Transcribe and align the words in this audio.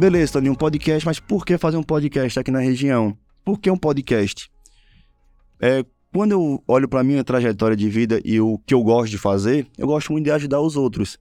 beleza, 0.00 0.32
Tony, 0.32 0.48
um 0.48 0.54
podcast, 0.54 1.04
mas 1.04 1.20
por 1.20 1.44
que 1.44 1.58
fazer 1.58 1.76
um 1.76 1.82
podcast 1.82 2.40
aqui 2.40 2.50
na 2.50 2.60
região? 2.60 3.14
Por 3.44 3.60
que 3.60 3.70
um 3.70 3.76
podcast? 3.76 4.50
É, 5.60 5.84
quando 6.10 6.32
eu 6.32 6.64
olho 6.66 6.88
para 6.88 7.04
minha 7.04 7.22
trajetória 7.22 7.76
de 7.76 7.86
vida 7.90 8.18
e 8.24 8.40
o 8.40 8.58
que 8.60 8.72
eu 8.72 8.82
gosto 8.82 9.10
de 9.10 9.18
fazer, 9.18 9.66
eu 9.76 9.86
gosto 9.86 10.10
muito 10.10 10.24
de 10.24 10.30
ajudar 10.30 10.58
os 10.62 10.74
outros. 10.74 11.18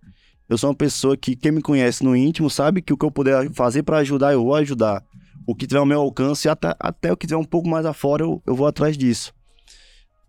Eu 0.48 0.58
sou 0.58 0.70
uma 0.70 0.76
pessoa 0.76 1.18
que 1.18 1.36
quem 1.36 1.52
me 1.52 1.62
conhece 1.62 2.06
no 2.06 2.16
íntimo 2.16 2.50
sabe 2.50 2.82
que 2.82 2.94
o 2.94 2.98
que 2.98 3.06
eu 3.06 3.12
puder 3.12 3.52
fazer 3.52 3.84
para 3.84 3.98
ajudar, 3.98 4.32
eu 4.32 4.46
vou 4.46 4.56
ajudar. 4.56 5.04
O 5.46 5.54
que 5.54 5.68
tiver 5.68 5.80
ao 5.80 5.86
meu 5.86 6.00
alcance, 6.00 6.48
até, 6.48 6.74
até 6.80 7.12
o 7.12 7.18
que 7.18 7.28
tiver 7.28 7.38
um 7.38 7.44
pouco 7.44 7.68
mais 7.68 7.86
afora, 7.86 8.24
eu, 8.24 8.42
eu 8.48 8.56
vou 8.56 8.66
atrás 8.66 8.98
disso. 8.98 9.34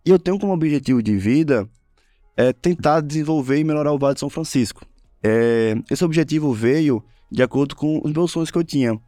E 0.04 0.10
eu 0.10 0.18
tenho 0.18 0.40
como 0.40 0.52
objetivo 0.52 1.00
de 1.00 1.16
vida 1.16 1.68
é 2.36 2.52
tentar 2.52 3.00
desenvolver 3.00 3.60
e 3.60 3.64
melhorar 3.64 3.92
o 3.92 3.98
Vale 3.98 4.14
de 4.14 4.20
São 4.20 4.28
Francisco. 4.28 4.84
É, 5.22 5.76
esse 5.88 6.04
objetivo 6.04 6.52
veio 6.52 7.04
de 7.30 7.42
acordo 7.42 7.76
com 7.76 8.00
os 8.04 8.12
meus 8.12 8.30
sonhos 8.30 8.50
que 8.50 8.58
eu 8.58 8.64
tinha. 8.64 8.98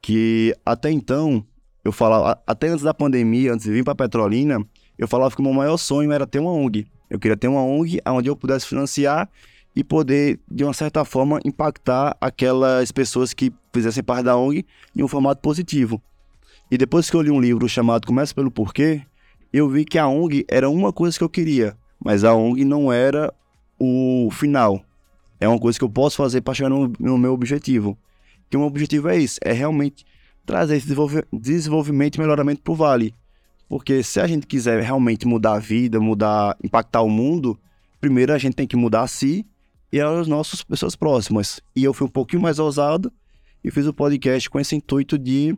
Que 0.00 0.56
até 0.64 0.90
então, 0.90 1.44
eu 1.84 1.92
falava, 1.92 2.40
até 2.46 2.68
antes 2.68 2.84
da 2.84 2.94
pandemia, 2.94 3.52
antes 3.52 3.66
de 3.66 3.72
vir 3.72 3.84
para 3.84 3.94
Petrolina, 3.94 4.64
eu 4.98 5.06
falava 5.06 5.34
que 5.34 5.40
o 5.40 5.44
meu 5.44 5.52
maior 5.52 5.76
sonho 5.76 6.12
era 6.12 6.26
ter 6.26 6.38
uma 6.38 6.52
ONG. 6.52 6.86
Eu 7.08 7.18
queria 7.18 7.36
ter 7.36 7.48
uma 7.48 7.62
ONG 7.62 8.00
onde 8.06 8.28
eu 8.28 8.36
pudesse 8.36 8.66
financiar 8.66 9.28
e 9.74 9.84
poder, 9.84 10.38
de 10.50 10.64
uma 10.64 10.72
certa 10.72 11.04
forma, 11.04 11.40
impactar 11.44 12.16
aquelas 12.20 12.90
pessoas 12.90 13.32
que 13.32 13.52
fizessem 13.72 14.02
parte 14.02 14.24
da 14.24 14.36
ONG 14.36 14.66
em 14.96 15.02
um 15.02 15.08
formato 15.08 15.40
positivo. 15.40 16.02
E 16.70 16.78
depois 16.78 17.10
que 17.10 17.16
eu 17.16 17.22
li 17.22 17.30
um 17.30 17.40
livro 17.40 17.68
chamado 17.68 18.06
Comece 18.06 18.34
pelo 18.34 18.50
Porquê, 18.50 19.02
eu 19.52 19.68
vi 19.68 19.84
que 19.84 19.98
a 19.98 20.06
ONG 20.06 20.44
era 20.48 20.70
uma 20.70 20.92
coisa 20.92 21.18
que 21.18 21.24
eu 21.24 21.28
queria, 21.28 21.76
mas 22.02 22.22
a 22.22 22.34
ONG 22.34 22.64
não 22.64 22.92
era 22.92 23.32
o 23.78 24.28
final. 24.30 24.84
É 25.40 25.48
uma 25.48 25.58
coisa 25.58 25.78
que 25.78 25.84
eu 25.84 25.90
posso 25.90 26.18
fazer 26.18 26.42
para 26.42 26.52
chegar 26.52 26.68
no, 26.68 26.92
no, 27.00 27.16
meu 27.16 27.32
objetivo. 27.32 27.98
Que 28.50 28.56
o 28.56 28.60
meu 28.60 28.68
objetivo 28.68 29.08
é 29.08 29.18
isso, 29.18 29.40
é 29.42 29.52
realmente 29.52 30.04
trazer 30.44 30.76
esse 30.76 30.88
desenvolvimento 31.32 32.16
e 32.16 32.20
melhoramento 32.20 32.60
para 32.60 32.72
o 32.72 32.76
Vale. 32.76 33.14
Porque 33.68 34.02
se 34.02 34.20
a 34.20 34.26
gente 34.26 34.46
quiser 34.46 34.82
realmente 34.82 35.26
mudar 35.26 35.54
a 35.54 35.58
vida, 35.58 35.98
mudar, 35.98 36.56
impactar 36.62 37.02
o 37.02 37.08
mundo, 37.08 37.58
primeiro 38.00 38.32
a 38.32 38.38
gente 38.38 38.54
tem 38.54 38.66
que 38.66 38.76
mudar 38.76 39.02
a 39.02 39.06
si 39.06 39.46
e 39.92 40.00
as 40.00 40.28
nossas 40.28 40.62
pessoas 40.62 40.94
próximas. 40.94 41.60
E 41.74 41.84
eu 41.84 41.94
fui 41.94 42.06
um 42.06 42.10
pouquinho 42.10 42.42
mais 42.42 42.58
ousado 42.58 43.12
e 43.62 43.70
fiz 43.70 43.86
o 43.86 43.94
podcast 43.94 44.50
com 44.50 44.58
esse 44.58 44.74
intuito 44.74 45.16
de 45.16 45.56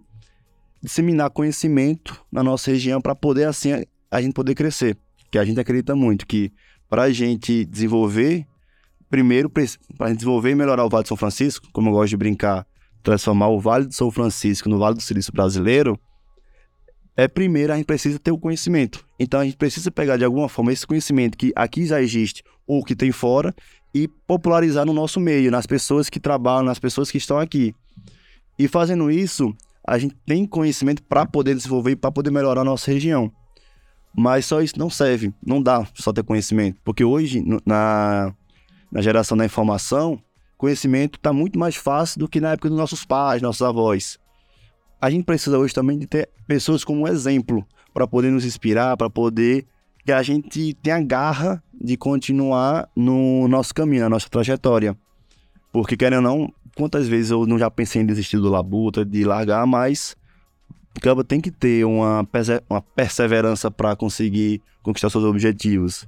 disseminar 0.82 1.30
conhecimento 1.30 2.20
na 2.30 2.42
nossa 2.42 2.70
região 2.70 3.00
para 3.00 3.14
poder 3.14 3.48
assim 3.48 3.84
a 4.10 4.20
gente 4.20 4.34
poder 4.34 4.54
crescer. 4.54 4.96
Que 5.30 5.38
a 5.38 5.44
gente 5.44 5.58
acredita 5.58 5.96
muito 5.96 6.26
que 6.26 6.52
para 6.88 7.04
a 7.04 7.10
gente 7.10 7.64
desenvolver, 7.64 8.46
primeiro 9.12 9.50
para 9.50 10.14
desenvolver 10.14 10.52
e 10.52 10.54
melhorar 10.54 10.86
o 10.86 10.88
Vale 10.88 11.02
de 11.02 11.08
São 11.08 11.18
Francisco, 11.18 11.68
como 11.70 11.90
eu 11.90 11.92
gosto 11.92 12.08
de 12.08 12.16
brincar, 12.16 12.66
transformar 13.02 13.48
o 13.48 13.60
Vale 13.60 13.86
de 13.86 13.94
São 13.94 14.10
Francisco 14.10 14.70
no 14.70 14.78
Vale 14.78 14.96
do 14.96 15.02
Silício 15.02 15.30
brasileiro, 15.30 16.00
é 17.14 17.28
primeiro 17.28 17.74
a 17.74 17.76
gente 17.76 17.84
precisa 17.84 18.18
ter 18.18 18.30
o 18.30 18.38
conhecimento. 18.38 19.04
Então 19.20 19.38
a 19.38 19.44
gente 19.44 19.58
precisa 19.58 19.90
pegar 19.90 20.16
de 20.16 20.24
alguma 20.24 20.48
forma 20.48 20.72
esse 20.72 20.86
conhecimento 20.86 21.36
que 21.36 21.52
aqui 21.54 21.84
já 21.84 22.00
existe 22.00 22.42
ou 22.66 22.82
que 22.82 22.96
tem 22.96 23.12
fora 23.12 23.54
e 23.94 24.08
popularizar 24.08 24.86
no 24.86 24.94
nosso 24.94 25.20
meio, 25.20 25.50
nas 25.50 25.66
pessoas 25.66 26.08
que 26.08 26.18
trabalham, 26.18 26.64
nas 26.64 26.78
pessoas 26.78 27.10
que 27.10 27.18
estão 27.18 27.38
aqui. 27.38 27.74
E 28.58 28.66
fazendo 28.66 29.10
isso, 29.10 29.54
a 29.86 29.98
gente 29.98 30.16
tem 30.24 30.46
conhecimento 30.46 31.02
para 31.02 31.26
poder 31.26 31.54
desenvolver 31.54 31.90
e 31.90 31.96
para 31.96 32.10
poder 32.10 32.30
melhorar 32.30 32.62
a 32.62 32.64
nossa 32.64 32.90
região. 32.90 33.30
Mas 34.16 34.46
só 34.46 34.62
isso 34.62 34.78
não 34.78 34.88
serve, 34.88 35.34
não 35.46 35.62
dá 35.62 35.86
só 35.96 36.14
ter 36.14 36.24
conhecimento, 36.24 36.78
porque 36.82 37.04
hoje 37.04 37.44
na, 37.66 38.34
na 38.92 39.00
geração 39.00 39.36
da 39.36 39.46
informação, 39.46 40.22
conhecimento 40.58 41.16
está 41.16 41.32
muito 41.32 41.58
mais 41.58 41.74
fácil 41.74 42.20
do 42.20 42.28
que 42.28 42.40
na 42.40 42.52
época 42.52 42.68
dos 42.68 42.78
nossos 42.78 43.04
pais, 43.04 43.40
nossos 43.40 43.62
avós. 43.62 44.18
A 45.00 45.10
gente 45.10 45.24
precisa 45.24 45.58
hoje 45.58 45.74
também 45.74 45.98
de 45.98 46.06
ter 46.06 46.28
pessoas 46.46 46.84
como 46.84 47.08
exemplo 47.08 47.66
para 47.92 48.06
poder 48.06 48.30
nos 48.30 48.44
inspirar, 48.44 48.96
para 48.96 49.10
poder 49.10 49.66
que 50.04 50.12
a 50.12 50.22
gente 50.22 50.74
tenha 50.74 51.00
garra 51.00 51.62
de 51.74 51.96
continuar 51.96 52.88
no 52.94 53.48
nosso 53.48 53.74
caminho, 53.74 54.02
na 54.02 54.10
nossa 54.10 54.28
trajetória. 54.28 54.96
Porque, 55.72 55.96
querendo 55.96 56.28
ou 56.28 56.36
não, 56.38 56.54
quantas 56.76 57.08
vezes 57.08 57.30
eu 57.30 57.46
não 57.46 57.58
já 57.58 57.70
pensei 57.70 58.02
em 58.02 58.06
desistir 58.06 58.36
do 58.36 58.48
labuta, 58.48 59.04
de 59.04 59.24
largar, 59.24 59.66
mas 59.66 60.14
o 60.96 61.00
cabo 61.00 61.24
tem 61.24 61.40
que 61.40 61.50
ter 61.50 61.84
uma, 61.84 62.26
uma 62.68 62.82
perseverança 62.82 63.70
para 63.70 63.96
conseguir 63.96 64.60
conquistar 64.82 65.10
seus 65.10 65.24
objetivos. 65.24 66.06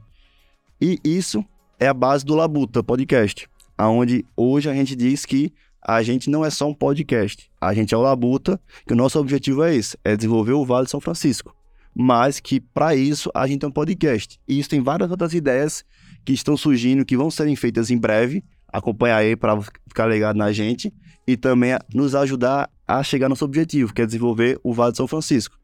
E 0.81 0.99
isso 1.03 1.45
é 1.84 1.89
a 1.89 1.95
base 1.95 2.25
do 2.25 2.34
Labuta 2.34 2.83
Podcast, 2.83 3.49
aonde 3.77 4.25
hoje 4.37 4.69
a 4.69 4.75
gente 4.75 4.97
diz 4.97 5.25
que 5.25 5.53
a 5.83 6.03
gente 6.03 6.31
não 6.31 6.45
é 6.45 6.50
só 6.50 6.69
um 6.69 6.75
podcast, 6.75 7.50
a 7.61 7.75
gente 7.75 7.95
é 7.95 7.97
o 7.97 8.03
Labuta, 8.03 8.61
que 8.87 8.93
o 8.93 8.97
nosso 8.97 9.19
objetivo 9.19 9.62
é 9.62 9.75
esse, 9.75 9.99
é 10.03 10.17
desenvolver 10.17 10.53
o 10.53 10.65
Vale 10.65 10.87
de 10.87 10.91
São 10.91 11.00
Francisco 11.00 11.55
mas 11.95 12.41
que 12.41 12.59
para 12.59 12.95
isso 12.97 13.31
a 13.33 13.47
gente 13.47 13.61
tem 13.61 13.69
um 13.69 13.72
podcast. 13.72 14.41
E 14.49 14.59
isso 14.59 14.69
tem 14.69 14.81
várias 14.81 15.11
outras 15.11 15.33
ideias 15.33 15.84
que 16.25 16.33
estão 16.33 16.56
surgindo, 16.56 17.05
que 17.05 17.17
vão 17.17 17.31
serem 17.31 17.55
feitas 17.55 17.91
em 17.91 17.97
breve. 17.97 18.43
Acompanhar 18.69 19.19
aí 19.19 19.37
para 19.37 19.61
ficar 19.62 20.09
ligado 20.09 20.37
na 20.37 20.51
gente 20.51 20.93
e 21.27 21.37
também 21.37 21.78
nos 21.95 22.15
ajudar 22.16 22.69
a 22.87 23.03
chegar 23.05 23.27
ao 23.27 23.31
nosso 23.31 23.45
objetivo, 23.45 23.95
que 23.95 24.03
é 24.03 24.06
desenvolver 24.06 24.59
o 24.65 24.75
Vale 24.75 24.91
de 24.91 24.97
São 24.97 25.06
Francisco. 25.06 25.56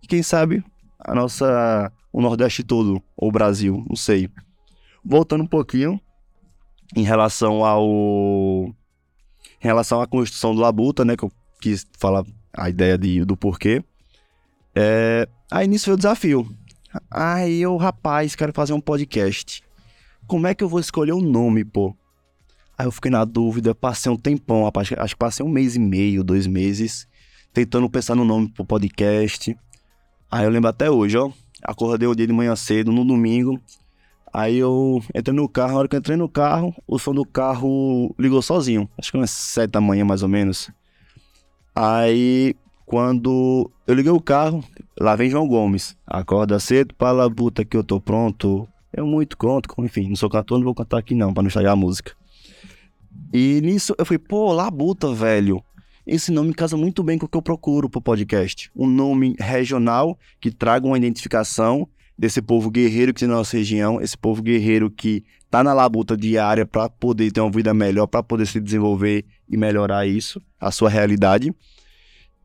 E 0.00 0.06
quem 0.06 0.22
sabe 0.22 0.64
a 1.00 1.14
nossa 1.14 1.90
o 2.12 2.20
Nordeste 2.20 2.62
todo 2.62 3.02
ou 3.16 3.28
o 3.28 3.32
Brasil, 3.32 3.84
não 3.88 3.96
sei. 3.96 4.30
Voltando 5.04 5.44
um 5.44 5.46
pouquinho 5.46 6.00
em 6.94 7.02
relação 7.02 7.64
ao 7.64 8.74
em 9.60 9.66
relação 9.66 10.00
à 10.00 10.06
construção 10.06 10.54
do 10.54 10.60
Labuta, 10.60 11.04
né, 11.04 11.16
que 11.16 11.24
eu 11.24 11.32
quis 11.60 11.86
falar 11.98 12.24
a 12.52 12.68
ideia 12.68 12.98
de, 12.98 13.24
do 13.24 13.36
porquê. 13.36 13.82
É, 14.74 15.28
aí 15.50 15.68
nisso 15.68 15.86
foi 15.86 15.94
o 15.94 15.96
desafio. 15.96 16.48
Aí 17.10 17.62
eu, 17.62 17.76
rapaz, 17.76 18.34
quero 18.34 18.52
fazer 18.52 18.72
um 18.72 18.80
podcast. 18.80 19.62
Como 20.26 20.46
é 20.46 20.54
que 20.54 20.64
eu 20.64 20.68
vou 20.68 20.80
escolher 20.80 21.12
o 21.12 21.18
um 21.18 21.22
nome, 21.22 21.64
pô? 21.64 21.96
Aí 22.76 22.86
eu 22.86 22.92
fiquei 22.92 23.10
na 23.10 23.24
dúvida, 23.24 23.74
passei 23.74 24.10
um 24.10 24.16
tempão, 24.16 24.64
rapaz, 24.64 24.90
acho 24.96 25.14
que 25.14 25.18
passei 25.18 25.44
um 25.44 25.48
mês 25.48 25.76
e 25.76 25.78
meio, 25.78 26.24
dois 26.24 26.46
meses, 26.46 27.06
tentando 27.52 27.88
pensar 27.88 28.14
no 28.14 28.24
nome 28.24 28.48
pro 28.50 28.64
podcast. 28.64 29.56
Aí 30.30 30.44
eu 30.44 30.50
lembro 30.50 30.68
até 30.68 30.90
hoje, 30.90 31.16
ó. 31.16 31.30
Acordei 31.62 32.08
o 32.08 32.14
dia 32.14 32.26
de 32.26 32.32
manhã 32.32 32.56
cedo, 32.56 32.90
no 32.90 33.04
domingo. 33.04 33.60
Aí 34.32 34.56
eu 34.56 35.02
entrei 35.14 35.34
no 35.34 35.48
carro, 35.48 35.72
na 35.72 35.78
hora 35.80 35.88
que 35.88 35.94
eu 35.94 35.98
entrei 35.98 36.16
no 36.16 36.28
carro, 36.28 36.74
o 36.86 36.98
som 36.98 37.12
do 37.12 37.24
carro 37.24 38.14
ligou 38.18 38.40
sozinho. 38.40 38.88
Acho 38.96 39.12
que 39.12 39.18
umas 39.18 39.30
sete 39.30 39.72
da 39.72 39.80
manhã, 39.80 40.04
mais 40.04 40.22
ou 40.22 40.28
menos. 40.28 40.70
Aí 41.74 42.54
quando 42.86 43.70
eu 43.86 43.94
liguei 43.94 44.12
o 44.12 44.20
carro, 44.20 44.62
lá 44.98 45.16
vem 45.16 45.30
João 45.30 45.46
Gomes. 45.46 45.96
Acorda 46.06 46.58
cedo 46.60 46.94
para 46.94 47.08
a 47.08 47.12
labuta 47.12 47.64
que 47.64 47.76
eu 47.76 47.84
tô 47.84 48.00
pronto. 48.00 48.68
Eu 48.92 49.06
muito 49.06 49.36
conto, 49.36 49.68
enfim, 49.78 50.08
não 50.08 50.16
sou 50.16 50.28
cantor, 50.28 50.58
não 50.58 50.64
vou 50.64 50.74
cantar 50.74 50.98
aqui 50.98 51.14
não, 51.14 51.32
para 51.32 51.42
não 51.42 51.48
estragar 51.48 51.72
a 51.72 51.76
música. 51.76 52.12
E 53.32 53.60
nisso 53.62 53.94
eu 53.98 54.04
fui, 54.04 54.18
pô, 54.18 54.52
Labuta, 54.52 55.12
velho. 55.14 55.62
Esse 56.06 56.32
nome 56.32 56.52
casa 56.52 56.76
muito 56.76 57.02
bem 57.02 57.16
com 57.16 57.26
o 57.26 57.28
que 57.28 57.36
eu 57.36 57.42
procuro 57.42 57.88
pro 57.88 58.02
podcast. 58.02 58.70
Um 58.76 58.86
nome 58.86 59.36
regional 59.38 60.18
que 60.40 60.50
traga 60.50 60.86
uma 60.86 60.98
identificação 60.98 61.88
desse 62.18 62.40
povo 62.40 62.70
guerreiro 62.70 63.12
que 63.12 63.20
tem 63.20 63.28
na 63.28 63.36
nossa 63.36 63.56
região, 63.56 64.00
esse 64.00 64.16
povo 64.16 64.42
guerreiro 64.42 64.90
que 64.90 65.24
tá 65.50 65.62
na 65.62 65.72
labuta 65.72 66.16
diária 66.16 66.64
para 66.64 66.88
poder 66.88 67.30
ter 67.30 67.40
uma 67.40 67.50
vida 67.50 67.74
melhor, 67.74 68.06
para 68.06 68.22
poder 68.22 68.46
se 68.46 68.60
desenvolver 68.60 69.24
e 69.48 69.56
melhorar 69.56 70.06
isso, 70.06 70.40
a 70.60 70.70
sua 70.70 70.88
realidade. 70.88 71.54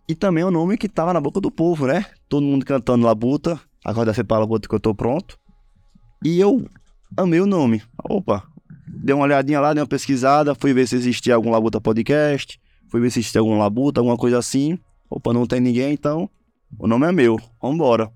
E 0.09 0.15
também 0.15 0.43
o 0.43 0.51
nome 0.51 0.77
que 0.77 0.87
tava 0.87 1.13
na 1.13 1.19
boca 1.19 1.41
do 1.41 1.51
povo, 1.51 1.85
né? 1.85 2.05
Todo 2.29 2.43
mundo 2.43 2.65
cantando 2.65 3.05
Labuta, 3.05 3.59
acorda 3.83 4.13
cedo 4.13 4.25
para 4.25 4.39
Labuta 4.39 4.67
que 4.67 4.73
eu 4.73 4.79
tô 4.79 4.95
pronto. 4.95 5.37
E 6.23 6.39
eu 6.39 6.65
amei 7.15 7.41
o 7.41 7.45
nome. 7.45 7.81
Opa, 8.09 8.43
dei 8.87 9.13
uma 9.13 9.25
olhadinha 9.25 9.59
lá, 9.59 9.73
dei 9.73 9.81
uma 9.81 9.87
pesquisada, 9.87 10.55
fui 10.55 10.73
ver 10.73 10.87
se 10.87 10.95
existia 10.95 11.35
algum 11.35 11.51
Labuta 11.51 11.81
podcast, 11.81 12.59
fui 12.89 13.01
ver 13.01 13.11
se 13.11 13.19
existia 13.19 13.41
algum 13.41 13.57
Labuta, 13.57 13.99
alguma 13.99 14.17
coisa 14.17 14.37
assim. 14.37 14.79
Opa, 15.09 15.33
não 15.33 15.45
tem 15.45 15.59
ninguém, 15.59 15.93
então 15.93 16.29
o 16.79 16.87
nome 16.87 17.05
é 17.05 17.11
meu, 17.11 17.37
vambora. 17.61 18.09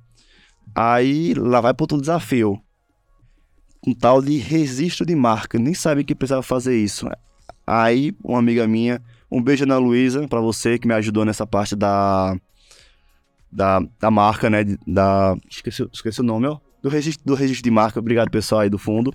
Aí 0.76 1.34
lá 1.34 1.62
vai 1.62 1.74
pro 1.74 1.84
outro 1.84 2.00
desafio. 2.00 2.62
Um 3.86 3.94
tal 3.94 4.22
de 4.22 4.38
registro 4.38 5.06
de 5.06 5.16
marca, 5.16 5.58
nem 5.58 5.74
sabia 5.74 6.04
que 6.04 6.14
precisava 6.14 6.44
fazer 6.44 6.78
isso. 6.78 7.08
Aí 7.66 8.16
uma 8.24 8.40
amiga 8.40 8.68
minha 8.68 9.02
um 9.32 9.42
beijo 9.42 9.66
na 9.66 9.78
Luísa, 9.78 10.28
para 10.28 10.42
você 10.42 10.78
que 10.78 10.88
me 10.88 10.94
ajudou 10.94 11.24
nessa 11.24 11.48
parte 11.48 11.74
da, 11.74 12.36
da, 13.50 13.80
da 13.98 14.12
marca, 14.12 14.50
né? 14.50 14.66
Da, 14.86 15.38
esqueci, 15.50 15.88
esqueci 15.94 16.20
o 16.20 16.24
nome, 16.24 16.48
ó. 16.48 16.60
Do 16.84 16.90
registro, 16.90 17.26
do 17.26 17.34
registro 17.34 17.64
de 17.64 17.72
marca. 17.72 18.00
Obrigado, 18.00 18.30
pessoal 18.30 18.62
aí 18.62 18.70
do 18.70 18.78
fundo. 18.78 19.14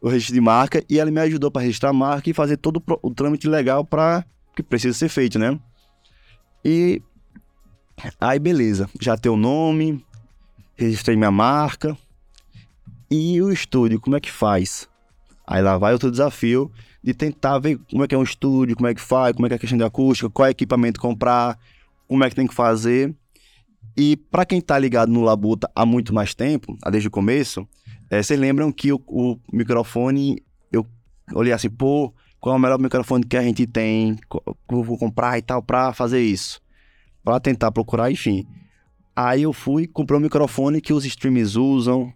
O 0.00 0.08
registro 0.08 0.34
de 0.34 0.40
marca. 0.40 0.84
E 0.88 1.00
ela 1.00 1.10
me 1.10 1.20
ajudou 1.20 1.50
para 1.50 1.62
registrar 1.62 1.90
a 1.90 1.92
marca 1.92 2.30
e 2.30 2.32
fazer 2.32 2.56
todo 2.56 2.80
o, 2.86 3.08
o 3.08 3.12
trâmite 3.12 3.48
legal 3.48 3.84
para 3.84 4.24
que 4.54 4.62
precisa 4.62 4.96
ser 4.96 5.08
feito, 5.08 5.38
né? 5.38 5.58
E 6.64 7.02
aí, 8.20 8.38
beleza. 8.38 8.88
Já 9.00 9.16
tem 9.16 9.32
o 9.32 9.36
nome, 9.36 10.04
registrei 10.84 11.16
minha 11.16 11.30
marca. 11.30 11.96
E 13.10 13.40
o 13.42 13.52
estúdio, 13.52 14.00
como 14.00 14.16
é 14.16 14.20
que 14.20 14.30
faz? 14.30 14.88
Aí 15.46 15.60
lá 15.60 15.76
vai 15.76 15.92
outro 15.92 16.10
desafio 16.10 16.70
de 17.02 17.12
tentar 17.12 17.58
ver 17.58 17.78
como 17.90 18.04
é 18.04 18.08
que 18.08 18.14
é 18.14 18.18
um 18.18 18.22
estúdio, 18.22 18.76
como 18.76 18.86
é 18.86 18.94
que 18.94 19.00
faz, 19.00 19.34
como 19.34 19.46
é 19.46 19.48
que 19.48 19.54
é 19.54 19.56
a 19.56 19.58
questão 19.58 19.76
de 19.76 19.84
acústica, 19.84 20.30
qual 20.30 20.46
é 20.46 20.50
equipamento 20.50 21.00
comprar, 21.00 21.58
como 22.08 22.22
é 22.24 22.30
que 22.30 22.36
tem 22.36 22.46
que 22.46 22.54
fazer. 22.54 23.14
E 23.96 24.16
para 24.16 24.46
quem 24.46 24.60
tá 24.60 24.78
ligado 24.78 25.10
no 25.10 25.22
Labuta 25.22 25.70
há 25.74 25.84
muito 25.84 26.14
mais 26.14 26.34
tempo, 26.34 26.76
desde 26.90 27.08
o 27.08 27.10
começo, 27.10 27.66
é, 28.08 28.22
vocês 28.22 28.38
lembram 28.38 28.70
que 28.72 28.92
o, 28.92 29.02
o, 29.06 29.38
microfone, 29.52 30.42
eu 30.70 30.86
olhei 31.34 31.52
assim, 31.52 31.68
pô, 31.68 32.12
qual 32.40 32.54
é 32.54 32.58
o 32.58 32.60
melhor 32.60 32.78
microfone 32.78 33.24
que 33.24 33.36
a 33.36 33.42
gente 33.42 33.66
tem, 33.66 34.16
vou 34.68 34.96
comprar 34.96 35.38
e 35.38 35.42
tal, 35.42 35.62
pra 35.62 35.92
fazer 35.92 36.20
isso. 36.20 36.60
Pra 37.24 37.38
tentar 37.38 37.70
procurar, 37.72 38.10
enfim. 38.10 38.46
Aí 39.14 39.42
eu 39.42 39.52
fui, 39.52 39.86
comprei 39.86 40.18
um 40.18 40.22
microfone 40.22 40.80
que 40.80 40.92
os 40.92 41.04
streams 41.04 41.56
usam, 41.56 42.12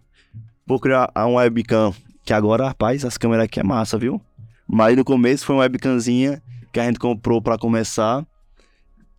vou 0.65 0.79
criar 0.79 1.11
um 1.15 1.35
webcam, 1.35 1.93
que 2.25 2.33
agora, 2.33 2.67
rapaz, 2.67 3.05
as 3.05 3.17
câmeras 3.17 3.45
aqui 3.45 3.59
é 3.59 3.63
massa, 3.63 3.97
viu? 3.97 4.19
Mas 4.67 4.97
no 4.97 5.05
começo 5.05 5.45
foi 5.45 5.55
uma 5.55 5.61
webcamzinha 5.61 6.41
que 6.73 6.79
a 6.79 6.85
gente 6.85 6.99
comprou 6.99 7.41
para 7.41 7.57
começar. 7.57 8.25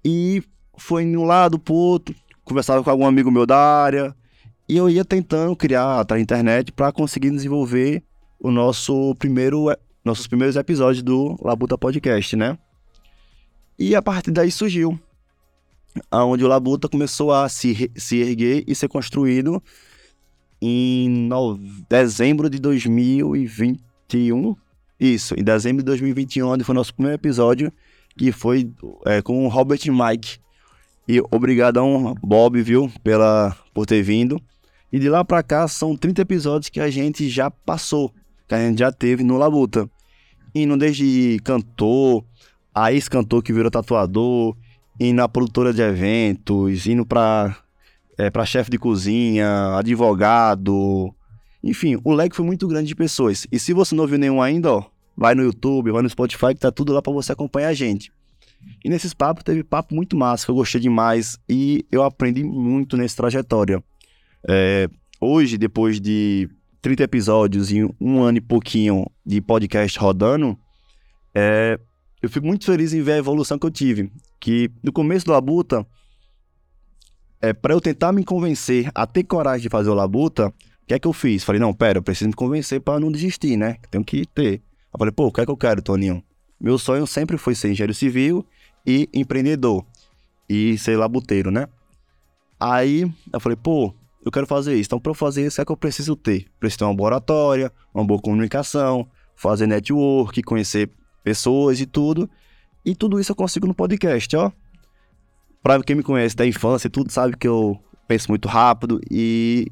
E 0.05 0.43
foi 0.77 1.05
de 1.05 1.17
um 1.17 1.25
lado 1.25 1.59
pro 1.59 1.75
outro, 1.75 2.15
conversava 2.45 2.83
com 2.83 2.91
algum 2.91 3.07
amigo 3.07 3.31
meu 3.31 3.47
da 3.47 3.57
área, 3.57 4.15
e 4.69 4.77
eu 4.77 4.91
ia 4.91 5.05
tentando 5.05 5.57
criar 5.57 6.05
a 6.09 6.21
internet 6.21 6.73
para 6.73 6.93
conseguir 6.93 7.31
desenvolver 7.31 8.03
o 8.39 8.51
nosso 8.51 9.15
primeiro, 9.19 9.67
nossos 10.05 10.27
primeiros 10.27 10.57
episódios 10.57 11.03
do 11.03 11.37
Labuta 11.43 11.79
Podcast, 11.79 12.37
né? 12.37 12.59
E 13.79 13.95
a 13.95 14.03
partir 14.03 14.31
daí 14.31 14.51
surgiu, 14.51 14.99
aonde 16.11 16.45
o 16.45 16.49
Labuta 16.49 16.89
começou 16.89 17.33
a 17.33 17.49
se, 17.49 17.91
se 17.97 18.17
erguer 18.19 18.65
e 18.67 18.75
ser 18.75 18.89
construído 18.89 19.63
em 20.61 21.29
dezembro 21.89 22.51
de 22.51 22.59
2021. 22.59 24.57
Isso, 24.99 25.35
em 25.39 25.45
dezembro 25.45 25.83
de 25.83 25.87
2021, 25.87 26.49
onde 26.49 26.65
foi 26.65 26.75
o 26.75 26.77
nosso 26.77 26.95
primeiro 26.95 27.17
episódio, 27.17 27.73
que 28.17 28.33
foi 28.33 28.71
é, 29.07 29.23
com 29.23 29.45
o 29.45 29.49
Robert 29.49 29.81
Mike. 29.87 30.39
E 31.07 31.21
obrigadão, 31.31 32.15
Bob, 32.21 32.61
viu, 32.61 32.91
pela, 33.03 33.57
por 33.73 33.87
ter 33.87 34.03
vindo. 34.03 34.41
E 34.93 34.99
de 34.99 35.09
lá 35.09 35.25
pra 35.25 35.43
cá 35.43 35.69
são 35.69 35.97
30 35.97 36.23
episódios 36.23 36.69
que 36.69 36.81
a 36.81 36.91
gente 36.91 37.29
já 37.29 37.51
passou, 37.51 38.13
que 38.47 38.55
a 38.55 38.59
gente 38.59 38.79
já 38.79 38.91
teve 38.91 39.23
no 39.23 39.37
Labuta. 39.37 39.89
Indo 40.55 40.77
desde 40.77 41.39
cantor, 41.45 42.25
a 42.75 42.93
ex-cantor 42.93 43.43
que 43.43 43.53
virou 43.53 43.71
tatuador, 43.71 44.57
indo 44.99 45.17
na 45.17 45.29
produtora 45.29 45.73
de 45.73 45.83
eventos, 45.83 46.87
indo 46.87 47.07
pra, 47.07 47.57
é, 48.17 48.31
pra 48.31 48.45
chefe 48.45 48.71
de 48.71 48.79
cozinha, 48.79 49.77
advogado. 49.77 51.15
Enfim, 51.63 51.99
o 52.05 52.13
leque 52.13 52.37
foi 52.37 52.45
muito 52.45 52.67
grande 52.67 52.89
de 52.89 52.95
pessoas. 52.95 53.47
E 53.51 53.59
se 53.59 53.73
você 53.73 53.95
não 53.95 54.07
viu 54.07 54.19
nenhum 54.19 54.41
ainda, 54.41 54.73
ó, 54.73 54.85
vai 55.17 55.35
no 55.35 55.43
YouTube, 55.43 55.91
vai 55.91 56.03
no 56.03 56.11
Spotify, 56.11 56.55
que 56.55 56.61
tá 56.61 56.71
tudo 56.71 56.93
lá 56.93 57.03
para 57.03 57.13
você 57.13 57.33
acompanhar 57.33 57.69
a 57.69 57.75
gente. 57.75 58.13
E 58.85 58.89
nesses 58.89 59.15
papos 59.15 59.45
teve 59.45 59.63
papo 59.63 59.95
muito 59.95 60.17
massa, 60.17 60.45
que 60.45 60.51
eu 60.51 60.55
gostei 60.55 60.81
demais 60.81 61.39
e 61.49 61.85
eu 61.91 62.03
aprendi 62.03 62.43
muito 62.45 62.97
nessa 62.97 63.17
trajetória. 63.17 63.83
É, 64.49 64.89
hoje, 65.21 65.59
depois 65.59 66.01
de 66.01 66.49
30 66.81 67.03
episódios 67.03 67.73
e 67.73 67.89
um 68.01 68.23
ano 68.23 68.39
e 68.39 68.41
pouquinho 68.41 69.07
de 69.25 69.41
podcast 69.41 69.99
rodando, 69.99 70.59
é, 71.35 71.79
eu 72.23 72.29
fico 72.29 72.47
muito 72.47 72.65
feliz 72.65 72.93
em 72.93 73.03
ver 73.03 73.13
a 73.13 73.19
evolução 73.19 73.59
que 73.59 73.67
eu 73.67 73.71
tive. 73.71 74.11
Que 74.41 74.71
no 74.83 74.93
começo 74.93 75.27
do 75.27 75.33
Labuta, 75.33 75.87
é, 77.41 77.53
para 77.53 77.75
eu 77.75 77.81
tentar 77.81 78.13
me 78.13 78.25
convencer 78.25 78.91
a 78.95 79.07
ter 79.07 79.25
coragem 79.25 79.63
de 79.63 79.69
fazer 79.69 79.91
o 79.91 79.95
Labuta, 79.95 80.49
o 80.49 80.87
que 80.87 80.95
é 80.95 80.99
que 80.99 81.07
eu 81.07 81.13
fiz? 81.13 81.45
Falei, 81.45 81.61
não, 81.61 81.73
pera, 81.75 81.99
eu 81.99 82.03
preciso 82.03 82.29
me 82.29 82.35
convencer 82.35 82.81
para 82.81 82.99
não 83.01 83.13
desistir, 83.13 83.57
né? 83.57 83.77
Tenho 83.91 84.05
que 84.05 84.27
ter. 84.27 84.63
Eu 84.93 84.99
falei, 84.99 85.13
pô, 85.13 85.27
o 85.27 85.33
que 85.33 85.41
é 85.41 85.45
que 85.45 85.51
eu 85.51 85.57
quero, 85.57 85.83
Toninho? 85.83 86.23
Meu 86.61 86.79
sonho 86.79 87.07
sempre 87.07 87.37
foi 87.37 87.55
ser 87.55 87.71
engenheiro 87.71 87.95
civil 87.95 88.45
e 88.87 89.09
empreendedor. 89.13 89.85
E 90.49 90.79
ser 90.79 90.97
labuteiro, 90.97 91.51
né? 91.51 91.69
Aí 92.59 93.11
eu 93.33 93.39
falei, 93.39 93.57
pô, 93.57 93.95
eu 94.25 94.33
quero 94.33 94.47
fazer 94.47 94.75
isso. 94.75 94.89
Então, 94.89 94.99
para 94.99 95.11
eu 95.11 95.15
fazer 95.15 95.47
isso, 95.47 95.61
é 95.61 95.65
que 95.65 95.71
eu 95.71 95.77
preciso 95.77 96.17
ter? 96.17 96.47
Preciso 96.59 96.79
ter 96.79 96.85
uma 96.85 96.91
laboratória, 96.91 97.73
uma 97.95 98.05
boa 98.05 98.21
comunicação, 98.21 99.07
fazer 99.37 99.67
network, 99.67 100.43
conhecer 100.43 100.91
pessoas 101.23 101.81
e 101.81 101.87
tudo. 101.87 102.29
E 102.85 102.95
tudo 102.95 103.21
isso 103.21 103.33
eu 103.33 103.37
consigo 103.37 103.67
no 103.67 103.75
podcast, 103.75 104.35
ó. 104.37 104.51
Pra 105.63 105.83
quem 105.83 105.97
me 105.97 106.03
conhece 106.03 106.37
da 106.37 106.47
infância, 106.47 106.89
tudo 106.89 107.13
sabe 107.13 107.37
que 107.37 107.49
eu 107.49 107.79
penso 108.07 108.31
muito 108.31 108.49
rápido 108.49 109.01
e 109.11 109.67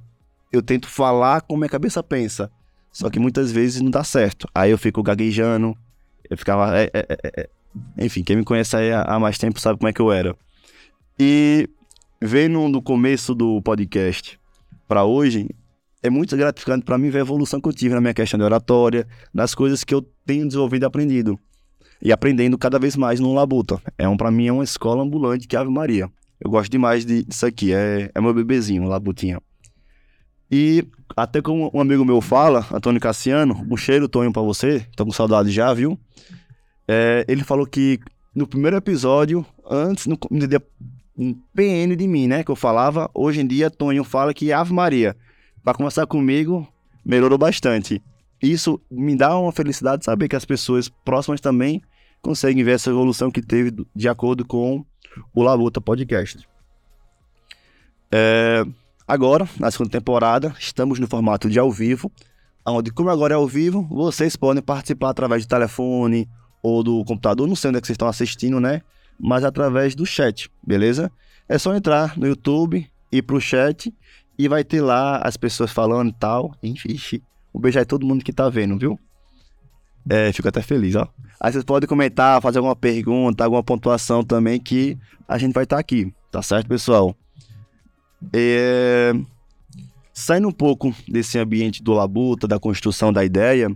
eu 0.52 0.60
tento 0.62 0.88
falar 0.88 1.40
como 1.42 1.60
minha 1.60 1.68
cabeça 1.68 2.02
pensa. 2.02 2.50
Só 2.92 3.10
que 3.10 3.18
muitas 3.18 3.52
vezes 3.52 3.80
não 3.80 3.90
dá 3.90 4.02
certo. 4.02 4.48
Aí 4.54 4.70
eu 4.70 4.78
fico 4.78 5.02
gaguejando, 5.02 5.76
eu 6.28 6.36
ficava. 6.36 6.78
É, 6.78 6.90
é, 6.92 7.06
é, 7.08 7.18
é. 7.42 8.04
enfim, 8.04 8.22
quem 8.22 8.36
me 8.36 8.44
conhece 8.44 8.76
aí 8.76 8.92
há 8.92 9.18
mais 9.18 9.38
tempo 9.38 9.60
sabe 9.60 9.78
como 9.78 9.88
é 9.88 9.92
que 9.92 10.00
eu 10.00 10.10
era. 10.10 10.36
E 11.18 11.68
vendo 12.20 12.68
no 12.68 12.82
começo 12.82 13.34
do 13.34 13.60
podcast 13.62 14.38
para 14.88 15.04
hoje, 15.04 15.48
é 16.02 16.10
muito 16.10 16.36
gratificante 16.36 16.84
para 16.84 16.98
mim 16.98 17.10
ver 17.10 17.18
a 17.18 17.22
evolução 17.22 17.60
que 17.60 17.68
eu 17.68 17.72
tive 17.72 17.94
na 17.94 18.00
minha 18.00 18.14
questão 18.14 18.38
de 18.38 18.44
oratória, 18.44 19.06
nas 19.32 19.54
coisas 19.54 19.84
que 19.84 19.94
eu 19.94 20.02
tenho 20.24 20.46
desenvolvido 20.46 20.84
e 20.84 20.86
aprendido. 20.86 21.38
E 22.00 22.12
aprendendo 22.12 22.58
cada 22.58 22.78
vez 22.78 22.96
mais 22.96 23.20
no 23.20 23.32
Labuta. 23.34 23.80
É 23.96 24.08
um, 24.08 24.16
para 24.16 24.30
mim 24.30 24.46
é 24.46 24.52
uma 24.52 24.64
escola 24.64 25.02
ambulante 25.02 25.48
que 25.48 25.56
Ave 25.56 25.70
Maria. 25.70 26.10
Eu 26.40 26.50
gosto 26.50 26.70
demais 26.70 27.04
de, 27.04 27.24
disso 27.24 27.46
aqui, 27.46 27.72
é, 27.72 28.10
é 28.14 28.20
meu 28.20 28.34
bebezinho, 28.34 28.84
Labutinha. 28.84 29.40
E 30.50 30.84
até 31.16 31.40
como 31.40 31.70
um 31.72 31.80
amigo 31.80 32.04
meu 32.04 32.20
fala, 32.20 32.66
Antônio 32.72 33.00
Cassiano, 33.00 33.66
um 33.70 33.76
cheiro, 33.76 34.08
Tonho, 34.08 34.32
para 34.32 34.42
você, 34.42 34.86
tô 34.94 35.04
com 35.04 35.12
saudade 35.12 35.50
já, 35.50 35.72
viu? 35.72 35.98
É, 36.86 37.24
ele 37.26 37.42
falou 37.42 37.66
que 37.66 37.98
no 38.34 38.46
primeiro 38.46 38.76
episódio, 38.76 39.44
antes, 39.68 40.06
no, 40.06 40.18
um 41.18 41.32
PN 41.54 41.96
de 41.96 42.06
mim, 42.06 42.26
né? 42.26 42.44
Que 42.44 42.50
eu 42.50 42.56
falava. 42.56 43.10
Hoje 43.14 43.40
em 43.40 43.46
dia, 43.46 43.70
Tonho 43.70 44.04
fala 44.04 44.34
que 44.34 44.52
Ave 44.52 44.72
Maria, 44.72 45.16
para 45.64 45.74
conversar 45.74 46.06
comigo, 46.06 46.68
melhorou 47.04 47.38
bastante. 47.38 48.02
Isso 48.42 48.80
me 48.90 49.16
dá 49.16 49.38
uma 49.38 49.52
felicidade 49.52 50.04
saber 50.04 50.28
que 50.28 50.36
as 50.36 50.44
pessoas 50.44 50.88
próximas 50.88 51.40
também 51.40 51.82
conseguem 52.20 52.62
ver 52.64 52.72
essa 52.72 52.90
evolução 52.90 53.30
que 53.30 53.40
teve 53.40 53.72
de 53.94 54.08
acordo 54.08 54.44
com 54.44 54.84
o 55.34 55.42
La 55.42 55.54
Luta 55.54 55.80
Podcast. 55.80 56.46
É, 58.10 58.64
agora, 59.06 59.48
na 59.58 59.70
segunda 59.70 59.90
temporada, 59.90 60.54
estamos 60.58 60.98
no 60.98 61.06
formato 61.06 61.48
de 61.48 61.58
ao 61.58 61.70
vivo, 61.70 62.10
onde, 62.66 62.90
como 62.90 63.10
agora 63.10 63.34
é 63.34 63.36
ao 63.36 63.46
vivo, 63.46 63.82
vocês 63.90 64.36
podem 64.36 64.62
participar 64.62 65.10
através 65.10 65.46
do 65.46 65.48
telefone 65.48 66.28
ou 66.62 66.82
do 66.82 67.04
computador, 67.04 67.46
não 67.46 67.56
sei 67.56 67.68
onde 67.68 67.78
é 67.78 67.80
que 67.80 67.86
vocês 67.86 67.94
estão 67.94 68.08
assistindo, 68.08 68.60
né? 68.60 68.82
mas 69.18 69.44
através 69.44 69.94
do 69.94 70.04
chat, 70.04 70.50
beleza? 70.62 71.10
É 71.48 71.58
só 71.58 71.74
entrar 71.74 72.16
no 72.18 72.26
YouTube, 72.26 72.88
ir 73.10 73.22
pro 73.22 73.40
chat 73.40 73.92
e 74.38 74.48
vai 74.48 74.64
ter 74.64 74.80
lá 74.80 75.18
as 75.18 75.36
pessoas 75.36 75.72
falando 75.72 76.10
e 76.10 76.14
tal. 76.14 76.54
Enfim, 76.62 76.96
um 77.56 77.60
beijo 77.60 77.78
aí 77.78 77.86
todo 77.86 78.06
mundo 78.06 78.22
que 78.22 78.32
tá 78.32 78.50
vendo, 78.50 78.78
viu? 78.78 79.00
É, 80.08 80.30
fico 80.30 80.46
até 80.46 80.60
feliz, 80.60 80.94
ó. 80.94 81.08
Aí 81.40 81.50
vocês 81.50 81.64
podem 81.64 81.88
comentar, 81.88 82.40
fazer 82.42 82.58
alguma 82.58 82.76
pergunta, 82.76 83.42
alguma 83.42 83.62
pontuação 83.62 84.22
também 84.22 84.60
que 84.60 84.98
a 85.26 85.38
gente 85.38 85.54
vai 85.54 85.64
estar 85.64 85.76
tá 85.76 85.80
aqui, 85.80 86.12
tá 86.30 86.42
certo, 86.42 86.68
pessoal? 86.68 87.16
É... 88.32 89.12
Saindo 90.12 90.48
um 90.48 90.52
pouco 90.52 90.94
desse 91.08 91.38
ambiente 91.38 91.82
do 91.82 91.92
labuta, 91.92 92.46
da 92.46 92.58
construção 92.58 93.12
da 93.12 93.24
ideia, 93.24 93.74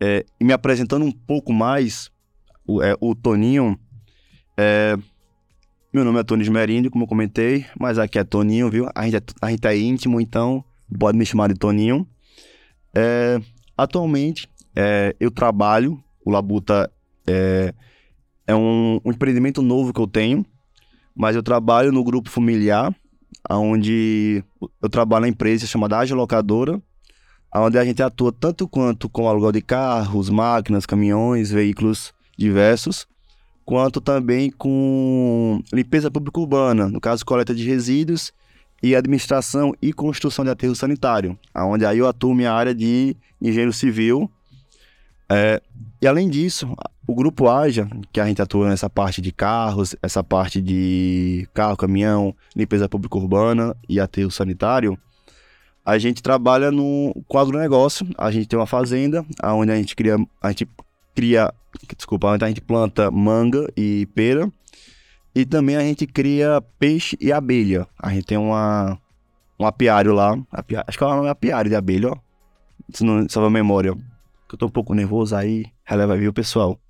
é, 0.00 0.24
e 0.40 0.44
me 0.44 0.52
apresentando 0.52 1.04
um 1.04 1.12
pouco 1.12 1.52
mais, 1.52 2.10
o, 2.66 2.82
é, 2.82 2.96
o 3.00 3.14
Toninho, 3.14 3.78
é, 4.56 4.96
meu 5.92 6.04
nome 6.04 6.18
é 6.18 6.24
Tony 6.24 6.42
Esmerinde, 6.42 6.90
como 6.90 7.04
eu 7.04 7.08
comentei, 7.08 7.66
mas 7.78 7.98
aqui 7.98 8.18
é 8.18 8.24
Toninho, 8.24 8.70
viu? 8.70 8.88
A 8.94 9.04
gente 9.04 9.16
é, 9.16 9.22
a 9.40 9.50
gente 9.50 9.66
é 9.66 9.78
íntimo, 9.78 10.20
então 10.20 10.64
pode 10.98 11.16
me 11.16 11.24
chamar 11.24 11.48
de 11.48 11.54
Toninho. 11.54 12.06
É, 12.98 13.38
atualmente, 13.76 14.48
é, 14.74 15.14
eu 15.20 15.30
trabalho, 15.30 16.02
o 16.24 16.30
Labuta 16.30 16.90
é, 17.26 17.74
é 18.46 18.54
um, 18.54 18.98
um, 19.04 19.10
empreendimento 19.10 19.60
novo 19.60 19.92
que 19.92 20.00
eu 20.00 20.06
tenho, 20.06 20.46
mas 21.14 21.36
eu 21.36 21.42
trabalho 21.42 21.92
no 21.92 22.02
grupo 22.02 22.30
familiar, 22.30 22.96
onde 23.50 24.42
eu 24.80 24.88
trabalho 24.88 25.22
na 25.22 25.28
empresa 25.28 25.66
chamada 25.66 25.98
Agilocadora, 25.98 26.72
Locadora, 26.72 27.66
onde 27.66 27.78
a 27.78 27.84
gente 27.84 28.02
atua 28.02 28.32
tanto 28.32 28.66
quanto 28.66 29.10
com 29.10 29.28
aluguel 29.28 29.52
de 29.52 29.60
carros, 29.60 30.30
máquinas, 30.30 30.86
caminhões, 30.86 31.50
veículos 31.50 32.14
diversos, 32.38 33.06
quanto 33.62 34.00
também 34.00 34.50
com 34.50 35.62
limpeza 35.70 36.10
pública 36.10 36.40
urbana, 36.40 36.88
no 36.88 37.00
caso 37.00 37.26
coleta 37.26 37.54
de 37.54 37.62
resíduos 37.66 38.32
e 38.82 38.94
administração 38.94 39.74
e 39.80 39.92
construção 39.92 40.44
de 40.44 40.50
aterro 40.50 40.74
sanitário, 40.74 41.38
onde 41.54 41.84
aí 41.86 41.98
eu 41.98 42.06
atuo 42.06 42.34
minha 42.34 42.52
área 42.52 42.74
de 42.74 43.16
engenheiro 43.40 43.72
civil. 43.72 44.30
É, 45.28 45.60
e 46.00 46.06
além 46.06 46.28
disso, 46.28 46.72
o 47.06 47.14
grupo 47.14 47.48
Aja, 47.48 47.88
que 48.12 48.20
a 48.20 48.26
gente 48.26 48.40
atua 48.40 48.68
nessa 48.68 48.88
parte 48.88 49.20
de 49.20 49.32
carros, 49.32 49.96
essa 50.02 50.22
parte 50.22 50.60
de 50.60 51.48
carro, 51.52 51.76
caminhão, 51.76 52.34
limpeza 52.54 52.88
pública 52.88 53.16
urbana 53.16 53.76
e 53.88 53.98
aterro 53.98 54.30
sanitário, 54.30 54.98
A 55.86 55.98
gente 55.98 56.20
trabalha 56.20 56.72
no 56.72 57.14
quadro 57.28 57.56
negócio. 57.56 58.04
A 58.18 58.28
gente 58.32 58.48
tem 58.48 58.58
uma 58.58 58.66
fazenda 58.66 59.24
onde 59.44 59.70
a 59.70 59.76
gente 59.76 59.94
cria, 59.94 60.16
a 60.42 60.48
gente 60.48 60.68
cria, 61.14 61.54
desculpa, 61.96 62.28
a 62.28 62.48
gente 62.48 62.60
planta 62.60 63.08
manga 63.08 63.72
e 63.76 64.04
pera. 64.12 64.50
E 65.36 65.44
também 65.44 65.76
a 65.76 65.80
gente 65.80 66.06
cria 66.06 66.62
peixe 66.78 67.14
e 67.20 67.30
abelha. 67.30 67.86
A 67.98 68.08
gente 68.08 68.24
tem 68.24 68.38
uma, 68.38 68.98
um 69.60 69.66
apiário 69.66 70.14
lá. 70.14 70.34
Apiário, 70.50 70.86
acho 70.88 70.96
que 70.96 71.04
é 71.04 71.06
um 71.06 71.28
apiário 71.28 71.68
de 71.68 71.76
abelha, 71.76 72.08
ó. 72.08 72.16
Se 72.90 73.04
não 73.04 73.28
salva 73.28 73.48
a 73.48 73.50
memória. 73.50 73.92
Que 74.48 74.54
eu 74.54 74.58
tô 74.58 74.64
um 74.64 74.70
pouco 74.70 74.94
nervoso 74.94 75.36
aí, 75.36 75.66
releva 75.84 76.16
o 76.16 76.32
pessoal. 76.32 76.80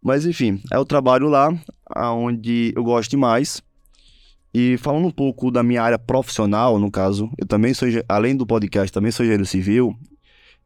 Mas 0.00 0.24
enfim, 0.24 0.62
é 0.70 0.78
o 0.78 0.84
trabalho 0.84 1.26
lá, 1.26 1.52
onde 1.96 2.72
eu 2.76 2.84
gosto 2.84 3.10
demais. 3.10 3.60
E 4.54 4.76
falando 4.78 5.06
um 5.08 5.10
pouco 5.10 5.50
da 5.50 5.64
minha 5.64 5.82
área 5.82 5.98
profissional, 5.98 6.78
no 6.78 6.88
caso, 6.88 7.28
eu 7.36 7.48
também 7.48 7.74
sou, 7.74 7.88
além 8.08 8.36
do 8.36 8.46
podcast, 8.46 8.92
também 8.92 9.10
sou 9.10 9.24
engenheiro 9.24 9.44
civil. 9.44 9.92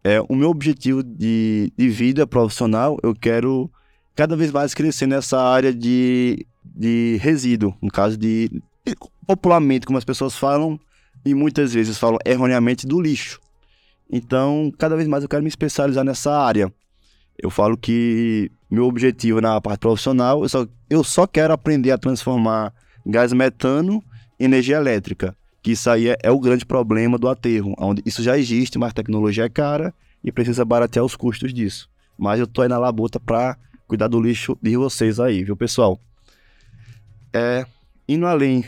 É, 0.04 0.20
o 0.28 0.36
meu 0.36 0.50
objetivo 0.50 1.02
de, 1.02 1.72
de 1.74 1.88
vida 1.88 2.26
profissional, 2.26 2.98
eu 3.02 3.14
quero 3.14 3.70
cada 4.14 4.36
vez 4.36 4.52
mais 4.52 4.74
crescer 4.74 5.06
nessa 5.06 5.40
área 5.40 5.72
de, 5.72 6.46
de 6.64 7.18
resíduo, 7.20 7.74
no 7.80 7.90
caso 7.90 8.16
de, 8.16 8.50
popularmente, 9.26 9.86
como 9.86 9.98
as 9.98 10.04
pessoas 10.04 10.36
falam, 10.36 10.78
e 11.24 11.34
muitas 11.34 11.72
vezes 11.72 11.98
falam 11.98 12.18
erroneamente, 12.24 12.86
do 12.86 13.00
lixo. 13.00 13.40
Então, 14.10 14.72
cada 14.78 14.96
vez 14.96 15.06
mais 15.06 15.22
eu 15.22 15.28
quero 15.28 15.42
me 15.42 15.48
especializar 15.48 16.04
nessa 16.04 16.36
área. 16.36 16.72
Eu 17.38 17.48
falo 17.48 17.76
que 17.76 18.50
meu 18.70 18.86
objetivo 18.86 19.40
na 19.40 19.60
parte 19.60 19.80
profissional, 19.80 20.42
eu 20.42 20.48
só, 20.48 20.66
eu 20.88 21.04
só 21.04 21.26
quero 21.26 21.52
aprender 21.52 21.90
a 21.90 21.98
transformar 21.98 22.72
gás 23.06 23.32
metano 23.32 24.02
em 24.38 24.44
energia 24.44 24.76
elétrica. 24.76 25.36
Que 25.62 25.72
isso 25.72 25.88
aí 25.90 26.08
é, 26.08 26.18
é, 26.22 26.30
o 26.30 26.40
grande 26.40 26.64
problema 26.64 27.18
do 27.18 27.28
aterro, 27.28 27.74
onde 27.78 28.02
isso 28.04 28.22
já 28.22 28.38
existe, 28.38 28.78
mas 28.78 28.90
a 28.90 28.94
tecnologia 28.94 29.44
é 29.44 29.48
cara 29.48 29.94
e 30.24 30.32
precisa 30.32 30.64
baratear 30.64 31.04
os 31.04 31.14
custos 31.14 31.52
disso. 31.52 31.88
Mas 32.18 32.40
eu 32.40 32.46
tô 32.46 32.62
aí 32.62 32.68
na 32.68 32.78
labuta 32.78 33.20
para 33.20 33.56
cuidar 33.86 34.08
do 34.08 34.20
lixo 34.20 34.56
de 34.62 34.76
vocês 34.76 35.20
aí, 35.20 35.44
viu, 35.44 35.56
pessoal? 35.56 36.00
É, 37.32 37.64
indo 38.08 38.26
além, 38.26 38.64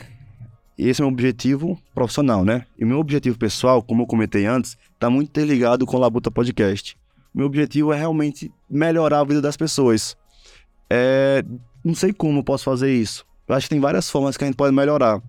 esse 0.77 1.01
é 1.01 1.03
o 1.03 1.07
meu 1.07 1.13
objetivo 1.13 1.79
profissional, 1.93 2.43
né? 2.43 2.65
E 2.77 2.83
o 2.83 2.87
meu 2.87 2.99
objetivo 2.99 3.37
pessoal, 3.37 3.81
como 3.83 4.03
eu 4.03 4.07
comentei 4.07 4.45
antes, 4.45 4.77
está 4.93 5.09
muito 5.09 5.29
interligado 5.29 5.85
com 5.85 5.97
o 5.97 5.99
Labuta 5.99 6.31
Podcast. 6.31 6.97
Meu 7.33 7.45
objetivo 7.45 7.91
é 7.91 7.97
realmente 7.97 8.51
melhorar 8.69 9.19
a 9.19 9.23
vida 9.23 9.41
das 9.41 9.57
pessoas. 9.57 10.15
É, 10.89 11.43
não 11.83 11.93
sei 11.93 12.13
como 12.13 12.39
eu 12.39 12.43
posso 12.43 12.63
fazer 12.63 12.93
isso. 12.93 13.25
Eu 13.47 13.55
acho 13.55 13.65
que 13.65 13.71
tem 13.71 13.79
várias 13.79 14.09
formas 14.09 14.37
que 14.37 14.43
a 14.43 14.47
gente 14.47 14.55
pode 14.55 14.73
melhorar. 14.73 15.21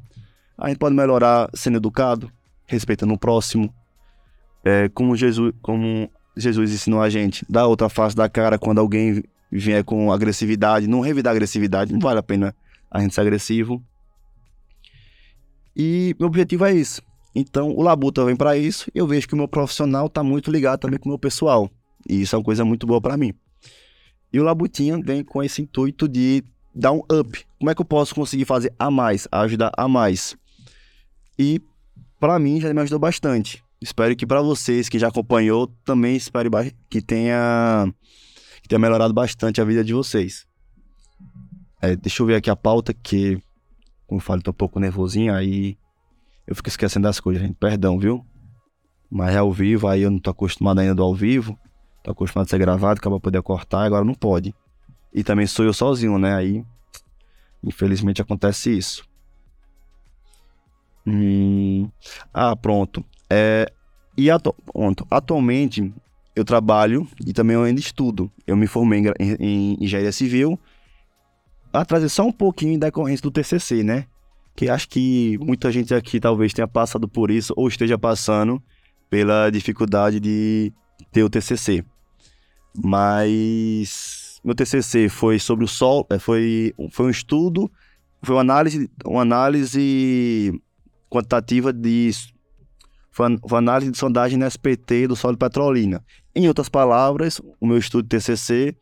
A 0.56 0.68
gente 0.68 0.78
pode 0.78 0.94
melhorar 0.94 1.50
sendo 1.54 1.78
educado, 1.78 2.30
respeitando 2.66 3.12
o 3.12 3.18
próximo, 3.18 3.72
é, 4.64 4.88
como, 4.88 5.16
Jesus, 5.16 5.52
como 5.60 6.08
Jesus 6.36 6.72
ensinou 6.72 7.02
a 7.02 7.10
gente, 7.10 7.44
dar 7.48 7.66
outra 7.66 7.88
face 7.88 8.14
da 8.14 8.28
cara 8.28 8.58
quando 8.58 8.78
alguém 8.78 9.22
vier 9.50 9.84
com 9.84 10.12
agressividade, 10.12 10.86
não 10.86 11.00
revidar 11.00 11.32
agressividade, 11.32 11.92
não 11.92 12.00
vale 12.00 12.18
a 12.18 12.22
pena 12.22 12.54
a 12.94 13.00
gente 13.00 13.12
ser 13.12 13.22
agressivo. 13.22 13.84
E 15.76 16.14
meu 16.18 16.28
objetivo 16.28 16.64
é 16.64 16.72
isso. 16.72 17.02
Então, 17.34 17.70
o 17.70 17.82
Labuta 17.82 18.24
vem 18.24 18.36
para 18.36 18.56
isso 18.56 18.88
e 18.94 18.98
eu 18.98 19.06
vejo 19.08 19.26
que 19.26 19.34
o 19.34 19.36
meu 19.36 19.48
profissional 19.48 20.06
está 20.06 20.22
muito 20.22 20.48
ligado 20.48 20.78
também 20.78 21.00
com 21.00 21.08
o 21.08 21.12
meu 21.12 21.18
pessoal. 21.18 21.68
E 22.08 22.22
isso 22.22 22.36
é 22.36 22.38
uma 22.38 22.44
coisa 22.44 22.64
muito 22.64 22.86
boa 22.86 23.00
para 23.00 23.16
mim. 23.16 23.34
E 24.32 24.38
o 24.38 24.44
Labutinha 24.44 25.00
vem 25.02 25.24
com 25.24 25.42
esse 25.42 25.60
intuito 25.60 26.08
de 26.08 26.44
dar 26.72 26.92
um 26.92 27.00
up. 27.12 27.44
Como 27.58 27.70
é 27.70 27.74
que 27.74 27.80
eu 27.80 27.84
posso 27.84 28.14
conseguir 28.14 28.44
fazer 28.44 28.72
a 28.78 28.88
mais, 28.90 29.26
ajudar 29.32 29.72
a 29.76 29.88
mais? 29.88 30.36
E 31.36 31.60
para 32.20 32.38
mim 32.38 32.60
já 32.60 32.72
me 32.72 32.80
ajudou 32.80 33.00
bastante. 33.00 33.64
Espero 33.82 34.14
que 34.14 34.26
para 34.26 34.40
vocês 34.40 34.88
que 34.88 35.00
já 35.00 35.08
acompanhou 35.08 35.66
também 35.84 36.14
espere 36.14 36.48
que 36.88 37.02
tenha 37.02 37.92
que 38.62 38.68
tenha 38.68 38.78
melhorado 38.78 39.12
bastante 39.12 39.60
a 39.60 39.64
vida 39.64 39.82
de 39.82 39.92
vocês. 39.92 40.46
É, 41.84 41.96
deixa 41.96 42.22
eu 42.22 42.26
ver 42.26 42.36
aqui 42.36 42.48
a 42.48 42.56
pauta 42.56 42.94
que 42.94 43.40
como 44.06 44.20
eu 44.20 44.24
falo, 44.24 44.42
tô 44.42 44.50
um 44.50 44.54
pouco 44.54 44.78
nervosinho 44.78 45.34
aí 45.34 45.76
eu 46.46 46.54
fico 46.54 46.68
esquecendo 46.68 47.04
das 47.04 47.20
coisas, 47.20 47.42
gente. 47.42 47.56
Perdão, 47.56 47.98
viu? 47.98 48.24
Mas 49.10 49.34
é 49.34 49.38
ao 49.38 49.52
vivo, 49.52 49.88
aí 49.88 50.02
eu 50.02 50.10
não 50.10 50.18
tô 50.18 50.30
acostumado 50.30 50.80
ainda 50.80 50.94
do 50.94 51.02
ao 51.02 51.14
vivo. 51.14 51.58
Tô 52.02 52.10
acostumado 52.10 52.46
a 52.46 52.50
ser 52.50 52.58
gravado, 52.58 52.98
acaba 52.98 53.18
poder 53.18 53.40
cortar, 53.42 53.82
agora 53.82 54.04
não 54.04 54.14
pode. 54.14 54.54
E 55.12 55.24
também 55.24 55.46
sou 55.46 55.64
eu 55.64 55.72
sozinho, 55.72 56.18
né? 56.18 56.34
Aí, 56.34 56.64
infelizmente, 57.62 58.20
acontece 58.20 58.76
isso. 58.76 59.08
Hum... 61.06 61.88
Ah, 62.32 62.54
pronto. 62.54 63.04
É... 63.30 63.72
E 64.16 64.30
atu... 64.30 64.54
pronto. 64.70 65.06
atualmente 65.10 65.92
eu 66.36 66.44
trabalho 66.44 67.08
e 67.26 67.32
também 67.32 67.54
eu 67.54 67.62
ainda 67.62 67.80
estudo. 67.80 68.30
Eu 68.46 68.56
me 68.56 68.66
formei 68.66 69.02
em, 69.18 69.36
em 69.40 69.76
engenharia 69.80 70.12
civil. 70.12 70.58
A 71.74 71.84
trazer 71.84 72.08
só 72.08 72.24
um 72.24 72.32
pouquinho 72.32 72.78
da 72.78 72.86
decorrência 72.86 73.22
do 73.22 73.30
TCC, 73.30 73.82
né? 73.82 74.06
Que 74.56 74.68
acho 74.68 74.88
que 74.88 75.36
muita 75.38 75.72
gente 75.72 75.92
aqui 75.92 76.20
talvez 76.20 76.52
tenha 76.52 76.68
passado 76.68 77.08
por 77.08 77.30
isso 77.30 77.52
ou 77.56 77.66
esteja 77.68 77.98
passando 77.98 78.62
pela 79.10 79.50
dificuldade 79.50 80.20
de 80.20 80.72
ter 81.12 81.24
o 81.24 81.28
TCC 81.28 81.84
mas 82.82 84.40
meu 84.42 84.54
TCC 84.54 85.08
foi 85.08 85.38
sobre 85.38 85.64
o 85.64 85.68
sol, 85.68 86.06
é, 86.10 86.18
foi, 86.18 86.74
foi 86.90 87.06
um 87.06 87.10
estudo, 87.10 87.70
foi 88.22 88.34
uma 88.34 88.40
análise, 88.40 88.90
uma 89.04 89.22
análise 89.22 90.52
quantitativa 91.08 91.72
de 91.72 92.10
foi 93.12 93.28
uma 93.28 93.58
análise 93.58 93.92
de 93.92 93.96
sondagem 93.96 94.36
no 94.36 94.44
SPT 94.44 95.06
do 95.06 95.14
solo 95.14 95.36
petrolina. 95.36 96.04
Em 96.34 96.48
outras 96.48 96.68
palavras, 96.68 97.40
o 97.60 97.66
meu 97.66 97.78
estudo 97.78 98.02
de 98.02 98.08
TCC 98.08 98.76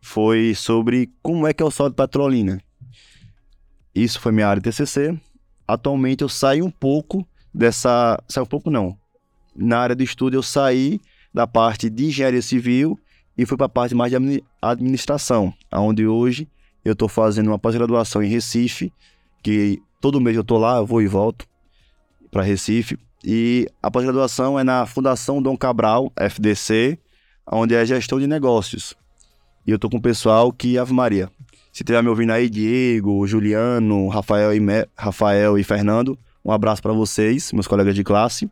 foi 0.00 0.54
sobre 0.54 1.10
como 1.22 1.46
é 1.46 1.52
que 1.52 1.62
é 1.62 1.66
o 1.66 1.70
solo 1.70 1.92
petrolina. 1.92 2.60
Isso 3.94 4.20
foi 4.20 4.32
minha 4.32 4.48
área 4.48 4.60
de 4.60 4.70
TCC. 4.70 5.18
Atualmente 5.66 6.22
eu 6.22 6.28
saio 6.28 6.64
um 6.64 6.70
pouco 6.70 7.26
dessa, 7.52 8.22
saio 8.28 8.44
um 8.44 8.48
pouco 8.48 8.70
não. 8.70 8.96
Na 9.54 9.78
área 9.78 9.96
de 9.96 10.04
estudo 10.04 10.36
eu 10.36 10.42
saí 10.42 11.00
da 11.32 11.46
parte 11.46 11.88
de 11.88 12.06
engenharia 12.06 12.42
civil 12.42 12.98
e 13.36 13.44
fui 13.44 13.56
para 13.56 13.66
a 13.66 13.70
parte 13.70 13.94
mais 13.94 14.10
de 14.10 14.44
administração, 14.62 15.52
onde 15.72 16.06
hoje 16.06 16.48
eu 16.84 16.92
estou 16.92 17.08
fazendo 17.08 17.48
uma 17.48 17.58
pós-graduação 17.58 18.22
em 18.22 18.28
Recife, 18.28 18.92
que 19.42 19.82
todo 20.00 20.20
mês 20.20 20.36
eu 20.36 20.42
estou 20.42 20.58
lá, 20.58 20.76
eu 20.76 20.86
vou 20.86 21.02
e 21.02 21.06
volto 21.06 21.46
para 22.30 22.42
Recife. 22.42 22.98
E 23.24 23.68
a 23.82 23.90
pós-graduação 23.90 24.58
é 24.58 24.62
na 24.62 24.86
Fundação 24.86 25.42
Dom 25.42 25.56
Cabral, 25.56 26.12
FDC, 26.16 26.98
onde 27.50 27.74
é 27.74 27.84
gestão 27.84 28.20
de 28.20 28.26
negócios. 28.26 28.94
E 29.66 29.70
eu 29.70 29.76
estou 29.76 29.90
com 29.90 29.96
o 29.96 30.02
pessoal 30.02 30.52
que, 30.52 30.78
Ave 30.78 30.92
Maria, 30.92 31.28
se 31.72 31.82
tiver 31.82 32.02
me 32.02 32.08
ouvindo 32.08 32.30
aí, 32.30 32.48
Diego, 32.48 33.26
Juliano, 33.26 34.08
Rafael 34.08 34.54
e, 34.54 34.60
Me... 34.60 34.86
Rafael 34.96 35.58
e 35.58 35.64
Fernando, 35.64 36.18
um 36.44 36.52
abraço 36.52 36.80
para 36.80 36.92
vocês, 36.92 37.52
meus 37.52 37.66
colegas 37.66 37.94
de 37.94 38.04
classe 38.04 38.48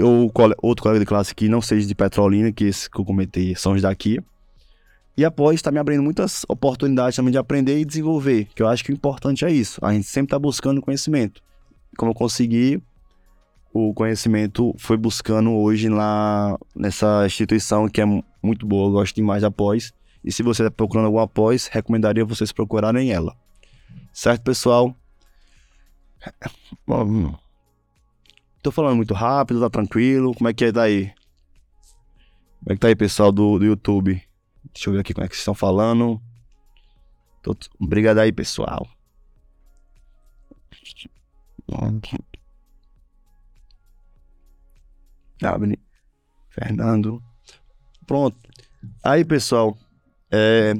ou 0.00 0.30
outro 0.62 0.82
colega 0.82 1.00
de 1.00 1.06
classe 1.06 1.34
que 1.34 1.48
não 1.48 1.60
seja 1.60 1.86
de 1.86 1.94
Petrolina, 1.94 2.52
que 2.52 2.64
esse 2.64 2.88
que 2.88 2.98
eu 2.98 3.04
comentei 3.04 3.54
são 3.56 3.72
os 3.72 3.82
daqui. 3.82 4.20
E 5.16 5.24
após 5.24 5.56
está 5.56 5.70
me 5.70 5.78
abrindo 5.78 6.02
muitas 6.02 6.44
oportunidades 6.48 7.16
também 7.16 7.32
de 7.32 7.38
aprender 7.38 7.78
e 7.78 7.84
desenvolver, 7.84 8.48
que 8.54 8.62
eu 8.62 8.68
acho 8.68 8.84
que 8.84 8.92
o 8.92 8.94
importante 8.94 9.44
é 9.44 9.50
isso. 9.50 9.78
A 9.84 9.92
gente 9.92 10.06
sempre 10.06 10.28
está 10.28 10.38
buscando 10.38 10.80
conhecimento. 10.80 11.42
Como 11.98 12.12
eu 12.12 12.14
consegui, 12.14 12.80
o 13.74 13.92
conhecimento 13.92 14.74
foi 14.78 14.96
buscando 14.96 15.52
hoje 15.52 15.88
lá 15.88 16.56
nessa 16.74 17.26
instituição 17.26 17.88
que 17.88 18.00
é 18.00 18.04
muito 18.42 18.64
boa, 18.64 18.88
eu 18.88 18.92
gosto 18.92 19.14
demais 19.14 19.42
da 19.42 19.50
pós. 19.50 19.92
E 20.24 20.30
se 20.30 20.42
você 20.42 20.62
está 20.62 20.70
procurando 20.70 21.06
alguma 21.06 21.26
pós, 21.26 21.66
recomendaria 21.66 22.24
vocês 22.24 22.52
procurarem 22.52 23.10
ela. 23.10 23.36
Certo, 24.12 24.42
pessoal? 24.42 24.94
Bom, 26.86 27.34
Tô 28.62 28.70
falando 28.70 28.94
muito 28.94 29.12
rápido, 29.12 29.60
tá 29.60 29.68
tranquilo? 29.68 30.32
Como 30.34 30.48
é 30.48 30.54
que 30.54 30.66
é 30.66 30.72
daí? 30.72 31.12
Como 32.60 32.70
é 32.70 32.74
que 32.74 32.78
tá 32.78 32.86
aí, 32.86 32.94
pessoal 32.94 33.32
do, 33.32 33.58
do 33.58 33.64
YouTube? 33.64 34.22
Deixa 34.72 34.88
eu 34.88 34.92
ver 34.94 35.00
aqui 35.00 35.12
como 35.12 35.24
é 35.24 35.28
que 35.28 35.34
vocês 35.34 35.40
estão 35.40 35.54
falando. 35.54 36.22
Tô... 37.42 37.56
Obrigado 37.80 38.18
aí, 38.18 38.30
pessoal. 38.30 38.86
Abre. 45.42 45.76
Fernando. 46.50 47.20
Pronto. 48.06 48.38
Aí, 49.02 49.24
pessoal. 49.24 49.76
É... 50.32 50.74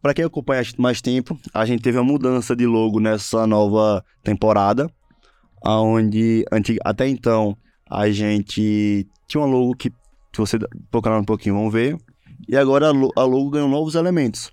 Para 0.00 0.14
quem 0.14 0.24
acompanha 0.24 0.62
mais 0.78 1.02
tempo, 1.02 1.38
a 1.52 1.66
gente 1.66 1.82
teve 1.82 1.98
uma 1.98 2.04
mudança 2.04 2.54
de 2.54 2.66
logo 2.66 3.00
nessa 3.00 3.46
nova 3.46 4.04
temporada 4.22 4.88
aonde 5.62 6.44
até 6.84 7.08
então 7.08 7.56
a 7.88 8.10
gente 8.10 9.06
tinha 9.26 9.42
uma 9.42 9.46
logo 9.46 9.74
que, 9.74 9.90
se 10.32 10.38
você 10.38 10.58
procurar 10.90 11.18
um 11.18 11.24
pouquinho, 11.24 11.54
vão 11.54 11.70
ver. 11.70 11.96
E 12.46 12.56
agora 12.56 12.88
a 12.88 13.22
logo 13.24 13.50
ganhou 13.50 13.68
novos 13.68 13.94
elementos. 13.94 14.52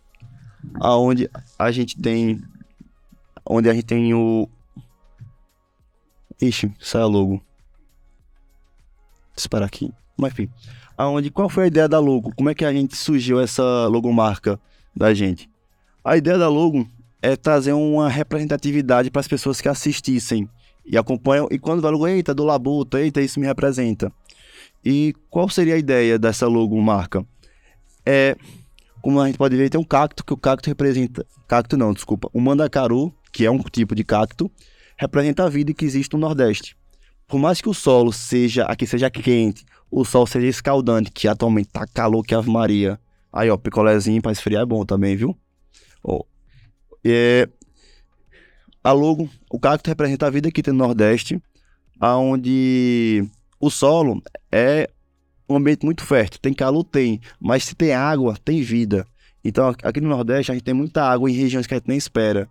Aonde 0.80 1.30
a 1.60 1.72
gente 1.72 2.00
tem. 2.00 2.42
Onde 3.48 3.70
a 3.70 3.74
gente 3.74 3.86
tem 3.86 4.14
o. 4.14 4.50
Ixi, 6.42 6.74
sai 6.80 7.02
a 7.02 7.06
logo. 7.06 7.42
esperar 9.36 9.66
aqui. 9.66 9.94
Mas 10.18 10.32
enfim. 10.32 10.50
Aonde, 10.98 11.30
qual 11.30 11.50
foi 11.50 11.66
a 11.66 11.68
ideia 11.68 11.90
da 11.90 12.00
logo? 12.00 12.34
Como 12.36 12.50
é 12.50 12.56
que 12.56 12.64
a 12.64 12.72
gente 12.72 12.96
surgiu 12.96 13.40
essa 13.40 13.88
logomarca 13.88 14.60
da 14.96 15.14
gente? 15.14 15.50
A 16.04 16.16
ideia 16.16 16.38
da 16.38 16.48
logo 16.48 16.88
é 17.22 17.36
trazer 17.36 17.74
uma 17.74 18.08
representatividade 18.08 19.12
para 19.12 19.20
as 19.20 19.28
pessoas 19.28 19.60
que 19.60 19.68
assistissem 19.68 20.48
e 20.86 20.98
acompanham. 20.98 21.48
E 21.52 21.60
quando 21.60 21.82
vai 21.82 21.92
logo, 21.92 22.08
eita, 22.08 22.34
do 22.34 22.46
Labuta, 22.46 23.02
eita, 23.02 23.22
isso 23.22 23.40
me 23.40 23.46
representa. 23.46 24.12
E 24.84 25.14
qual 25.30 25.50
seria 25.50 25.74
a 25.74 25.78
ideia 25.78 26.18
dessa 26.18 26.48
logo 26.48 26.80
marca? 26.82 27.26
É, 28.06 28.38
como 29.02 29.20
a 29.20 29.26
gente 29.26 29.38
pode 29.38 29.58
ver, 29.58 29.70
tem 29.70 29.82
um 29.82 29.84
cacto, 29.84 30.24
que 30.24 30.34
o 30.34 30.38
cacto 30.38 30.70
representa. 30.70 31.26
Cacto 31.48 31.76
não, 31.76 31.94
desculpa. 31.94 32.30
O 32.32 32.40
mandacaru, 32.40 33.14
que 33.34 33.46
é 33.46 33.52
um 33.52 33.60
tipo 33.60 33.96
de 33.96 34.04
cacto, 34.04 34.50
representa 34.96 35.44
a 35.44 35.50
vida 35.50 35.74
que 35.74 35.84
existe 35.84 36.14
no 36.14 36.20
Nordeste. 36.20 36.78
Por 37.28 37.40
mais 37.40 37.60
que 37.60 37.68
o 37.68 37.74
solo 37.74 38.14
seja 38.14 38.64
aqui 38.66 38.86
seja 38.86 39.10
quente, 39.10 39.66
o 39.96 40.04
sol 40.04 40.28
seja 40.28 40.48
escaldante, 40.48 41.10
que 41.10 41.26
atualmente 41.26 41.70
tá 41.70 41.88
calor 41.88 42.22
que 42.22 42.36
Ave 42.36 42.52
Maria. 42.52 43.00
Aí, 43.32 43.50
ó, 43.50 43.56
picolézinho 43.56 44.22
para 44.22 44.34
esfriar 44.34 44.64
é 44.64 44.66
bom 44.66 44.86
também, 44.86 45.16
viu? 45.16 45.38
Ó. 46.04 46.22
É, 47.02 47.48
a 48.84 48.92
logo, 48.92 49.30
o 49.50 49.58
cacto 49.58 49.88
representa 49.88 50.28
a 50.28 50.30
vida 50.30 50.52
que 50.52 50.62
tem 50.62 50.74
no 50.74 50.86
Nordeste, 50.86 51.42
aonde 51.98 53.26
o 53.58 53.70
solo 53.70 54.22
é 54.52 54.90
um 55.48 55.56
ambiente 55.56 55.86
muito 55.86 56.04
fértil. 56.04 56.42
Tem 56.42 56.54
calor? 56.54 56.84
Tem. 56.84 57.22
Mas 57.40 57.64
se 57.64 57.74
tem 57.74 57.94
água, 57.94 58.36
tem 58.44 58.62
vida. 58.62 59.08
Então, 59.46 59.74
aqui 59.82 60.02
no 60.02 60.10
Nordeste, 60.10 60.52
a 60.52 60.56
gente 60.56 60.66
tem 60.66 60.74
muita 60.74 61.04
água 61.04 61.32
em 61.32 61.34
regiões 61.34 61.66
que 61.66 61.74
a 61.74 61.78
gente 61.78 61.88
nem 61.88 61.98
espera. 61.98 62.50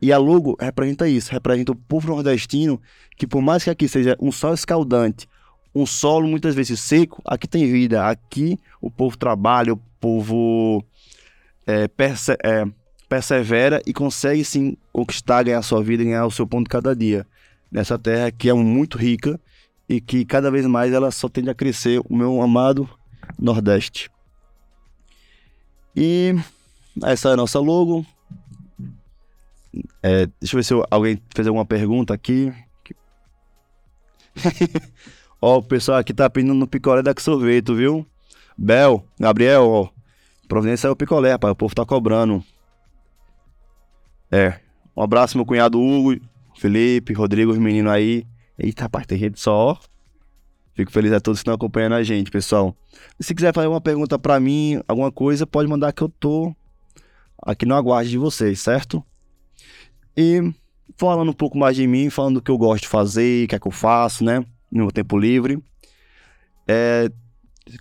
E 0.00 0.12
a 0.12 0.18
logo 0.18 0.56
representa 0.60 1.08
isso, 1.08 1.32
representa 1.32 1.72
o 1.72 1.76
povo 1.76 2.06
nordestino, 2.06 2.80
que 3.16 3.26
por 3.26 3.42
mais 3.42 3.64
que 3.64 3.70
aqui 3.70 3.88
seja 3.88 4.16
um 4.20 4.30
sol 4.30 4.54
escaldante, 4.54 5.26
um 5.74 5.84
solo 5.84 6.28
muitas 6.28 6.54
vezes 6.54 6.78
seco, 6.80 7.20
aqui 7.24 7.48
tem 7.48 7.70
vida. 7.70 8.06
Aqui 8.08 8.58
o 8.80 8.90
povo 8.90 9.16
trabalha, 9.16 9.72
o 9.72 9.80
povo 9.98 10.84
é, 11.66 11.88
perse 11.88 12.32
é, 12.42 12.64
persevera 13.08 13.82
e 13.86 13.92
consegue 13.92 14.44
sim 14.44 14.76
conquistar, 14.92 15.42
ganhar 15.42 15.62
sua 15.62 15.82
vida, 15.82 16.04
ganhar 16.04 16.26
o 16.26 16.30
seu 16.30 16.46
ponto 16.46 16.70
cada 16.70 16.94
dia. 16.94 17.26
Nessa 17.70 17.98
terra 17.98 18.30
que 18.30 18.48
é 18.48 18.52
muito 18.52 18.96
rica 18.96 19.40
e 19.88 20.00
que 20.00 20.24
cada 20.24 20.50
vez 20.50 20.64
mais 20.66 20.92
ela 20.92 21.10
só 21.10 21.28
tende 21.28 21.50
a 21.50 21.54
crescer, 21.54 22.00
o 22.08 22.16
meu 22.16 22.40
amado 22.40 22.88
Nordeste. 23.38 24.10
E 25.96 26.34
essa 27.02 27.30
é 27.30 27.32
a 27.32 27.36
nossa 27.36 27.58
logo. 27.58 28.06
É, 30.02 30.26
deixa 30.40 30.54
eu 30.54 30.58
ver 30.58 30.64
se 30.64 30.74
alguém 30.90 31.20
fez 31.34 31.48
alguma 31.48 31.64
pergunta 31.64 32.14
aqui. 32.14 32.52
ó, 35.44 35.58
o 35.58 35.62
pessoal 35.62 35.98
aqui 35.98 36.14
tá 36.14 36.28
pedindo 36.30 36.54
no 36.54 36.66
picolé 36.66 37.02
da 37.02 37.12
sorvete, 37.18 37.74
viu? 37.74 38.06
Bel, 38.56 39.04
Gabriel, 39.20 39.68
ó. 39.68 39.88
Providência 40.48 40.88
é 40.88 40.90
o 40.90 40.96
picolé, 40.96 41.32
rapaz. 41.32 41.52
O 41.52 41.56
povo 41.56 41.74
tá 41.74 41.84
cobrando. 41.84 42.42
É. 44.30 44.58
Um 44.96 45.02
abraço, 45.02 45.36
meu 45.36 45.44
cunhado 45.44 45.78
Hugo, 45.78 46.18
Felipe, 46.56 47.12
Rodrigo, 47.12 47.52
os 47.52 47.58
meninos 47.58 47.92
aí. 47.92 48.26
Eita, 48.58 48.84
rapaz, 48.84 49.06
tem 49.06 49.18
gente 49.18 49.38
só. 49.38 49.78
Fico 50.74 50.90
feliz 50.90 51.12
a 51.12 51.20
todos 51.20 51.40
que 51.40 51.42
estão 51.42 51.54
acompanhando 51.54 51.94
a 51.94 52.02
gente, 52.02 52.30
pessoal. 52.30 52.74
Se 53.20 53.34
quiser 53.34 53.52
fazer 53.52 53.68
uma 53.68 53.80
pergunta 53.80 54.18
para 54.18 54.40
mim, 54.40 54.80
alguma 54.88 55.12
coisa, 55.12 55.46
pode 55.46 55.68
mandar 55.68 55.92
que 55.92 56.02
eu 56.02 56.08
tô 56.08 56.54
aqui 57.42 57.66
no 57.66 57.74
aguardo 57.74 58.08
de 58.08 58.16
vocês, 58.16 58.60
certo? 58.60 59.04
E 60.16 60.40
falando 60.96 61.30
um 61.30 61.34
pouco 61.34 61.58
mais 61.58 61.76
de 61.76 61.86
mim, 61.86 62.08
falando 62.08 62.36
do 62.36 62.42
que 62.42 62.50
eu 62.50 62.56
gosto 62.58 62.82
de 62.84 62.88
fazer, 62.88 63.44
o 63.44 63.48
que 63.48 63.54
é 63.54 63.58
que 63.58 63.68
eu 63.68 63.72
faço, 63.72 64.24
né? 64.24 64.44
No 64.74 64.82
meu 64.82 64.92
tempo 64.92 65.16
livre. 65.16 65.58
É, 66.68 67.08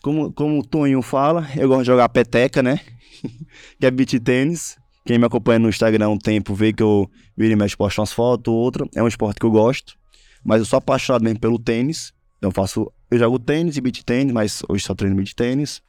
como, 0.02 0.32
como 0.32 0.60
o 0.60 0.64
Toninho 0.64 1.02
fala, 1.02 1.46
eu 1.58 1.68
gosto 1.68 1.82
de 1.82 1.88
jogar 1.88 2.08
peteca, 2.08 2.64
né? 2.64 2.80
que 3.78 3.86
é 3.86 3.92
beat 3.92 4.20
tênis. 4.24 4.78
Quem 5.06 5.18
me 5.18 5.26
acompanha 5.26 5.60
no 5.60 5.68
Instagram 5.68 6.06
há 6.06 6.10
um 6.10 6.18
tempo 6.18 6.54
vê 6.54 6.72
que 6.72 6.82
eu 6.82 7.10
viro 7.36 7.52
e 7.52 7.56
mexe, 7.56 7.76
posto 7.76 8.00
umas 8.00 8.14
fotos, 8.14 8.54
outra. 8.54 8.88
É 8.96 9.04
um 9.04 9.08
esporte 9.08 9.40
que 9.40 9.46
eu 9.46 9.52
gosto 9.52 9.98
mas 10.44 10.60
eu 10.60 10.66
sou 10.66 10.78
apaixonado 10.78 11.24
mesmo 11.24 11.40
pelo 11.40 11.58
tênis. 11.58 12.14
Então 12.38 12.50
eu 12.50 12.54
faço, 12.54 12.92
eu 13.10 13.18
jogo 13.18 13.40
tênis 13.40 13.78
e 13.78 13.82
beat 13.82 14.04
tênis, 14.04 14.34
mas 14.34 14.62
hoje 14.68 14.84
só 14.84 14.94
treino 14.94 15.16
beat 15.16 15.34
tênis. 15.34 15.82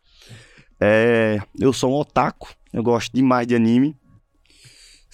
É, 0.80 1.40
eu 1.58 1.72
sou 1.72 1.92
um 1.92 1.96
otaku, 1.96 2.54
eu 2.72 2.82
gosto 2.82 3.12
demais 3.12 3.46
de 3.46 3.54
anime. 3.54 3.96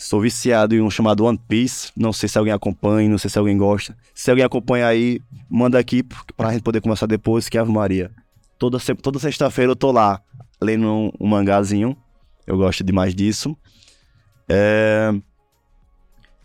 Sou 0.01 0.19
viciado 0.19 0.75
em 0.75 0.81
um 0.81 0.89
chamado 0.89 1.27
One 1.27 1.39
Piece. 1.47 1.93
Não 1.95 2.11
sei 2.11 2.27
se 2.27 2.39
alguém 2.39 2.55
acompanha, 2.55 3.07
não 3.07 3.19
sei 3.19 3.29
se 3.29 3.39
alguém 3.39 3.59
gosta. 3.59 3.95
Se 4.15 4.31
alguém 4.31 4.43
acompanha 4.43 4.87
aí, 4.87 5.21
manda 5.49 5.79
aqui 5.79 6.03
pra 6.35 6.53
gente 6.53 6.63
poder 6.63 6.81
conversar 6.81 7.05
depois, 7.05 7.51
que 7.51 7.59
é 7.59 7.61
Ave 7.61 7.71
Maria. 7.71 8.11
Toda, 8.59 8.79
toda 9.03 9.19
sexta-feira 9.19 9.73
eu 9.73 9.77
tô 9.77 9.93
lá 9.93 10.23
lendo 10.59 10.87
um, 10.87 11.13
um 11.21 11.29
mangazinho. 11.29 11.95
Eu 12.47 12.57
gosto 12.57 12.83
demais 12.83 13.15
disso. 13.15 13.55
É... 14.49 15.13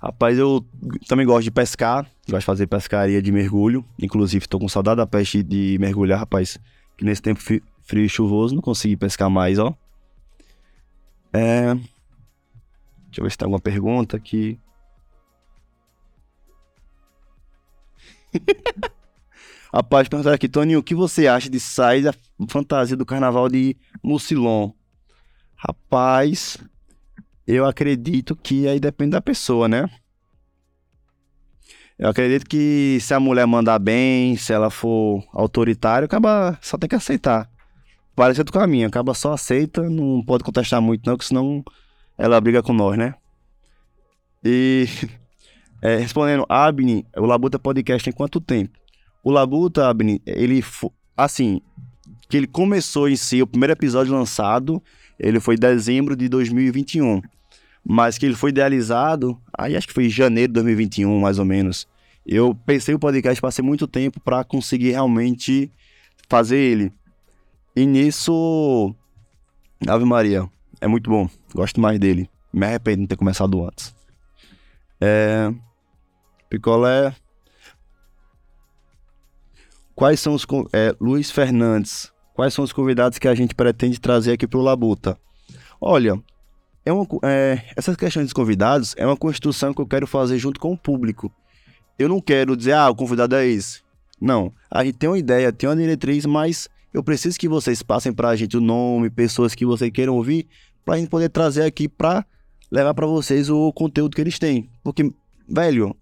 Rapaz, 0.01 0.37
eu 0.37 0.63
também 1.07 1.25
gosto 1.25 1.45
de 1.45 1.51
pescar, 1.51 2.05
gosto 2.27 2.41
de 2.41 2.45
fazer 2.45 2.67
pescaria 2.67 3.21
de 3.21 3.31
mergulho. 3.31 3.85
Inclusive, 3.97 4.49
tô 4.49 4.59
com 4.59 4.67
saudade 4.67 4.97
da 4.97 5.07
peste 5.07 5.41
de 5.41 5.77
mergulhar, 5.79 6.19
rapaz. 6.19 6.59
Que 6.97 7.05
nesse 7.05 7.21
tempo 7.21 7.39
frio 7.39 8.03
e 8.05 8.09
chuvoso 8.09 8.53
não 8.53 8.61
consegui 8.61 8.97
pescar 8.97 9.29
mais, 9.29 9.57
ó. 9.59 9.73
É... 11.31 11.77
Deixa 13.15 13.21
eu 13.21 13.23
ver 13.23 13.31
se 13.31 13.37
tem 13.37 13.45
alguma 13.45 13.61
pergunta 13.61 14.17
aqui. 14.17 14.59
Rapaz, 19.73 20.09
perguntar 20.09 20.33
aqui, 20.33 20.49
Toninho, 20.49 20.79
o 20.79 20.83
que 20.83 20.93
você 20.93 21.25
acha 21.25 21.49
de 21.49 21.57
sair 21.57 22.03
da 22.03 22.13
fantasia 22.49 22.97
do 22.97 23.05
carnaval 23.05 23.47
de 23.47 23.77
Mucilon? 24.03 24.71
Rapaz, 25.55 26.57
eu 27.47 27.65
acredito 27.65 28.35
que 28.35 28.67
aí 28.67 28.81
depende 28.81 29.11
da 29.11 29.21
pessoa, 29.21 29.69
né? 29.69 29.89
Eu 31.97 32.09
acredito 32.09 32.45
que 32.45 32.97
se 32.99 33.13
a 33.13 33.19
mulher 33.19 33.47
mandar 33.47 33.79
bem, 33.79 34.35
se 34.35 34.51
ela 34.51 34.69
for 34.69 35.25
autoritária, 35.31 36.05
acaba 36.05 36.59
só 36.61 36.77
tem 36.77 36.89
que 36.89 36.95
aceitar. 36.95 37.49
Parecido 38.13 38.51
com 38.51 38.59
a 38.59 38.67
minha, 38.67 38.87
acaba 38.87 39.13
só 39.13 39.31
aceita, 39.31 39.89
não 39.89 40.21
pode 40.21 40.43
contestar 40.43 40.81
muito 40.81 41.09
não, 41.09 41.17
que 41.17 41.23
senão 41.23 41.63
ela 42.17 42.39
briga 42.39 42.61
com 42.61 42.73
nós, 42.73 42.97
né? 42.97 43.15
E 44.43 44.87
é, 45.81 45.97
respondendo, 45.97 46.45
Abni, 46.49 47.05
o 47.15 47.25
Labuta 47.25 47.59
Podcast 47.59 48.03
tem 48.03 48.13
quanto 48.13 48.39
tempo? 48.39 48.77
O 49.23 49.31
Labuta, 49.31 49.87
Abni, 49.87 50.21
ele 50.25 50.63
assim, 51.17 51.61
que 52.29 52.37
ele 52.37 52.47
começou 52.47 53.09
em 53.09 53.15
si, 53.15 53.41
o 53.41 53.47
primeiro 53.47 53.73
episódio 53.73 54.13
lançado, 54.13 54.81
ele 55.19 55.39
foi 55.39 55.55
em 55.55 55.59
dezembro 55.59 56.15
de 56.15 56.29
2021 56.29 57.21
mas 57.85 58.17
que 58.17 58.25
ele 58.25 58.33
foi 58.33 58.49
idealizado, 58.49 59.39
aí 59.55 59.77
acho 59.77 59.87
que 59.87 59.93
foi 59.93 60.07
em 60.07 60.09
janeiro 60.09 60.51
de 60.51 60.53
2021, 60.55 61.19
mais 61.19 61.37
ou 61.37 61.45
menos. 61.45 61.87
Eu 62.25 62.55
pensei 62.65 62.95
o 62.95 62.99
podcast 62.99 63.39
passei 63.39 63.63
muito 63.63 63.87
tempo 63.87 64.19
para 64.19 64.43
conseguir 64.43 64.89
realmente 64.89 65.71
fazer 66.27 66.57
ele. 66.57 66.91
E 67.75 67.85
nisso, 67.85 68.95
Ave 69.87 70.03
Maria, 70.03 70.49
é 70.85 70.87
muito 70.87 71.09
bom, 71.09 71.27
gosto 71.51 71.81
mais 71.81 71.99
dele. 71.99 72.29
Me 72.53 72.63
arrependo 72.63 73.01
de 73.01 73.07
ter 73.07 73.15
começado 73.15 73.65
antes. 73.65 73.91
É... 75.01 75.51
Picolé. 76.47 77.15
Quais 79.95 80.19
são 80.19 80.35
os. 80.35 80.45
É, 80.71 80.95
Luiz 81.01 81.31
Fernandes. 81.31 82.13
Quais 82.35 82.53
são 82.53 82.63
os 82.63 82.71
convidados 82.71 83.17
que 83.17 83.27
a 83.27 83.33
gente 83.33 83.55
pretende 83.55 83.99
trazer 83.99 84.33
aqui 84.33 84.45
para 84.45 84.59
o 84.59 84.61
Labuta? 84.61 85.17
Olha, 85.81 86.21
é 86.85 86.93
uma, 86.93 87.07
é, 87.23 87.63
essas 87.75 87.95
questões 87.95 88.27
dos 88.27 88.33
convidados 88.33 88.93
é 88.95 89.07
uma 89.07 89.17
construção 89.17 89.73
que 89.73 89.81
eu 89.81 89.87
quero 89.87 90.05
fazer 90.05 90.37
junto 90.37 90.59
com 90.59 90.71
o 90.71 90.77
público. 90.77 91.33
Eu 91.97 92.07
não 92.07 92.21
quero 92.21 92.55
dizer, 92.55 92.73
ah, 92.73 92.91
o 92.91 92.95
convidado 92.95 93.35
é 93.35 93.47
esse. 93.47 93.81
Não. 94.21 94.53
A 94.69 94.85
gente 94.85 94.99
tem 94.99 95.09
uma 95.09 95.17
ideia, 95.17 95.51
tem 95.51 95.67
uma 95.67 95.75
diretriz, 95.75 96.27
mas 96.27 96.69
eu 96.95 97.03
preciso 97.03 97.37
que 97.37 97.49
vocês 97.49 97.83
passem 97.83 98.13
para 98.13 98.29
a 98.29 98.35
gente 98.37 98.55
o 98.55 98.61
nome, 98.61 99.09
pessoas 99.09 99.53
que 99.53 99.65
vocês 99.65 99.91
queiram 99.91 100.15
ouvir, 100.15 100.47
para 100.85 100.93
a 100.93 100.97
gente 100.97 101.09
poder 101.09 101.29
trazer 101.29 101.63
aqui 101.63 101.89
para 101.89 102.23
levar 102.71 102.93
para 102.93 103.07
vocês 103.07 103.49
o 103.49 103.73
conteúdo 103.73 104.15
que 104.15 104.21
eles 104.21 104.37
têm. 104.39 104.69
Porque, 104.83 105.11
velho, 105.49 105.95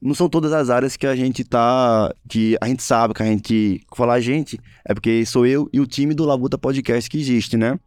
não 0.00 0.14
são 0.14 0.28
todas 0.28 0.52
as 0.52 0.70
áreas 0.70 0.96
que 0.96 1.06
a 1.06 1.14
gente 1.14 1.44
tá. 1.44 2.12
que 2.28 2.56
a 2.60 2.66
gente 2.66 2.82
sabe, 2.82 3.14
que 3.14 3.22
a 3.22 3.26
gente. 3.26 3.82
Falar 3.94 4.14
a 4.14 4.20
gente, 4.20 4.58
é 4.84 4.94
porque 4.94 5.26
sou 5.26 5.46
eu 5.46 5.68
e 5.72 5.80
o 5.80 5.86
time 5.86 6.14
do 6.14 6.24
Labuta 6.24 6.56
Podcast 6.56 7.10
que 7.10 7.18
existe, 7.18 7.56
né? 7.56 7.78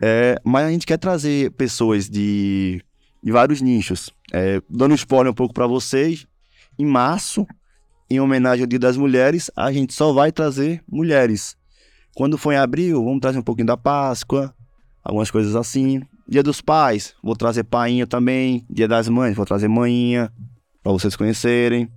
É, 0.00 0.40
mas 0.44 0.66
a 0.66 0.70
gente 0.70 0.86
quer 0.86 0.98
trazer 0.98 1.50
pessoas 1.52 2.08
de, 2.08 2.82
de 3.22 3.32
vários 3.32 3.60
nichos. 3.60 4.10
É, 4.32 4.62
dando 4.68 4.94
spoiler 4.94 5.32
um 5.32 5.34
pouco 5.34 5.52
para 5.52 5.66
vocês, 5.66 6.26
em 6.78 6.86
março, 6.86 7.46
em 8.08 8.20
homenagem 8.20 8.62
ao 8.62 8.68
Dia 8.68 8.78
das 8.78 8.96
Mulheres, 8.96 9.50
a 9.56 9.72
gente 9.72 9.92
só 9.92 10.12
vai 10.12 10.32
trazer 10.32 10.82
mulheres. 10.88 11.56
Quando 12.14 12.38
for 12.38 12.52
em 12.52 12.56
abril, 12.56 13.04
vamos 13.04 13.20
trazer 13.20 13.38
um 13.38 13.42
pouquinho 13.42 13.66
da 13.66 13.76
Páscoa, 13.76 14.54
algumas 15.02 15.30
coisas 15.30 15.56
assim. 15.56 16.02
Dia 16.28 16.42
dos 16.42 16.60
Pais, 16.60 17.14
vou 17.22 17.34
trazer 17.34 17.64
painha 17.64 18.06
também. 18.06 18.64
Dia 18.70 18.86
das 18.86 19.08
Mães, 19.08 19.34
vou 19.34 19.44
trazer 19.44 19.68
manhinha, 19.68 20.32
para 20.82 20.92
vocês 20.92 21.16
conhecerem. 21.16 21.90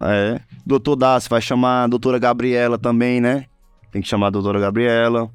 É. 0.00 0.40
Doutor 0.66 0.96
Dácio 0.96 1.30
vai 1.30 1.40
chamar 1.40 1.84
a 1.84 1.86
doutora 1.86 2.18
Gabriela 2.18 2.78
também, 2.78 3.20
né? 3.20 3.46
Tem 3.90 4.02
que 4.02 4.08
chamar 4.08 4.28
a 4.28 4.30
doutora 4.30 4.60
Gabriela. 4.60 5.30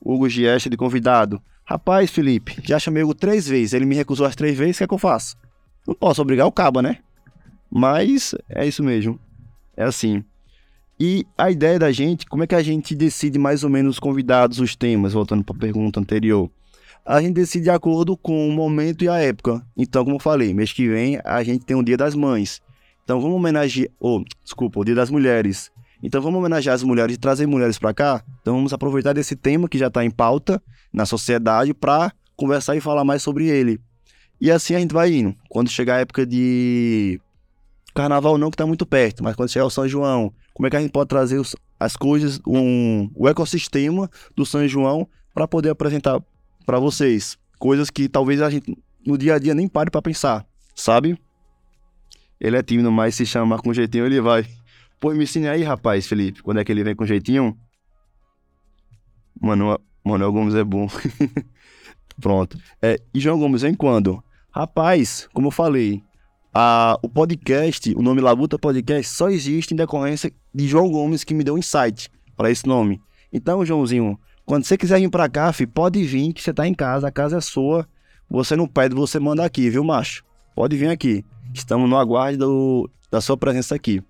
Hugo 0.00 0.28
Gieste 0.28 0.68
de 0.68 0.76
convidado. 0.76 1.40
Rapaz, 1.64 2.10
Felipe, 2.10 2.60
já 2.64 2.78
chamei 2.78 3.02
o 3.02 3.06
Hugo 3.06 3.14
três 3.14 3.46
vezes. 3.46 3.72
Ele 3.72 3.84
me 3.84 3.94
recusou 3.94 4.26
as 4.26 4.36
três 4.36 4.56
vezes, 4.56 4.76
o 4.76 4.78
que 4.78 4.84
é 4.84 4.86
que 4.86 4.94
eu 4.94 4.98
faço? 4.98 5.36
Não 5.86 5.94
posso 5.94 6.22
obrigar 6.22 6.46
o 6.46 6.52
caba, 6.52 6.80
né? 6.82 6.98
Mas 7.70 8.34
é 8.48 8.66
isso 8.66 8.82
mesmo. 8.82 9.18
É 9.76 9.84
assim. 9.84 10.24
E 11.00 11.24
a 11.36 11.48
ideia 11.48 11.78
da 11.78 11.92
gente, 11.92 12.26
como 12.26 12.42
é 12.42 12.46
que 12.46 12.56
a 12.56 12.62
gente 12.62 12.92
decide 12.94 13.38
mais 13.38 13.62
ou 13.62 13.70
menos 13.70 13.96
os 13.96 14.00
convidados, 14.00 14.58
os 14.58 14.74
temas, 14.74 15.12
voltando 15.12 15.44
para 15.44 15.54
a 15.54 15.58
pergunta 15.58 16.00
anterior? 16.00 16.50
A 17.06 17.22
gente 17.22 17.34
decide 17.34 17.64
de 17.64 17.70
acordo 17.70 18.16
com 18.16 18.48
o 18.48 18.52
momento 18.52 19.04
e 19.04 19.08
a 19.08 19.16
época. 19.18 19.64
Então, 19.76 20.04
como 20.04 20.16
eu 20.16 20.20
falei, 20.20 20.52
mês 20.52 20.72
que 20.72 20.88
vem 20.88 21.20
a 21.24 21.42
gente 21.44 21.64
tem 21.64 21.76
o 21.76 21.84
Dia 21.84 21.96
das 21.96 22.16
Mães. 22.16 22.60
Então 23.04 23.20
vamos 23.20 23.36
homenagear, 23.36 23.88
oh, 24.00 24.22
desculpa, 24.42 24.80
o 24.80 24.84
Dia 24.84 24.94
das 24.94 25.08
Mulheres. 25.08 25.70
Então 26.02 26.20
vamos 26.20 26.38
homenagear 26.40 26.74
as 26.74 26.82
mulheres 26.82 27.14
e 27.14 27.18
trazer 27.18 27.46
mulheres 27.46 27.78
para 27.78 27.94
cá. 27.94 28.22
Então 28.42 28.54
vamos 28.54 28.72
aproveitar 28.72 29.12
desse 29.12 29.36
tema 29.36 29.68
que 29.68 29.78
já 29.78 29.86
está 29.86 30.04
em 30.04 30.10
pauta 30.10 30.60
na 30.92 31.06
sociedade 31.06 31.72
para 31.72 32.12
conversar 32.36 32.76
e 32.76 32.80
falar 32.80 33.04
mais 33.04 33.22
sobre 33.22 33.46
ele. 33.46 33.80
E 34.40 34.50
assim 34.50 34.74
a 34.74 34.80
gente 34.80 34.92
vai 34.92 35.12
indo. 35.12 35.34
Quando 35.48 35.70
chegar 35.70 35.96
a 35.96 36.00
época 36.00 36.26
de 36.26 37.20
carnaval 37.98 38.38
não 38.38 38.48
que 38.48 38.54
está 38.54 38.64
muito 38.64 38.86
perto, 38.86 39.24
mas 39.24 39.34
quando 39.34 39.50
chegar 39.50 39.66
o 39.66 39.70
São 39.70 39.88
João, 39.88 40.32
como 40.54 40.68
é 40.68 40.70
que 40.70 40.76
a 40.76 40.80
gente 40.80 40.92
pode 40.92 41.08
trazer 41.08 41.38
os, 41.38 41.56
as 41.80 41.96
coisas, 41.96 42.40
um, 42.46 43.10
o 43.12 43.28
ecossistema 43.28 44.08
do 44.36 44.46
São 44.46 44.66
João 44.68 45.08
para 45.34 45.48
poder 45.48 45.70
apresentar 45.70 46.22
para 46.64 46.78
vocês 46.78 47.36
coisas 47.58 47.90
que 47.90 48.08
talvez 48.08 48.40
a 48.40 48.48
gente 48.50 48.78
no 49.04 49.18
dia 49.18 49.34
a 49.34 49.38
dia 49.38 49.52
nem 49.52 49.66
pare 49.66 49.90
para 49.90 50.00
pensar, 50.00 50.46
sabe? 50.76 51.18
Ele 52.40 52.56
é 52.56 52.62
tímido, 52.62 52.92
mas 52.92 53.16
se 53.16 53.26
chamar 53.26 53.58
com 53.58 53.74
jeitinho 53.74 54.06
ele 54.06 54.20
vai. 54.20 54.46
Pô, 55.00 55.12
me 55.12 55.24
ensine 55.24 55.48
aí, 55.48 55.64
rapaz, 55.64 56.06
Felipe, 56.06 56.40
quando 56.40 56.60
é 56.60 56.64
que 56.64 56.70
ele 56.70 56.84
vem 56.84 56.94
com 56.94 57.04
jeitinho? 57.04 57.58
Mano, 59.40 59.76
Manuel 60.04 60.32
Gomes 60.32 60.54
é 60.54 60.62
bom. 60.62 60.88
Pronto. 62.20 62.56
É, 62.80 63.00
e 63.12 63.18
João 63.18 63.40
Gomes 63.40 63.62
vem 63.62 63.74
quando? 63.74 64.22
Rapaz, 64.52 65.28
como 65.32 65.48
eu 65.48 65.52
falei, 65.52 66.02
a, 66.60 66.98
o 67.04 67.08
podcast, 67.08 67.94
o 67.96 68.02
nome 68.02 68.20
Labuta 68.20 68.58
Podcast, 68.58 69.14
só 69.14 69.30
existe 69.30 69.72
em 69.72 69.76
decorrência 69.76 70.32
de 70.52 70.66
João 70.66 70.90
Gomes 70.90 71.22
que 71.22 71.32
me 71.32 71.44
deu 71.44 71.54
um 71.54 71.58
insight 71.58 72.10
para 72.36 72.50
esse 72.50 72.66
nome. 72.66 73.00
Então, 73.32 73.64
Joãozinho, 73.64 74.18
quando 74.44 74.64
você 74.64 74.76
quiser 74.76 74.98
vir 74.98 75.08
para 75.08 75.28
cá, 75.28 75.52
filho, 75.52 75.70
pode 75.70 76.02
vir, 76.02 76.32
que 76.32 76.42
você 76.42 76.52
tá 76.52 76.66
em 76.66 76.74
casa, 76.74 77.06
a 77.06 77.12
casa 77.12 77.38
é 77.38 77.40
sua. 77.40 77.88
Você 78.28 78.56
não 78.56 78.66
pede, 78.66 78.92
você 78.92 79.20
manda 79.20 79.44
aqui, 79.44 79.70
viu, 79.70 79.84
macho? 79.84 80.24
Pode 80.52 80.76
vir 80.76 80.88
aqui. 80.88 81.24
Estamos 81.54 81.88
no 81.88 81.96
aguardo 81.96 82.38
do, 82.38 82.90
da 83.08 83.20
sua 83.20 83.36
presença 83.36 83.76
aqui. 83.76 84.02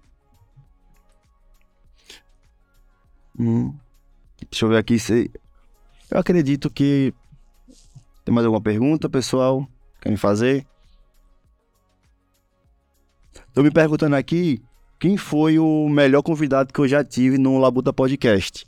Hum. 3.39 3.75
Deixa 4.51 4.65
eu 4.65 4.71
ver 4.71 4.79
aqui 4.79 4.99
se. 4.99 5.31
Eu 6.11 6.19
acredito 6.19 6.71
que. 6.71 7.13
Tem 8.25 8.35
mais 8.35 8.47
alguma 8.47 8.63
pergunta, 8.63 9.07
pessoal? 9.07 9.69
Querem 10.01 10.17
fazer? 10.17 10.67
Tô 13.59 13.65
me 13.65 13.73
perguntando 13.73 14.15
aqui 14.15 14.63
quem 15.01 15.17
foi 15.17 15.59
o 15.59 15.89
melhor 15.89 16.23
convidado 16.23 16.73
que 16.73 16.79
eu 16.79 16.87
já 16.87 17.03
tive 17.03 17.39
no 17.39 17.59
Labuta 17.59 17.93
Podcast. 17.93 18.65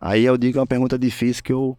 Aí 0.00 0.24
eu 0.24 0.36
digo 0.36 0.58
uma 0.58 0.66
pergunta 0.66 0.98
difícil 0.98 1.44
que 1.44 1.52
eu 1.52 1.78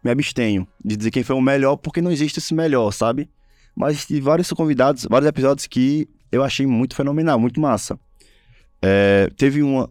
me 0.00 0.12
abstenho 0.12 0.64
de 0.84 0.96
dizer 0.96 1.10
quem 1.10 1.24
foi 1.24 1.34
o 1.34 1.40
melhor, 1.40 1.74
porque 1.74 2.00
não 2.00 2.12
existe 2.12 2.38
esse 2.38 2.54
melhor, 2.54 2.92
sabe? 2.92 3.28
Mas 3.74 4.06
tive 4.06 4.20
vários 4.20 4.48
convidados, 4.52 5.08
vários 5.10 5.28
episódios 5.28 5.66
que 5.66 6.08
eu 6.30 6.44
achei 6.44 6.64
muito 6.68 6.94
fenomenal, 6.94 7.36
muito 7.36 7.58
massa. 7.58 7.98
É, 8.80 9.28
teve 9.36 9.60
uma. 9.64 9.88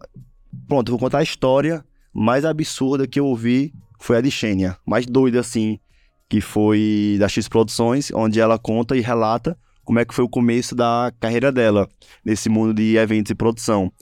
Pronto, 0.66 0.92
vou 0.92 0.98
contar 0.98 1.18
a 1.18 1.22
história 1.22 1.84
mais 2.10 2.46
absurda 2.46 3.06
que 3.06 3.20
eu 3.20 3.26
ouvi 3.26 3.74
foi 4.00 4.16
a 4.16 4.22
de 4.22 4.30
Xênia, 4.30 4.78
mais 4.86 5.04
doida 5.04 5.40
assim, 5.40 5.78
que 6.26 6.40
foi 6.40 7.16
da 7.20 7.28
X 7.28 7.48
Produções, 7.48 8.10
onde 8.14 8.40
ela 8.40 8.58
conta 8.58 8.96
e 8.96 9.02
relata 9.02 9.58
como 9.84 9.98
é 9.98 10.04
que 10.04 10.14
foi 10.14 10.24
o 10.24 10.28
começo 10.28 10.74
da 10.74 11.12
carreira 11.20 11.52
dela 11.52 11.88
nesse 12.24 12.48
mundo 12.48 12.74
de 12.74 12.96
eventos 12.96 13.30
e 13.30 13.34
produção. 13.34 13.92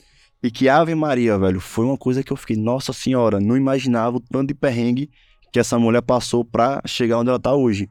E 0.41 0.51
que 0.51 0.67
Ave 0.67 0.93
Maria, 0.95 1.37
velho, 1.37 1.59
foi 1.59 1.85
uma 1.85 1.97
coisa 1.97 2.23
que 2.23 2.33
eu 2.33 2.37
fiquei, 2.37 2.57
nossa 2.57 2.91
senhora, 2.91 3.39
não 3.39 3.55
imaginava 3.55 4.17
o 4.17 4.19
tanto 4.19 4.47
de 4.47 4.53
perrengue 4.53 5.09
que 5.51 5.59
essa 5.59 5.77
mulher 5.79 6.01
passou 6.01 6.43
pra 6.43 6.81
chegar 6.85 7.19
onde 7.19 7.29
ela 7.29 7.39
tá 7.39 7.53
hoje. 7.53 7.89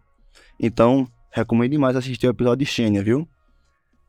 Então, 0.61 1.09
recomendo 1.31 1.71
demais 1.71 1.97
assistir 1.97 2.27
o 2.27 2.31
episódio 2.31 2.65
de 2.65 2.71
Xênia, 2.71 3.03
viu? 3.03 3.27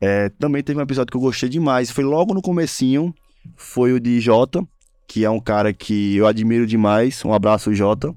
É, 0.01 0.27
também 0.29 0.61
teve 0.61 0.79
um 0.79 0.83
episódio 0.83 1.11
que 1.11 1.17
eu 1.17 1.21
gostei 1.21 1.47
demais, 1.47 1.89
foi 1.89 2.03
logo 2.03 2.33
no 2.33 2.41
comecinho, 2.41 3.13
foi 3.55 3.93
o 3.93 3.99
de 3.99 4.19
Jota, 4.19 4.67
que 5.07 5.23
é 5.23 5.29
um 5.29 5.39
cara 5.39 5.73
que 5.73 6.15
eu 6.15 6.27
admiro 6.27 6.65
demais. 6.65 7.23
Um 7.23 7.33
abraço, 7.33 7.73
Jota. 7.73 8.15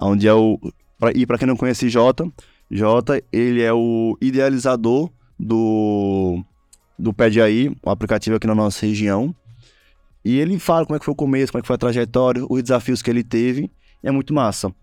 Onde 0.00 0.26
é 0.26 0.34
o. 0.34 0.58
Pra, 0.98 1.12
e 1.14 1.24
para 1.24 1.38
quem 1.38 1.46
não 1.46 1.56
conhece 1.56 1.88
Jota, 1.88 2.30
Jota, 2.74 3.22
ele 3.32 3.62
é 3.62 3.72
o 3.72 4.18
idealizador 4.20 5.08
do, 5.38 6.42
do 6.98 7.10
o 7.10 7.88
um 7.88 7.90
aplicativo 7.90 8.36
aqui 8.36 8.48
na 8.48 8.54
nossa 8.54 8.84
região. 8.84 9.34
E 10.24 10.38
ele 10.38 10.58
fala 10.58 10.84
como 10.84 10.96
é 10.96 10.98
que 10.98 11.04
foi 11.04 11.12
o 11.12 11.16
começo, 11.16 11.52
como 11.52 11.60
é 11.60 11.62
que 11.62 11.66
foi 11.68 11.76
a 11.76 11.78
trajetória, 11.78 12.44
os 12.50 12.62
desafios 12.62 13.00
que 13.00 13.08
ele 13.08 13.22
teve. 13.22 13.70
é 14.02 14.10
muito 14.10 14.34
massa. 14.34 14.74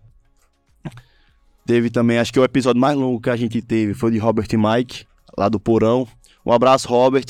Teve 1.66 1.90
também, 1.90 2.18
acho 2.18 2.32
que 2.32 2.40
o 2.40 2.44
episódio 2.44 2.80
mais 2.80 2.96
longo 2.96 3.20
que 3.20 3.28
a 3.28 3.36
gente 3.36 3.60
teve 3.60 3.92
foi 3.92 4.10
de 4.10 4.18
Robert 4.18 4.48
e 4.50 4.56
Mike, 4.56 5.06
lá 5.36 5.48
do 5.48 5.60
Porão. 5.60 6.08
Um 6.46 6.52
abraço, 6.52 6.88
Robert. 6.88 7.26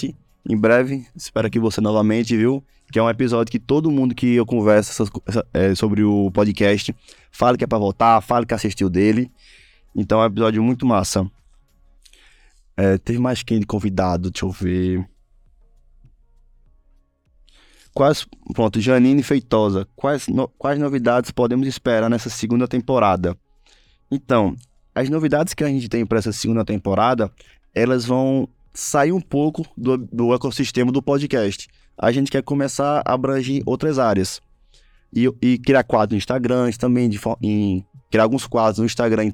Em 0.48 0.57
breve, 0.57 1.07
espero 1.16 1.51
que 1.51 1.59
você 1.59 1.81
novamente, 1.81 2.37
viu? 2.37 2.64
que 2.92 2.98
é 2.98 3.03
um 3.03 3.09
episódio 3.09 3.51
que 3.51 3.59
todo 3.59 3.90
mundo 3.90 4.14
que 4.14 4.35
eu 4.35 4.44
converso 4.44 5.11
é, 5.55 5.75
sobre 5.75 6.05
o 6.05 6.31
podcast 6.31 6.94
fala 7.31 7.57
que 7.57 7.64
é 7.64 7.66
para 7.66 7.79
voltar, 7.79 8.20
fala 8.20 8.44
que 8.44 8.53
assistiu 8.53 8.90
dele. 8.90 9.33
Então 9.95 10.21
é 10.21 10.25
um 10.25 10.27
episódio 10.27 10.63
muito 10.63 10.87
massa. 10.87 11.29
É, 12.77 12.97
teve 12.99 13.19
mais 13.19 13.43
quem 13.43 13.61
de 13.61 13.67
convidado, 13.67 14.31
deixa 14.31 14.47
eu 14.47 14.51
ver. 14.51 15.07
Quais, 17.95 18.27
pronto, 18.55 18.81
Janine 18.81 19.23
Feitosa. 19.23 19.87
Quais, 19.95 20.27
no, 20.29 20.49
quais 20.49 20.79
novidades 20.79 21.31
podemos 21.31 21.67
esperar 21.67 22.09
nessa 22.09 22.31
segunda 22.31 22.67
temporada? 22.67 23.37
Então, 24.11 24.57
as 24.95 25.11
novidades 25.11 25.53
que 25.53 25.63
a 25.63 25.69
gente 25.69 25.89
tem 25.89 26.07
para 26.07 26.19
essa 26.19 26.33
segunda 26.33 26.65
temporada, 26.65 27.31
elas 27.75 28.07
vão 28.07 28.49
sair 28.73 29.13
um 29.13 29.21
pouco 29.21 29.67
do, 29.77 29.99
do 29.99 30.35
ecossistema 30.35 30.91
do 30.91 31.03
podcast 31.03 31.69
a 31.97 32.11
gente 32.11 32.31
quer 32.31 32.43
começar 32.43 33.03
a 33.07 33.15
abranger 33.15 33.63
outras 33.67 33.99
áreas. 33.99 34.41
E, 35.15 35.31
e 35.43 35.59
criar 35.59 35.85
quadros 35.85 36.13
no 36.13 36.19
Instagram 36.19 36.71
também, 36.73 37.09
de, 37.09 37.21
em, 37.43 37.85
criar 38.11 38.23
alguns 38.25 38.47
quadros 38.47 38.79
no 38.79 38.87
Instagram 38.87 39.33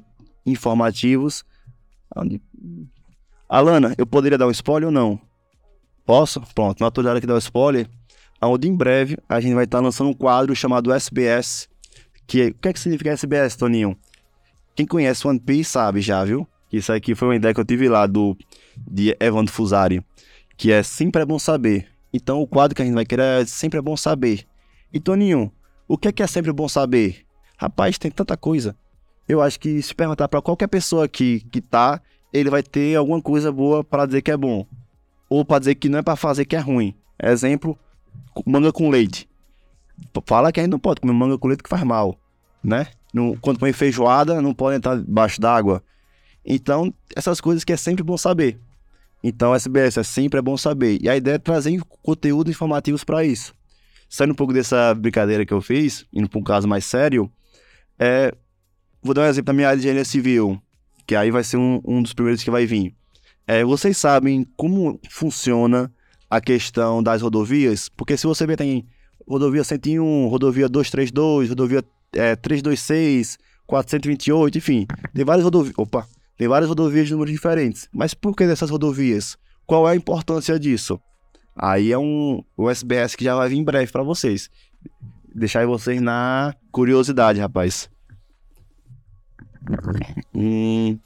informativos. 0.51 1.43
Onde... 2.15 2.41
Alana, 3.47 3.93
eu 3.97 4.05
poderia 4.05 4.37
dar 4.37 4.47
um 4.47 4.51
spoiler 4.51 4.87
ou 4.87 4.91
não? 4.93 5.19
Posso? 6.05 6.41
Pronto, 6.53 6.79
na 6.79 6.87
autoridade 6.87 7.17
aqui 7.17 7.27
dar 7.27 7.35
um 7.35 7.39
spoiler. 7.39 7.87
Onde 8.41 8.67
em 8.67 8.75
breve 8.75 9.17
a 9.27 9.39
gente 9.39 9.53
vai 9.53 9.65
estar 9.65 9.79
lançando 9.79 10.09
um 10.09 10.13
quadro 10.13 10.55
chamado 10.55 10.91
SBS. 10.91 11.67
Que, 12.25 12.47
o 12.47 12.53
que 12.53 12.67
é 12.67 12.73
que 12.73 12.79
significa 12.79 13.11
SBS, 13.11 13.55
Toninho? 13.55 13.97
Quem 14.75 14.85
conhece 14.85 15.27
One 15.27 15.39
Piece 15.39 15.71
sabe 15.71 15.99
já, 15.99 16.23
viu? 16.23 16.47
Isso 16.71 16.93
aqui 16.93 17.15
foi 17.15 17.27
uma 17.27 17.35
ideia 17.35 17.53
que 17.53 17.59
eu 17.59 17.65
tive 17.65 17.89
lá 17.89 18.05
do 18.05 18.37
de 18.77 19.15
Evandro 19.19 19.51
Fusari, 19.51 20.03
que 20.55 20.71
é 20.71 20.83
sempre 20.83 21.21
é 21.21 21.25
bom 21.25 21.39
saber. 21.39 21.87
Então 22.13 22.41
o 22.41 22.47
quadro 22.47 22.75
que 22.75 22.81
a 22.81 22.85
gente 22.85 22.93
vai 22.93 23.05
querer 23.05 23.41
é 23.41 23.45
sempre 23.45 23.79
é 23.79 23.81
bom 23.81 23.97
saber. 23.97 24.45
E 24.93 24.99
Toninho, 24.99 25.51
o 25.87 25.97
que 25.97 26.07
é 26.07 26.11
que 26.11 26.23
é 26.23 26.27
sempre 26.27 26.51
bom 26.51 26.69
saber? 26.69 27.25
Rapaz, 27.57 27.97
tem 27.97 28.09
tanta 28.09 28.37
coisa. 28.37 28.75
Eu 29.29 29.43
acho 29.43 29.59
que 29.59 29.79
se 29.79 29.93
perguntar 29.93 30.27
para 30.27 30.41
qualquer 30.41 30.67
pessoa 30.67 31.05
aqui 31.05 31.41
que 31.51 31.61
tá, 31.61 32.01
ele 32.33 32.49
vai 32.49 32.63
ter 32.63 32.95
alguma 32.95 33.21
coisa 33.21 33.51
boa 33.51 33.83
para 33.83 34.07
dizer 34.07 34.23
que 34.23 34.31
é 34.31 34.35
bom. 34.35 34.65
Ou 35.29 35.45
para 35.45 35.59
dizer 35.59 35.75
que 35.75 35.87
não 35.87 35.99
é 35.99 36.01
para 36.01 36.15
fazer 36.15 36.45
que 36.45 36.55
é 36.55 36.59
ruim. 36.59 36.95
Exemplo, 37.21 37.77
manga 38.43 38.73
com 38.73 38.89
leite. 38.89 39.29
Fala 40.25 40.51
que 40.51 40.59
a 40.59 40.63
gente 40.63 40.71
não 40.71 40.79
pode 40.79 40.99
comer 40.99 41.13
manga 41.13 41.37
com 41.37 41.47
leite 41.47 41.61
que 41.61 41.69
faz 41.69 41.83
mal, 41.83 42.17
né? 42.63 42.87
Não, 43.13 43.35
quando 43.37 43.59
põe 43.59 43.71
feijoada, 43.71 44.41
não 44.41 44.51
pode 44.51 44.77
entrar 44.77 44.97
debaixo 44.97 45.39
d'água. 45.39 45.83
Então, 46.43 46.91
essas 47.15 47.39
coisas 47.39 47.63
que 47.63 47.71
é 47.71 47.77
sempre 47.77 48.03
bom 48.03 48.17
saber. 48.17 48.59
Então, 49.23 49.53
SBS 49.53 49.97
é 49.97 50.03
sempre 50.03 50.39
é 50.39 50.41
bom 50.41 50.57
saber. 50.57 50.97
E 51.03 51.07
a 51.07 51.15
ideia 51.15 51.35
é 51.35 51.37
trazer 51.37 51.79
conteúdos 52.01 52.51
informativos 52.51 53.03
para 53.03 53.23
isso. 53.23 53.53
Saindo 54.09 54.31
um 54.31 54.35
pouco 54.35 54.53
dessa 54.53 54.95
brincadeira 54.95 55.45
que 55.45 55.53
eu 55.53 55.61
fiz, 55.61 56.05
indo 56.11 56.27
para 56.27 56.39
um 56.39 56.43
caso 56.43 56.67
mais 56.67 56.83
sério, 56.83 57.31
é... 57.99 58.33
vou 59.01 59.13
dar 59.13 59.21
um 59.21 59.25
exemplo 59.25 59.47
da 59.47 59.53
minha 59.53 59.67
área 59.67 59.77
de 59.77 59.81
engenharia 59.81 60.05
civil, 60.05 60.61
que 61.05 61.15
aí 61.15 61.31
vai 61.31 61.43
ser 61.43 61.57
um, 61.57 61.81
um 61.85 62.01
dos 62.01 62.13
primeiros 62.13 62.43
que 62.43 62.51
vai 62.51 62.65
vir. 62.65 62.93
É, 63.47 63.63
vocês 63.63 63.97
sabem 63.97 64.45
como 64.55 64.99
funciona 65.09 65.91
a 66.29 66.39
questão 66.39 67.01
das 67.01 67.21
rodovias? 67.21 67.89
Porque 67.89 68.15
se 68.15 68.27
você 68.27 68.45
tem 68.55 68.85
rodovia 69.27 69.63
101, 69.63 70.27
rodovia 70.27 70.69
232, 70.69 71.49
rodovia 71.49 71.83
é, 72.13 72.35
326, 72.35 73.37
428, 73.65 74.57
enfim, 74.57 74.85
tem 75.13 75.25
várias 75.25 75.43
rodovias. 75.43 75.73
Opa! 75.77 76.07
Tem 76.37 76.47
várias 76.47 76.69
rodovias 76.69 77.07
de 77.07 77.11
números 77.11 77.33
diferentes. 77.33 77.89
Mas 77.93 78.13
por 78.13 78.35
que 78.35 78.47
dessas 78.47 78.69
rodovias? 78.69 79.37
Qual 79.65 79.87
é 79.87 79.91
a 79.91 79.95
importância 79.95 80.57
disso? 80.57 80.99
Aí 81.55 81.91
é 81.91 81.97
um 81.97 82.41
o 82.55 82.69
SBS 82.69 83.15
que 83.15 83.25
já 83.25 83.35
vai 83.35 83.49
vir 83.49 83.57
em 83.57 83.63
breve 83.63 83.91
para 83.91 84.03
vocês. 84.03 84.49
Deixar 85.35 85.67
vocês 85.67 86.01
na 86.01 86.55
curiosidade, 86.71 87.39
rapaz. 87.39 87.89
Hum. 90.33 90.97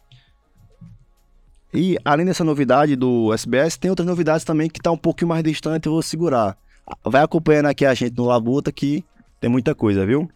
E 1.73 1.97
além 2.05 2.25
dessa 2.25 2.43
novidade 2.43 2.95
do 2.95 3.33
SBS, 3.33 3.77
tem 3.77 3.89
outras 3.89 4.07
novidades 4.07 4.45
também 4.45 4.69
que 4.69 4.79
tá 4.79 4.91
um 4.91 4.97
pouquinho 4.97 5.29
mais 5.29 5.43
distante, 5.43 5.87
eu 5.87 5.93
vou 5.93 6.01
segurar. 6.03 6.55
Vai 7.03 7.23
acompanhando 7.23 7.67
aqui 7.67 7.85
a 7.85 7.93
gente 7.93 8.15
no 8.15 8.25
Labuta 8.25 8.71
que 8.71 9.03
tem 9.41 9.49
muita 9.49 9.73
coisa, 9.73 10.05
viu? 10.05 10.29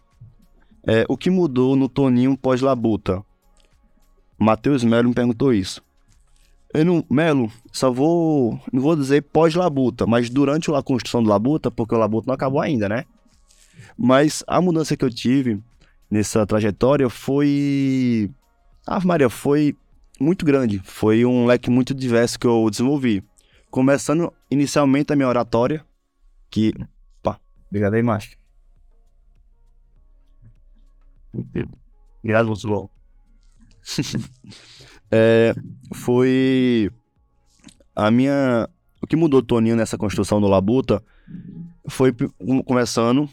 É, 0.86 1.04
o 1.08 1.16
que 1.16 1.30
mudou 1.30 1.76
no 1.76 1.88
Toninho 1.88 2.36
pós-Labuta? 2.36 3.22
Matheus 4.38 4.82
Melo 4.82 5.08
me 5.08 5.14
perguntou 5.14 5.52
isso. 5.52 5.82
Eu 6.74 6.84
não, 6.84 7.04
Melo, 7.08 7.50
só 7.72 7.90
vou, 7.90 8.60
não 8.72 8.82
vou 8.82 8.96
dizer 8.96 9.22
pós-Labuta, 9.22 10.06
mas 10.06 10.28
durante 10.28 10.72
a 10.72 10.82
construção 10.82 11.22
do 11.22 11.28
Labuta, 11.28 11.70
porque 11.70 11.94
o 11.94 11.98
Labuta 11.98 12.26
não 12.26 12.34
acabou 12.34 12.60
ainda, 12.60 12.88
né? 12.88 13.04
Mas 13.96 14.42
a 14.46 14.60
mudança 14.60 14.96
que 14.96 15.04
eu 15.04 15.10
tive 15.10 15.62
nessa 16.10 16.46
trajetória 16.46 17.08
foi. 17.08 18.30
Ah, 18.86 19.00
Maria, 19.04 19.28
foi 19.28 19.76
muito 20.20 20.44
grande. 20.44 20.80
Foi 20.84 21.24
um 21.24 21.46
leque 21.46 21.70
muito 21.70 21.94
diverso 21.94 22.38
que 22.38 22.46
eu 22.46 22.68
desenvolvi. 22.70 23.22
Começando 23.70 24.32
inicialmente 24.50 25.12
a 25.12 25.16
minha 25.16 25.28
oratória, 25.28 25.84
que. 26.50 26.72
Pá, 27.22 27.38
obrigado 27.68 27.94
aí, 27.94 28.02
macho. 28.02 28.36
Obrigado, 32.20 32.48
Lúcio. 32.48 32.90
é, 35.10 35.54
foi 35.94 36.90
a 37.94 38.10
minha. 38.10 38.68
O 39.00 39.06
que 39.06 39.16
mudou 39.16 39.42
Toninho 39.42 39.76
nessa 39.76 39.96
construção 39.96 40.40
do 40.40 40.48
Labuta 40.48 41.02
foi 41.88 42.12
começando. 42.64 43.28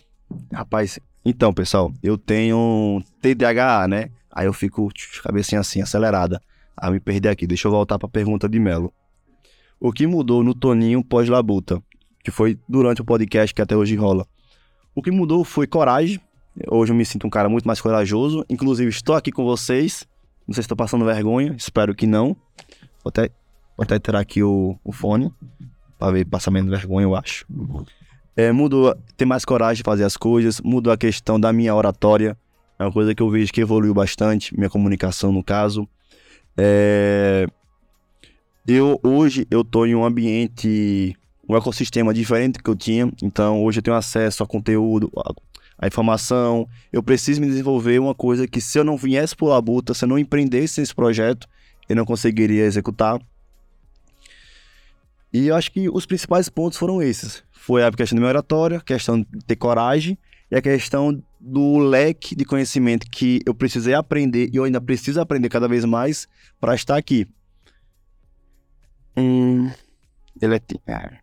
Rapaz, 0.52 1.00
então, 1.26 1.52
pessoal, 1.52 1.92
eu 2.04 2.20
tenho 2.20 3.02
TDAH, 3.20 3.88
né? 3.88 4.12
Aí 4.32 4.46
eu 4.46 4.54
fico 4.54 4.92
cabecinha 5.24 5.60
assim, 5.60 5.82
acelerada. 5.82 6.40
Aí 6.78 6.92
me 6.92 7.00
perdi 7.00 7.28
aqui. 7.28 7.48
Deixa 7.48 7.68
eu 7.68 7.72
voltar 7.72 7.98
para 7.98 8.06
a 8.06 8.12
pergunta 8.12 8.48
de 8.48 8.60
Melo. 8.60 8.94
O 9.80 9.92
que 9.92 10.06
mudou 10.06 10.44
no 10.44 10.54
Toninho 10.54 11.04
pós-Labuta? 11.04 11.82
Que 12.24 12.30
foi 12.30 12.60
durante 12.70 13.02
o 13.02 13.06
podcast 13.06 13.56
que 13.56 13.62
até 13.62 13.76
hoje 13.76 13.96
rola. 13.96 14.28
O 14.94 15.02
que 15.02 15.10
mudou 15.10 15.44
foi 15.44 15.66
coragem. 15.66 16.20
Hoje 16.70 16.92
eu 16.92 16.96
me 16.96 17.06
sinto 17.06 17.26
um 17.26 17.30
cara 17.30 17.50
muito 17.50 17.66
mais 17.66 17.82
corajoso. 17.82 18.46
Inclusive, 18.48 18.90
estou 18.90 19.16
aqui 19.16 19.32
com 19.32 19.44
vocês. 19.44 20.08
Não 20.48 20.54
sei 20.54 20.62
se 20.62 20.66
estou 20.66 20.78
passando 20.78 21.06
vergonha. 21.06 21.56
Espero 21.58 21.96
que 21.96 22.06
não. 22.06 22.36
Vou 23.04 23.10
até, 23.10 23.30
vou 23.76 23.84
até 23.84 23.98
tirar 23.98 24.20
aqui 24.20 24.44
o, 24.44 24.78
o 24.84 24.92
fone. 24.92 25.34
Para 25.98 26.12
ver 26.12 26.26
passar 26.26 26.52
menos 26.52 26.70
vergonha, 26.70 27.06
eu 27.06 27.16
acho. 27.16 27.48
É, 28.36 28.52
mudou 28.52 28.94
ter 29.16 29.26
mais 29.26 29.46
coragem 29.46 29.78
de 29.78 29.84
fazer 29.84 30.04
as 30.04 30.18
coisas, 30.18 30.60
mudou 30.60 30.92
a 30.92 30.98
questão 30.98 31.40
da 31.40 31.54
minha 31.54 31.74
oratória, 31.74 32.38
é 32.78 32.84
uma 32.84 32.92
coisa 32.92 33.16
que 33.16 33.24
eu 33.24 33.30
vejo 33.30 33.54
que 33.54 33.62
evoluiu 33.62 33.94
bastante, 33.94 34.54
minha 34.58 34.70
comunicação 34.70 35.32
no 35.32 35.42
caso. 35.42 35.88
É... 36.58 37.48
Eu 38.68 39.00
hoje 39.04 39.48
eu 39.50 39.64
tô 39.64 39.86
em 39.86 39.96
um 39.96 40.04
ambiente, 40.04 41.16
um 41.48 41.56
ecossistema 41.56 42.14
diferente 42.14 42.56
do 42.56 42.64
que 42.64 42.70
eu 42.70 42.76
tinha, 42.76 43.10
então 43.24 43.64
hoje 43.64 43.80
eu 43.80 43.84
tenho 43.84 43.96
acesso 43.96 44.44
a 44.44 44.48
conteúdo, 44.48 45.10
a, 45.16 45.32
a 45.86 45.88
informação. 45.88 46.68
Eu 46.92 47.02
preciso 47.02 47.40
me 47.40 47.48
desenvolver 47.48 48.00
uma 48.00 48.16
coisa 48.16 48.48
que 48.48 48.60
se 48.60 48.78
eu 48.78 48.84
não 48.84 48.98
viesse 48.98 49.36
por 49.36 49.48
Labuta, 49.48 49.94
se 49.94 50.04
eu 50.04 50.10
não 50.10 50.20
empreendesse 50.20 50.82
esse 50.82 50.94
projeto, 50.94 51.48
eu 51.88 51.96
não 51.96 52.06
conseguiria 52.06 52.66
executar. 52.66 53.22
E 55.32 55.48
eu 55.48 55.56
acho 55.56 55.72
que 55.72 55.88
os 55.90 56.06
principais 56.06 56.50
pontos 56.50 56.78
foram 56.78 57.02
esses 57.02 57.45
foi 57.66 57.84
a 57.84 57.92
questão 57.92 58.16
da 58.16 58.20
minha 58.20 58.30
oratória, 58.30 58.78
a 58.78 58.82
questão 58.82 59.20
de 59.20 59.44
ter 59.44 59.56
coragem 59.56 60.20
e 60.52 60.56
a 60.56 60.62
questão 60.62 61.20
do 61.40 61.80
leque 61.80 62.36
de 62.36 62.46
conhecimento 62.46 63.10
que 63.10 63.42
eu 63.44 63.56
precisei 63.56 63.96
aprender 63.96 64.52
e 64.54 64.58
eu 64.58 64.66
ainda 64.66 64.80
preciso 64.80 65.20
aprender 65.20 65.50
cada 65.50 65.68
vez 65.68 65.84
mais 65.84 66.28
para 66.60 66.76
estar 66.76 66.96
aqui. 66.96 67.28
Hum, 69.18 69.72
ele 70.40 70.62
é... 70.86 71.20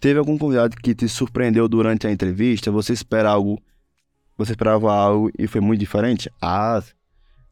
Teve 0.00 0.18
algum 0.18 0.38
convidado 0.38 0.78
que 0.78 0.94
te 0.94 1.06
surpreendeu 1.06 1.68
durante 1.68 2.06
a 2.06 2.10
entrevista? 2.10 2.70
Você 2.70 2.94
espera 2.94 3.28
algo? 3.28 3.62
Você 4.38 4.52
esperava 4.52 4.90
algo 4.90 5.30
e 5.38 5.46
foi 5.46 5.60
muito 5.60 5.80
diferente? 5.80 6.32
Ah, 6.40 6.82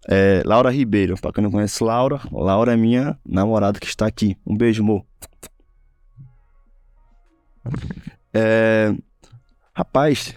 é, 0.06 0.42
Laura 0.44 0.70
Ribeiro, 0.70 1.16
pra 1.20 1.32
quem 1.32 1.42
não 1.42 1.50
conhece 1.50 1.82
Laura, 1.82 2.20
Laura 2.30 2.72
é 2.72 2.76
minha 2.76 3.18
namorada 3.24 3.80
que 3.80 3.86
está 3.86 4.06
aqui. 4.06 4.36
Um 4.46 4.56
beijo, 4.56 4.82
amor. 4.82 5.04
É, 8.32 8.94
rapaz, 9.74 10.34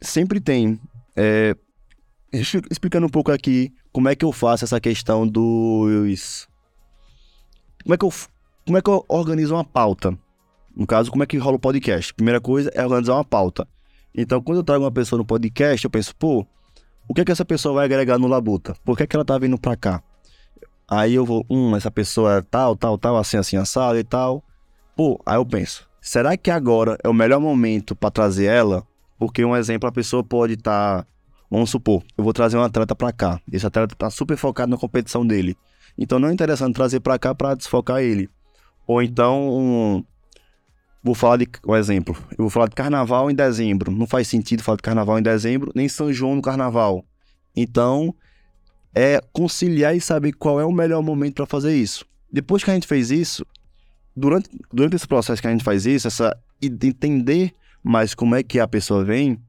sempre 0.00 0.40
tem. 0.40 0.80
É, 1.16 1.56
explicando 2.32 3.06
um 3.06 3.10
pouco 3.10 3.32
aqui 3.32 3.72
como 3.92 4.08
é 4.08 4.14
que 4.14 4.24
eu 4.24 4.32
faço 4.32 4.64
essa 4.64 4.80
questão 4.80 5.26
dos. 5.26 6.48
Como 7.82 7.94
é 7.94 7.96
que 7.96 8.04
eu, 8.04 8.12
como 8.66 8.78
é 8.78 8.82
que 8.82 8.90
eu 8.90 9.04
organizo 9.08 9.54
uma 9.54 9.64
pauta? 9.64 10.16
No 10.76 10.86
caso, 10.86 11.10
como 11.10 11.22
é 11.22 11.26
que 11.26 11.36
rola 11.36 11.56
o 11.56 11.60
podcast? 11.60 12.14
Primeira 12.14 12.40
coisa 12.40 12.70
é 12.74 12.84
organizar 12.84 13.14
uma 13.14 13.24
pauta. 13.24 13.66
Então, 14.14 14.40
quando 14.40 14.58
eu 14.58 14.64
trago 14.64 14.84
uma 14.84 14.90
pessoa 14.90 15.18
no 15.18 15.24
podcast, 15.24 15.84
eu 15.84 15.90
penso, 15.90 16.14
pô, 16.16 16.46
o 17.08 17.14
que 17.14 17.20
é 17.20 17.24
que 17.24 17.32
essa 17.32 17.44
pessoa 17.44 17.74
vai 17.74 17.84
agregar 17.84 18.18
no 18.18 18.26
Labuta? 18.26 18.74
Por 18.84 18.96
que 18.96 19.02
é 19.02 19.06
que 19.06 19.16
ela 19.16 19.24
tá 19.24 19.38
vindo 19.38 19.58
pra 19.58 19.76
cá? 19.76 20.02
Aí 20.88 21.14
eu 21.14 21.24
vou, 21.24 21.44
hum, 21.48 21.76
essa 21.76 21.90
pessoa 21.90 22.38
é 22.38 22.42
tal, 22.42 22.74
tal, 22.74 22.98
tal, 22.98 23.16
assim, 23.16 23.36
assim, 23.36 23.56
assado 23.56 23.98
e 23.98 24.04
tal. 24.04 24.42
Pô, 24.96 25.20
aí 25.24 25.36
eu 25.36 25.46
penso, 25.46 25.88
será 26.00 26.36
que 26.36 26.50
agora 26.50 26.98
é 27.02 27.08
o 27.08 27.14
melhor 27.14 27.40
momento 27.40 27.94
para 27.94 28.10
trazer 28.10 28.46
ela? 28.46 28.84
Porque 29.18 29.44
um 29.44 29.56
exemplo, 29.56 29.88
a 29.88 29.92
pessoa 29.92 30.24
pode 30.24 30.54
estar, 30.54 31.02
tá, 31.02 31.06
vamos 31.50 31.70
supor, 31.70 32.02
eu 32.18 32.24
vou 32.24 32.32
trazer 32.32 32.56
um 32.56 32.62
atleta 32.62 32.96
para 32.96 33.12
cá. 33.12 33.40
Esse 33.52 33.66
atleta 33.66 33.94
tá 33.94 34.10
super 34.10 34.36
focado 34.36 34.70
na 34.70 34.76
competição 34.76 35.26
dele. 35.26 35.56
Então 35.96 36.18
não 36.18 36.28
é 36.28 36.32
interessante 36.32 36.74
trazer 36.74 37.00
para 37.00 37.18
cá 37.18 37.34
para 37.34 37.54
desfocar 37.54 38.02
ele. 38.02 38.28
Ou 38.86 39.02
então, 39.02 39.48
um, 39.48 40.04
Vou 41.02 41.14
falar 41.14 41.38
de 41.38 41.48
um 41.66 41.74
exemplo. 41.74 42.16
Eu 42.32 42.44
vou 42.44 42.50
falar 42.50 42.68
de 42.68 42.74
carnaval 42.74 43.30
em 43.30 43.34
dezembro. 43.34 43.90
Não 43.90 44.06
faz 44.06 44.28
sentido 44.28 44.62
falar 44.62 44.76
de 44.76 44.82
carnaval 44.82 45.18
em 45.18 45.22
dezembro, 45.22 45.72
nem 45.74 45.88
São 45.88 46.12
João 46.12 46.36
no 46.36 46.42
carnaval. 46.42 47.04
Então, 47.56 48.14
é 48.94 49.20
conciliar 49.32 49.96
e 49.96 50.00
saber 50.00 50.32
qual 50.32 50.60
é 50.60 50.64
o 50.64 50.72
melhor 50.72 51.02
momento 51.02 51.36
para 51.36 51.46
fazer 51.46 51.74
isso. 51.74 52.04
Depois 52.30 52.62
que 52.62 52.70
a 52.70 52.74
gente 52.74 52.86
fez 52.86 53.10
isso, 53.10 53.46
durante, 54.14 54.50
durante 54.72 54.96
esse 54.96 55.06
processo 55.06 55.40
que 55.40 55.48
a 55.48 55.50
gente 55.50 55.64
faz 55.64 55.86
isso, 55.86 56.06
essa 56.06 56.36
entender 56.60 57.52
mais 57.82 58.14
como 58.14 58.34
é 58.34 58.42
que 58.42 58.60
a 58.60 58.68
pessoa 58.68 59.02
vem 59.02 59.40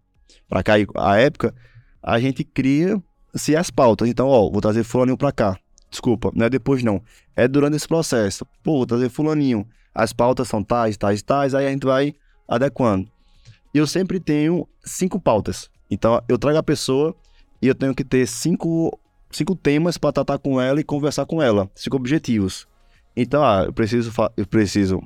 para 0.47 0.63
cá 0.63 0.73
a 0.95 1.17
época, 1.17 1.53
a 2.01 2.19
gente 2.19 2.43
cria 2.43 3.01
se 3.35 3.55
as 3.55 3.69
pautas. 3.69 4.07
Então, 4.07 4.27
ó, 4.27 4.49
vou 4.49 4.61
trazer 4.61 4.83
fulaninho 4.83 5.17
para 5.17 5.31
cá. 5.31 5.59
Desculpa, 5.89 6.31
não 6.33 6.45
é 6.45 6.49
depois 6.49 6.81
não. 6.81 7.01
É 7.35 7.47
durante 7.47 7.75
esse 7.75 7.87
processo. 7.87 8.45
Pô, 8.63 8.77
vou 8.77 8.85
trazer 8.85 9.09
fulaninho 9.09 9.67
as 9.93 10.13
pautas 10.13 10.47
são 10.47 10.63
tais, 10.63 10.97
tais, 10.97 11.21
tais, 11.21 11.53
aí 11.53 11.67
a 11.67 11.69
gente 11.69 11.85
vai 11.85 12.13
adequando. 12.47 13.07
E 13.73 13.77
eu 13.77 13.87
sempre 13.87 14.19
tenho 14.19 14.67
cinco 14.83 15.19
pautas. 15.19 15.69
Então 15.89 16.21
eu 16.27 16.37
trago 16.37 16.57
a 16.57 16.63
pessoa 16.63 17.15
e 17.61 17.67
eu 17.67 17.75
tenho 17.75 17.93
que 17.93 18.03
ter 18.03 18.25
cinco, 18.27 18.97
cinco 19.29 19.55
temas 19.55 19.97
para 19.97 20.11
tratar 20.11 20.39
com 20.39 20.59
ela 20.59 20.79
e 20.79 20.83
conversar 20.83 21.25
com 21.25 21.41
ela, 21.41 21.69
cinco 21.75 21.97
objetivos. 21.97 22.67
Então, 23.15 23.43
ah, 23.43 23.63
eu 23.65 23.73
preciso, 23.73 24.11
eu 24.37 24.47
preciso 24.47 25.01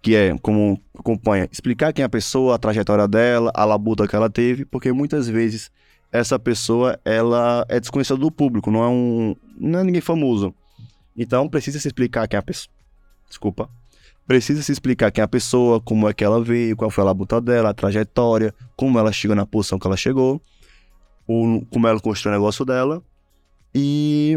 que 0.00 0.14
é 0.14 0.36
como 0.38 0.80
acompanha, 0.98 1.48
explicar 1.52 1.92
quem 1.92 2.02
é 2.02 2.06
a 2.06 2.08
pessoa, 2.08 2.54
a 2.54 2.58
trajetória 2.58 3.06
dela, 3.06 3.50
a 3.54 3.64
labuta 3.64 4.06
que 4.06 4.16
ela 4.16 4.30
teve, 4.30 4.64
porque 4.64 4.92
muitas 4.92 5.28
vezes 5.28 5.70
essa 6.10 6.38
pessoa 6.38 6.98
ela 7.04 7.66
é 7.68 7.78
desconhecida 7.78 8.18
do 8.18 8.30
público, 8.30 8.70
não 8.70 8.82
é 8.82 8.88
um, 8.88 9.36
não 9.58 9.80
é 9.80 9.84
ninguém 9.84 10.00
famoso. 10.00 10.54
Então 11.16 11.48
precisa 11.48 11.78
se 11.78 11.88
explicar 11.88 12.26
quem 12.28 12.36
é 12.36 12.40
a 12.40 12.42
pessoa. 12.42 12.72
Desculpa 13.28 13.68
precisa 14.26 14.62
se 14.62 14.72
explicar 14.72 15.10
quem 15.10 15.22
é 15.22 15.24
a 15.24 15.28
pessoa, 15.28 15.80
como 15.80 16.08
é 16.08 16.12
que 16.12 16.24
ela 16.24 16.42
veio, 16.42 16.76
qual 16.76 16.90
foi 16.90 17.02
a 17.02 17.06
labuta 17.06 17.40
dela, 17.40 17.70
a 17.70 17.74
trajetória, 17.74 18.52
como 18.76 18.98
ela 18.98 19.12
chegou 19.12 19.36
na 19.36 19.46
posição 19.46 19.78
que 19.78 19.86
ela 19.86 19.96
chegou, 19.96 20.42
ou 21.26 21.64
como 21.66 21.86
ela 21.86 22.00
construiu 22.00 22.36
o 22.36 22.38
negócio 22.40 22.64
dela. 22.64 23.02
E 23.74 24.36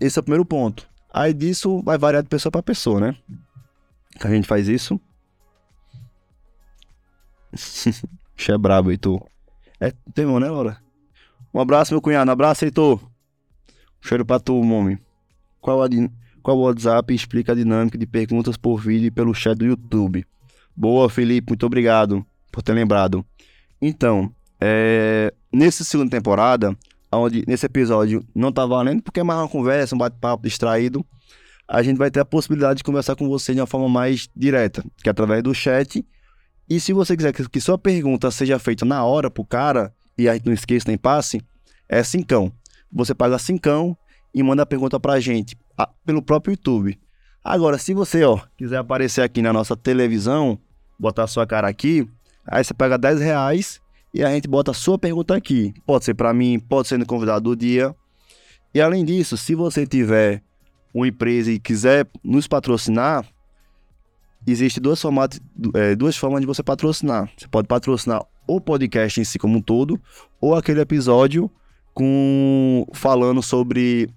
esse 0.00 0.18
é 0.18 0.20
o 0.20 0.22
primeiro 0.22 0.44
ponto. 0.44 0.88
Aí 1.12 1.32
disso 1.32 1.82
vai 1.82 1.96
variar 1.96 2.22
de 2.22 2.28
pessoa 2.28 2.52
para 2.52 2.62
pessoa, 2.62 3.00
né? 3.00 3.16
A 4.20 4.28
gente 4.28 4.46
faz 4.46 4.68
isso. 4.68 5.00
Che 8.36 8.52
é 8.52 8.58
brabo, 8.58 8.90
Heitor. 8.90 9.24
É, 9.80 9.92
tem 10.14 10.26
mão, 10.26 10.38
né, 10.38 10.50
Laura? 10.50 10.78
Um 11.54 11.60
abraço, 11.60 11.94
meu 11.94 12.02
cunhado. 12.02 12.28
Um 12.28 12.32
abraço, 12.32 12.64
Heitor. 12.64 13.02
Um 13.02 14.06
cheiro 14.06 14.26
pra 14.26 14.38
tu, 14.38 14.60
homem. 14.60 14.98
Qual 15.60 15.82
a 15.82 15.88
qual 16.46 16.58
o 16.58 16.60
WhatsApp 16.60 17.12
explica 17.12 17.50
a 17.50 17.54
dinâmica 17.56 17.98
de 17.98 18.06
perguntas 18.06 18.56
por 18.56 18.80
vídeo 18.80 19.08
e 19.08 19.10
pelo 19.10 19.34
chat 19.34 19.58
do 19.58 19.64
YouTube. 19.64 20.24
Boa, 20.76 21.10
Felipe, 21.10 21.50
muito 21.50 21.66
obrigado 21.66 22.24
por 22.52 22.62
ter 22.62 22.72
lembrado. 22.72 23.26
Então, 23.82 24.32
é, 24.60 25.34
nessa 25.52 25.82
segunda 25.82 26.08
temporada, 26.08 26.78
onde 27.10 27.42
nesse 27.48 27.66
episódio 27.66 28.24
não 28.32 28.52
tá 28.52 28.64
valendo 28.64 29.02
porque 29.02 29.18
é 29.18 29.24
mais 29.24 29.40
uma 29.40 29.48
conversa, 29.48 29.96
um 29.96 29.98
bate-papo 29.98 30.44
distraído, 30.44 31.04
a 31.66 31.82
gente 31.82 31.96
vai 31.96 32.12
ter 32.12 32.20
a 32.20 32.24
possibilidade 32.24 32.76
de 32.76 32.84
conversar 32.84 33.16
com 33.16 33.28
você 33.28 33.52
de 33.52 33.58
uma 33.58 33.66
forma 33.66 33.88
mais 33.88 34.28
direta, 34.36 34.84
que 35.02 35.08
é 35.08 35.10
através 35.10 35.42
do 35.42 35.52
chat. 35.52 36.06
E 36.70 36.78
se 36.78 36.92
você 36.92 37.16
quiser 37.16 37.32
que 37.32 37.60
sua 37.60 37.76
pergunta 37.76 38.30
seja 38.30 38.56
feita 38.60 38.84
na 38.84 39.04
hora 39.04 39.28
pro 39.28 39.44
cara, 39.44 39.92
e 40.16 40.28
aí 40.28 40.40
não 40.44 40.52
esqueça 40.52 40.84
nem 40.86 40.96
passe, 40.96 41.42
é 41.88 42.04
cincão. 42.04 42.52
Você 42.92 43.16
paga 43.16 43.36
cincão 43.36 43.98
e 44.32 44.44
manda 44.44 44.62
a 44.62 44.66
pergunta 44.66 45.00
pra 45.00 45.18
gente 45.18 45.56
a, 45.76 45.88
pelo 46.04 46.22
próprio 46.22 46.52
YouTube. 46.52 46.98
Agora, 47.42 47.78
se 47.78 47.94
você, 47.94 48.24
ó, 48.24 48.40
quiser 48.56 48.78
aparecer 48.78 49.22
aqui 49.22 49.40
na 49.40 49.52
nossa 49.52 49.76
televisão, 49.76 50.58
botar 50.98 51.26
sua 51.26 51.46
cara 51.46 51.68
aqui, 51.68 52.08
aí 52.46 52.64
você 52.64 52.74
paga 52.74 52.98
10 52.98 53.20
reais 53.20 53.80
e 54.12 54.24
a 54.24 54.30
gente 54.30 54.48
bota 54.48 54.70
a 54.72 54.74
sua 54.74 54.98
pergunta 54.98 55.34
aqui. 55.34 55.74
Pode 55.86 56.04
ser 56.04 56.14
para 56.14 56.32
mim, 56.32 56.58
pode 56.58 56.88
ser 56.88 56.98
no 56.98 57.06
convidado 57.06 57.50
do 57.50 57.56
dia. 57.56 57.94
E 58.74 58.80
além 58.80 59.04
disso, 59.04 59.36
se 59.36 59.54
você 59.54 59.86
tiver 59.86 60.42
uma 60.92 61.06
empresa 61.06 61.52
e 61.52 61.58
quiser 61.58 62.08
nos 62.24 62.48
patrocinar, 62.48 63.24
existe 64.46 64.80
duas 64.80 65.00
formas, 65.00 65.40
é, 65.74 65.94
duas 65.94 66.16
formas 66.16 66.40
de 66.40 66.46
você 66.46 66.62
patrocinar. 66.62 67.30
Você 67.36 67.46
pode 67.48 67.68
patrocinar 67.68 68.24
o 68.46 68.60
podcast 68.60 69.20
em 69.20 69.24
si 69.24 69.38
como 69.38 69.58
um 69.58 69.62
todo, 69.62 70.00
ou 70.40 70.54
aquele 70.54 70.80
episódio 70.80 71.50
com 71.92 72.86
falando 72.92 73.42
sobre 73.42 74.08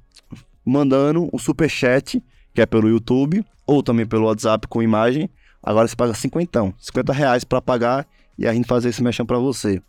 mandando 0.65 1.30
um 1.34 1.38
super 1.38 1.69
chat, 1.69 2.24
que 2.54 2.62
é 2.62 2.65
pelo 2.65 2.89
YouTube, 2.89 3.45
ou 3.65 3.84
também 3.84 4.06
pelo 4.06 4.26
WhatsApp 4.26 4.67
com 4.67 4.82
imagem. 4.82 5.30
Agora 5.62 5.88
você 5.88 5.95
paga 5.95 6.13
50, 6.13 6.74
50 6.78 7.13
reais 7.13 7.43
para 7.43 7.62
pagar 7.62 8.08
e 8.38 8.48
a 8.48 8.54
gente 8.54 8.67
fazer 8.67 8.89
esse 8.89 9.04
mexão 9.04 9.26
para 9.26 9.38
você. 9.38 9.82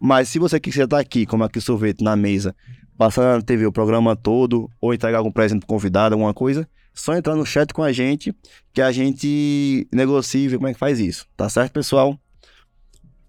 Mas 0.00 0.28
se 0.28 0.38
você 0.38 0.58
quiser 0.60 0.84
estar 0.84 0.98
aqui, 0.98 1.26
como 1.26 1.44
aqui 1.44 1.60
sorvete 1.60 2.02
na 2.02 2.16
mesa, 2.16 2.54
passar 2.96 3.36
na 3.36 3.42
TV 3.42 3.66
o 3.66 3.72
programa 3.72 4.16
todo, 4.16 4.70
ou 4.80 4.94
entregar 4.94 5.18
algum 5.18 5.30
presente 5.30 5.60
pro 5.60 5.68
convidado, 5.68 6.14
alguma 6.14 6.32
coisa, 6.32 6.68
só 6.94 7.14
entrar 7.14 7.36
no 7.36 7.46
chat 7.46 7.72
com 7.72 7.82
a 7.82 7.92
gente, 7.92 8.34
que 8.72 8.82
a 8.82 8.90
gente 8.90 9.86
negocia 9.92 10.44
e 10.44 10.48
vê 10.48 10.56
como 10.56 10.68
é 10.68 10.72
que 10.72 10.78
faz 10.78 10.98
isso. 10.98 11.26
Tá 11.36 11.48
certo, 11.48 11.72
pessoal? 11.72 12.18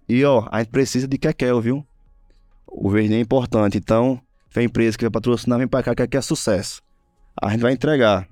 E 0.08 0.24
ó, 0.24 0.48
a 0.50 0.58
gente 0.58 0.70
precisa 0.70 1.06
de 1.06 1.16
Kekel, 1.16 1.60
viu? 1.60 1.86
O 2.66 2.90
verde 2.90 3.14
é 3.14 3.20
importante, 3.20 3.78
então, 3.78 4.20
vem 4.52 4.66
empresa 4.66 4.98
que 4.98 5.04
vai 5.04 5.10
patrocinar, 5.10 5.58
vem 5.58 5.68
pra 5.68 5.82
cá, 5.82 5.94
que 5.94 6.02
aqui 6.02 6.16
é 6.16 6.20
sucesso. 6.20 6.82
A 7.40 7.50
gente 7.50 7.60
vai 7.60 7.72
entregar. 7.72 8.28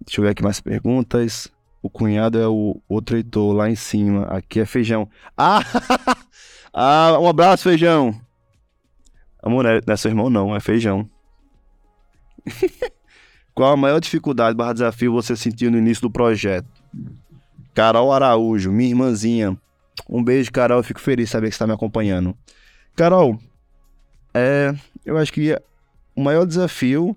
Deixa 0.00 0.20
eu 0.20 0.24
ver 0.24 0.30
aqui 0.30 0.42
mais 0.42 0.60
perguntas. 0.60 1.52
O 1.82 1.90
cunhado 1.90 2.38
é 2.38 2.48
o 2.48 2.80
outro 2.88 3.16
Heitor 3.16 3.52
lá 3.54 3.68
em 3.68 3.74
cima. 3.74 4.22
Aqui 4.24 4.60
é 4.60 4.66
feijão. 4.66 5.08
Ah! 5.36 5.60
ah, 6.72 7.18
um 7.20 7.28
abraço, 7.28 7.64
feijão. 7.64 8.18
Amor, 9.42 9.64
não 9.64 9.94
é 9.94 9.96
seu 9.96 10.10
irmão, 10.10 10.30
não, 10.30 10.56
é 10.56 10.60
feijão. 10.60 11.08
Qual 13.54 13.72
a 13.72 13.76
maior 13.76 14.00
dificuldade 14.00 14.56
barra 14.56 14.72
desafio 14.72 15.12
você 15.12 15.36
sentiu 15.36 15.70
no 15.70 15.78
início 15.78 16.02
do 16.02 16.10
projeto? 16.10 16.68
Carol 17.74 18.12
Araújo, 18.12 18.72
minha 18.72 18.88
irmãzinha. 18.88 19.56
Um 20.08 20.22
beijo, 20.22 20.50
Carol. 20.50 20.78
Eu 20.78 20.84
fico 20.84 21.00
feliz 21.00 21.26
de 21.26 21.32
saber 21.32 21.48
que 21.48 21.52
você 21.52 21.56
está 21.56 21.66
me 21.66 21.72
acompanhando. 21.72 22.36
Carol, 22.96 23.38
é, 24.32 24.74
eu 25.04 25.16
acho 25.18 25.32
que 25.32 25.54
o 26.16 26.22
maior 26.22 26.46
desafio 26.46 27.16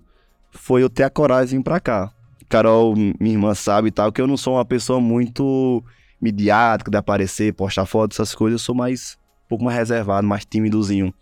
foi 0.52 0.82
eu 0.82 0.90
ter 0.90 1.02
a 1.02 1.10
coragem 1.10 1.60
pra 1.60 1.80
cá. 1.80 2.12
Carol, 2.48 2.94
minha 2.94 3.34
irmã, 3.34 3.54
sabe 3.54 3.88
e 3.88 3.90
tal, 3.90 4.12
que 4.12 4.20
eu 4.20 4.26
não 4.26 4.36
sou 4.36 4.54
uma 4.54 4.64
pessoa 4.64 5.00
muito 5.00 5.82
midiática 6.20 6.90
de 6.90 6.96
aparecer, 6.96 7.52
postar 7.54 7.86
fotos, 7.86 8.16
essas 8.16 8.34
coisas. 8.34 8.60
Eu 8.60 8.64
sou 8.64 8.74
mais, 8.74 9.18
um 9.46 9.48
pouco 9.48 9.64
mais 9.64 9.76
reservado, 9.76 10.26
mais 10.26 10.44
tímidozinho 10.44 11.12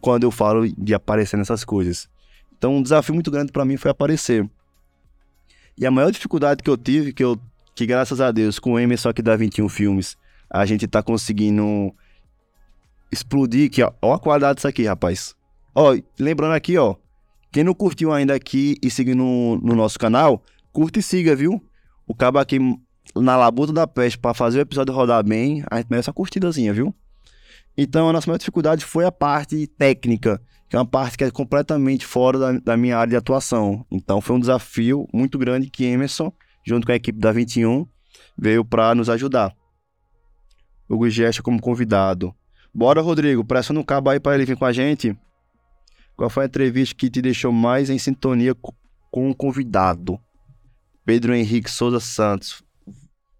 quando 0.00 0.24
eu 0.24 0.30
falo 0.30 0.68
de 0.68 0.94
aparecer 0.94 1.36
nessas 1.36 1.64
coisas. 1.64 2.08
Então, 2.56 2.76
um 2.76 2.82
desafio 2.82 3.14
muito 3.14 3.30
grande 3.30 3.52
para 3.52 3.64
mim 3.64 3.76
foi 3.76 3.90
aparecer. 3.90 4.48
E 5.76 5.86
a 5.86 5.90
maior 5.90 6.10
dificuldade 6.10 6.62
que 6.62 6.68
eu 6.68 6.76
tive, 6.76 7.12
que 7.12 7.24
eu 7.24 7.38
que 7.74 7.86
graças 7.86 8.20
a 8.20 8.32
Deus, 8.32 8.58
com 8.58 8.72
o 8.72 8.78
Emerson 8.78 9.08
aqui 9.08 9.22
da 9.22 9.36
21 9.36 9.68
Filmes, 9.68 10.16
a 10.50 10.66
gente 10.66 10.88
tá 10.88 11.00
conseguindo 11.00 11.94
explodir 13.12 13.68
aqui, 13.68 13.80
ó. 13.80 13.92
Ó 14.02 14.14
a 14.14 14.18
qualidade 14.18 14.56
disso 14.56 14.66
aqui, 14.66 14.84
rapaz. 14.84 15.36
Ó, 15.72 15.96
lembrando 16.18 16.54
aqui, 16.54 16.76
ó. 16.76 16.96
Quem 17.50 17.64
não 17.64 17.74
curtiu 17.74 18.12
ainda 18.12 18.34
aqui 18.34 18.76
e 18.82 18.90
seguir 18.90 19.14
no, 19.14 19.56
no 19.58 19.74
nosso 19.74 19.98
canal, 19.98 20.42
curte 20.72 21.00
e 21.00 21.02
siga, 21.02 21.34
viu? 21.34 21.62
O 22.06 22.14
cabo 22.14 22.38
aqui 22.38 22.58
na 23.16 23.36
labuta 23.36 23.72
da 23.72 23.86
peste 23.86 24.18
para 24.18 24.34
fazer 24.34 24.58
o 24.58 24.62
episódio 24.62 24.94
rodar 24.94 25.24
bem, 25.24 25.64
a 25.70 25.78
gente 25.78 25.88
merece 25.90 26.10
uma 26.10 26.14
curtidazinha, 26.14 26.72
viu? 26.72 26.94
Então, 27.76 28.08
a 28.08 28.12
nossa 28.12 28.28
maior 28.28 28.38
dificuldade 28.38 28.84
foi 28.84 29.04
a 29.04 29.12
parte 29.12 29.66
técnica, 29.66 30.42
que 30.68 30.76
é 30.76 30.78
uma 30.78 30.86
parte 30.86 31.16
que 31.16 31.24
é 31.24 31.30
completamente 31.30 32.04
fora 32.04 32.38
da, 32.38 32.52
da 32.52 32.76
minha 32.76 32.98
área 32.98 33.10
de 33.10 33.16
atuação. 33.16 33.86
Então, 33.90 34.20
foi 34.20 34.36
um 34.36 34.40
desafio 34.40 35.06
muito 35.14 35.38
grande 35.38 35.70
que 35.70 35.84
Emerson, 35.84 36.32
junto 36.66 36.86
com 36.86 36.92
a 36.92 36.96
equipe 36.96 37.18
da 37.18 37.30
21, 37.30 37.86
veio 38.36 38.64
para 38.64 38.94
nos 38.94 39.08
ajudar. 39.08 39.54
Hugo 40.88 41.08
Gesta 41.08 41.42
como 41.42 41.60
convidado. 41.60 42.34
Bora, 42.74 43.00
Rodrigo, 43.00 43.44
pressa 43.44 43.72
no 43.72 43.84
cabo 43.84 44.10
aí 44.10 44.18
para 44.18 44.34
ele 44.34 44.44
vir 44.44 44.56
com 44.56 44.64
a 44.64 44.72
gente. 44.72 45.16
Qual 46.18 46.28
foi 46.28 46.42
a 46.42 46.46
entrevista 46.46 46.96
que 46.96 47.08
te 47.08 47.22
deixou 47.22 47.52
mais 47.52 47.88
em 47.88 47.96
sintonia 47.96 48.52
com 49.10 49.30
o 49.30 49.34
convidado? 49.34 50.20
Pedro 51.04 51.32
Henrique 51.32 51.70
Souza 51.70 52.00
Santos, 52.00 52.60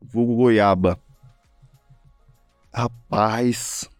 vulgo 0.00 0.36
Goiaba. 0.36 0.96
Rapaz, 2.72 3.90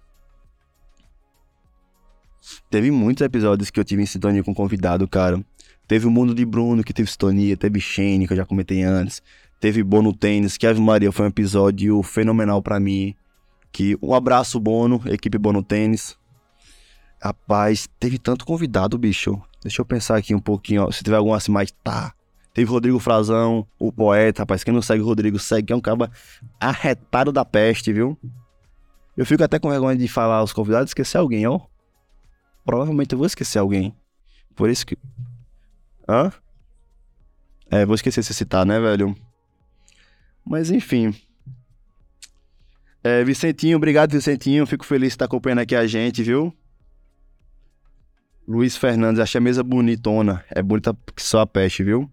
Teve 2.71 2.93
muitos 2.93 3.23
episódios 3.23 3.69
que 3.69 3.81
eu 3.81 3.85
tive 3.85 4.03
em 4.03 4.07
sintonia 4.07 4.45
com 4.45 4.55
convidado, 4.55 5.09
cara. 5.09 5.45
Teve 5.89 6.07
o 6.07 6.11
Mundo 6.11 6.33
de 6.33 6.45
Bruno, 6.45 6.85
que 6.85 6.93
teve 6.93 7.11
sintonia. 7.11 7.57
Teve 7.57 7.81
Shane, 7.81 8.29
que 8.29 8.33
eu 8.33 8.37
já 8.37 8.47
comentei 8.47 8.85
antes. 8.85 9.21
Teve 9.61 9.83
Bono 9.83 10.15
Tênis, 10.15 10.57
que 10.57 10.69
Ave 10.69 10.81
Maria 10.81 11.11
foi 11.11 11.27
um 11.27 11.31
episódio 11.31 12.01
fenomenal 12.05 12.63
para 12.63 12.79
mim. 12.79 13.13
Que 13.73 13.99
um 14.01 14.15
abraço, 14.15 14.61
Bono, 14.61 15.03
equipe 15.07 15.37
Bono 15.37 15.65
Tênis. 15.65 16.17
Rapaz, 17.21 17.89
teve 17.99 18.19
tanto 18.19 18.45
convidado, 18.45 18.97
bicho. 18.97 19.41
Deixa 19.63 19.81
eu 19.81 19.87
pensar 19.87 20.17
aqui 20.17 20.35
um 20.35 20.41
pouquinho, 20.41 20.85
ó. 20.85 20.91
Se 20.91 21.03
tiver 21.03 21.17
algum 21.17 21.35
assim 21.35 21.51
mais, 21.51 21.71
tá. 21.83 22.15
Teve 22.55 22.71
Rodrigo 22.71 22.99
Frazão, 22.99 23.67
o 23.79 23.93
poeta, 23.93 24.43
rapaz. 24.43 24.65
Quem 24.65 24.75
não 24.75 24.83
segue 24.83 25.03
o 25.03 25.07
Rodrigo, 25.07 25.39
segue, 25.39 25.67
que 25.69 25.73
é 25.73 25.77
um 25.77 25.81
cara 25.81 26.11
arretado 26.61 27.33
da 27.33 27.45
peste, 27.45 27.93
viu? 27.93 28.19
Eu 29.17 29.27
fico 29.27 29.43
até 29.43 29.59
com 29.59 29.69
vergonha 29.69 29.97
de 29.97 30.09
falar 30.09 30.43
os 30.43 30.53
convidados, 30.53 30.91
esquecer 30.91 31.19
alguém, 31.19 31.47
ó 31.47 31.61
provavelmente 32.69 33.15
eu 33.15 33.19
vou 33.19 33.27
esquecer 33.27 33.59
alguém. 33.59 33.97
Por 34.55 34.69
isso 34.69 34.85
que. 34.85 34.99
Hã? 36.07 36.31
É, 37.71 37.87
vou 37.87 37.95
esquecer 37.95 38.21
de 38.21 38.35
citar, 38.35 38.67
né, 38.67 38.79
velho? 38.79 39.17
Mas 40.45 40.71
enfim. 40.71 41.15
É, 43.03 43.25
Vicentinho, 43.25 43.79
obrigado, 43.79 44.13
Vicentinho. 44.13 44.67
Fico 44.67 44.85
feliz 44.85 45.09
de 45.09 45.15
estar 45.15 45.25
acompanhando 45.25 45.61
aqui 45.61 45.75
a 45.75 45.87
gente, 45.87 46.23
viu? 46.23 46.55
Luiz 48.49 48.79
Fernandes, 48.79 49.21
achei 49.21 49.39
a 49.39 49.43
mesa 49.43 49.63
bonitona. 49.63 50.43
É 50.51 50.63
bonita 50.63 50.97
que 51.15 51.23
só 51.23 51.41
a 51.41 51.47
peste, 51.47 51.85
viu? 51.85 52.11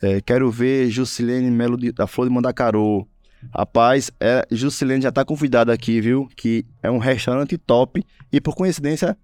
É, 0.00 0.20
quero 0.20 0.48
ver 0.52 0.88
Jusilene 0.88 1.50
Melo 1.50 1.76
da 1.92 2.06
Flor 2.06 2.28
de 2.28 2.32
Mandacaru. 2.32 3.08
Rapaz, 3.52 4.12
é, 4.20 4.46
Juscelino 4.52 5.02
já 5.02 5.10
tá 5.10 5.24
convidado 5.24 5.72
aqui, 5.72 6.00
viu? 6.00 6.28
Que 6.36 6.64
é 6.80 6.88
um 6.88 6.98
restaurante 6.98 7.58
top. 7.58 8.04
E 8.30 8.40
por 8.40 8.54
coincidência, 8.54 9.18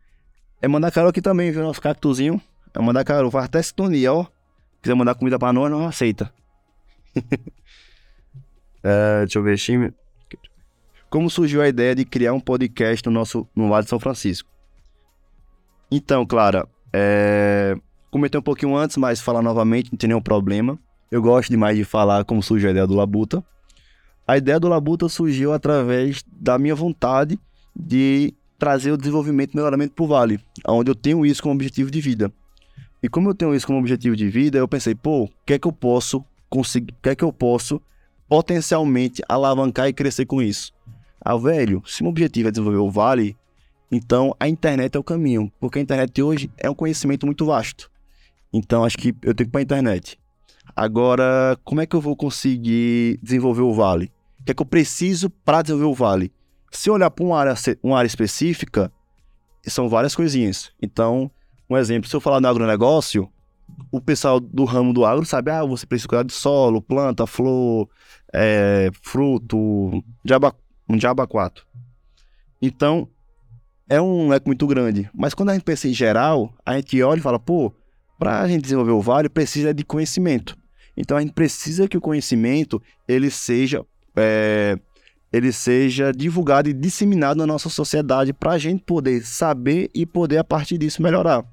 é 0.60 0.66
Mandacaru 0.66 1.06
aqui 1.06 1.22
também, 1.22 1.52
viu? 1.52 1.62
Nosso 1.62 1.80
cactuzinho. 1.80 2.42
É 2.74 2.82
Mandacaru. 2.82 3.30
Faz 3.30 3.44
até 3.44 3.62
sintonia, 3.62 4.12
ó. 4.12 4.26
Quiser 4.82 4.94
mandar 4.94 5.14
comida 5.14 5.38
pra 5.38 5.52
nós, 5.52 5.70
não 5.70 5.86
aceita. 5.86 6.32
é, 8.82 9.20
deixa 9.20 9.38
eu 9.38 9.42
ver, 9.44 9.56
time. 9.56 9.92
Como 11.08 11.30
surgiu 11.30 11.62
a 11.62 11.68
ideia 11.68 11.94
de 11.94 12.04
criar 12.04 12.32
um 12.32 12.40
podcast 12.40 13.06
no 13.06 13.12
nosso 13.12 13.46
no 13.54 13.68
Vale 13.68 13.84
de 13.84 13.90
São 13.90 14.00
Francisco? 14.00 14.55
Então, 15.90 16.26
Clara, 16.26 16.66
é... 16.92 17.76
comentei 18.10 18.38
um 18.38 18.42
pouquinho 18.42 18.76
antes, 18.76 18.96
mas 18.96 19.20
falar 19.20 19.42
novamente 19.42 19.90
não 19.92 19.98
tem 19.98 20.08
nenhum 20.08 20.20
problema. 20.20 20.78
Eu 21.10 21.22
gosto 21.22 21.50
demais 21.50 21.76
de 21.76 21.84
falar 21.84 22.24
como 22.24 22.42
surgiu 22.42 22.68
a 22.68 22.72
ideia 22.72 22.86
do 22.86 22.94
Labuta. 22.94 23.44
A 24.26 24.36
ideia 24.36 24.58
do 24.58 24.68
Labuta 24.68 25.08
surgiu 25.08 25.52
através 25.52 26.24
da 26.26 26.58
minha 26.58 26.74
vontade 26.74 27.38
de 27.74 28.34
trazer 28.58 28.90
o 28.90 28.96
desenvolvimento 28.96 29.52
e 29.52 29.56
melhoramento 29.56 29.94
para 29.94 30.04
o 30.04 30.08
Vale, 30.08 30.40
onde 30.66 30.90
eu 30.90 30.94
tenho 30.94 31.24
isso 31.24 31.42
como 31.42 31.54
objetivo 31.54 31.90
de 31.90 32.00
vida. 32.00 32.32
E 33.02 33.08
como 33.08 33.30
eu 33.30 33.34
tenho 33.34 33.54
isso 33.54 33.66
como 33.66 33.78
objetivo 33.78 34.16
de 34.16 34.28
vida, 34.28 34.58
eu 34.58 34.66
pensei, 34.66 34.94
pô, 34.94 35.24
o 35.24 35.30
que 35.44 35.52
é 35.52 35.58
que 35.58 35.68
eu 35.68 35.72
posso 35.72 36.24
conseguir, 36.48 36.92
o 36.92 37.02
que 37.02 37.10
é 37.10 37.14
que 37.14 37.22
eu 37.22 37.32
posso 37.32 37.80
potencialmente 38.28 39.22
alavancar 39.28 39.86
e 39.86 39.92
crescer 39.92 40.26
com 40.26 40.42
isso? 40.42 40.72
Ah, 41.20 41.36
velho, 41.36 41.82
se 41.86 42.02
meu 42.02 42.10
objetivo 42.10 42.48
é 42.48 42.50
desenvolver 42.50 42.78
o 42.78 42.90
Vale, 42.90 43.36
então 43.90 44.34
a 44.38 44.48
internet 44.48 44.96
é 44.96 44.98
o 44.98 45.04
caminho, 45.04 45.52
porque 45.60 45.78
a 45.78 45.82
internet 45.82 46.22
hoje 46.22 46.50
é 46.56 46.68
um 46.68 46.74
conhecimento 46.74 47.26
muito 47.26 47.46
vasto. 47.46 47.90
Então 48.52 48.84
acho 48.84 48.96
que 48.96 49.08
eu 49.22 49.34
tenho 49.34 49.36
que 49.36 49.42
ir 49.42 49.50
para 49.50 49.60
a 49.60 49.62
internet. 49.62 50.18
Agora, 50.74 51.58
como 51.64 51.80
é 51.80 51.86
que 51.86 51.94
eu 51.94 52.00
vou 52.00 52.16
conseguir 52.16 53.18
desenvolver 53.22 53.62
o 53.62 53.72
Vale? 53.72 54.10
que 54.46 54.52
é 54.52 54.54
que 54.54 54.62
eu 54.62 54.66
preciso 54.66 55.28
para 55.28 55.60
desenvolver 55.60 55.90
o 55.90 55.94
vale? 55.94 56.32
Se 56.70 56.88
olhar 56.88 57.10
para 57.10 57.24
uma 57.24 57.38
área, 57.38 57.54
uma 57.82 57.98
área 57.98 58.06
específica, 58.06 58.92
são 59.66 59.88
várias 59.88 60.14
coisinhas. 60.14 60.70
Então, 60.80 61.30
um 61.68 61.76
exemplo, 61.76 62.08
se 62.08 62.14
eu 62.14 62.20
falar 62.20 62.40
no 62.40 62.46
agronegócio, 62.46 63.28
o 63.90 64.00
pessoal 64.00 64.38
do 64.38 64.64
ramo 64.64 64.92
do 64.92 65.04
agro 65.04 65.26
sabe, 65.26 65.50
ah, 65.50 65.64
você 65.64 65.84
precisa 65.84 66.08
cuidar 66.08 66.22
de 66.22 66.32
solo, 66.32 66.80
planta, 66.80 67.26
flor, 67.26 67.88
é, 68.32 68.90
fruto, 69.02 70.04
diaba, 70.24 70.54
um 70.88 70.96
diaba 70.96 71.26
4. 71.26 71.66
Então, 72.62 73.08
é 73.88 74.00
um 74.00 74.28
leque 74.28 74.46
muito 74.46 74.66
grande. 74.66 75.08
Mas 75.14 75.34
quando 75.34 75.50
a 75.50 75.54
gente 75.54 75.64
pensa 75.64 75.88
em 75.88 75.94
geral, 75.94 76.54
a 76.64 76.74
gente 76.76 77.00
olha 77.02 77.18
e 77.18 77.22
fala, 77.22 77.38
pô, 77.38 77.72
para 78.18 78.40
a 78.40 78.48
gente 78.48 78.62
desenvolver 78.62 78.92
o 78.92 79.00
vale, 79.00 79.28
precisa 79.28 79.72
de 79.72 79.84
conhecimento. 79.84 80.56
Então, 80.96 81.16
a 81.16 81.20
gente 81.20 81.32
precisa 81.32 81.86
que 81.86 81.96
o 81.96 82.00
conhecimento, 82.00 82.82
ele 83.06 83.30
seja... 83.30 83.84
É, 84.16 84.78
ele 85.32 85.52
seja 85.52 86.12
divulgado 86.12 86.70
e 86.70 86.72
disseminado 86.72 87.36
na 87.36 87.46
nossa 87.46 87.68
sociedade 87.68 88.32
para 88.32 88.52
a 88.52 88.58
gente 88.58 88.82
poder 88.84 89.22
saber 89.22 89.90
e 89.92 90.06
poder, 90.06 90.38
a 90.38 90.44
partir 90.44 90.78
disso, 90.78 91.02
melhorar. 91.02 91.44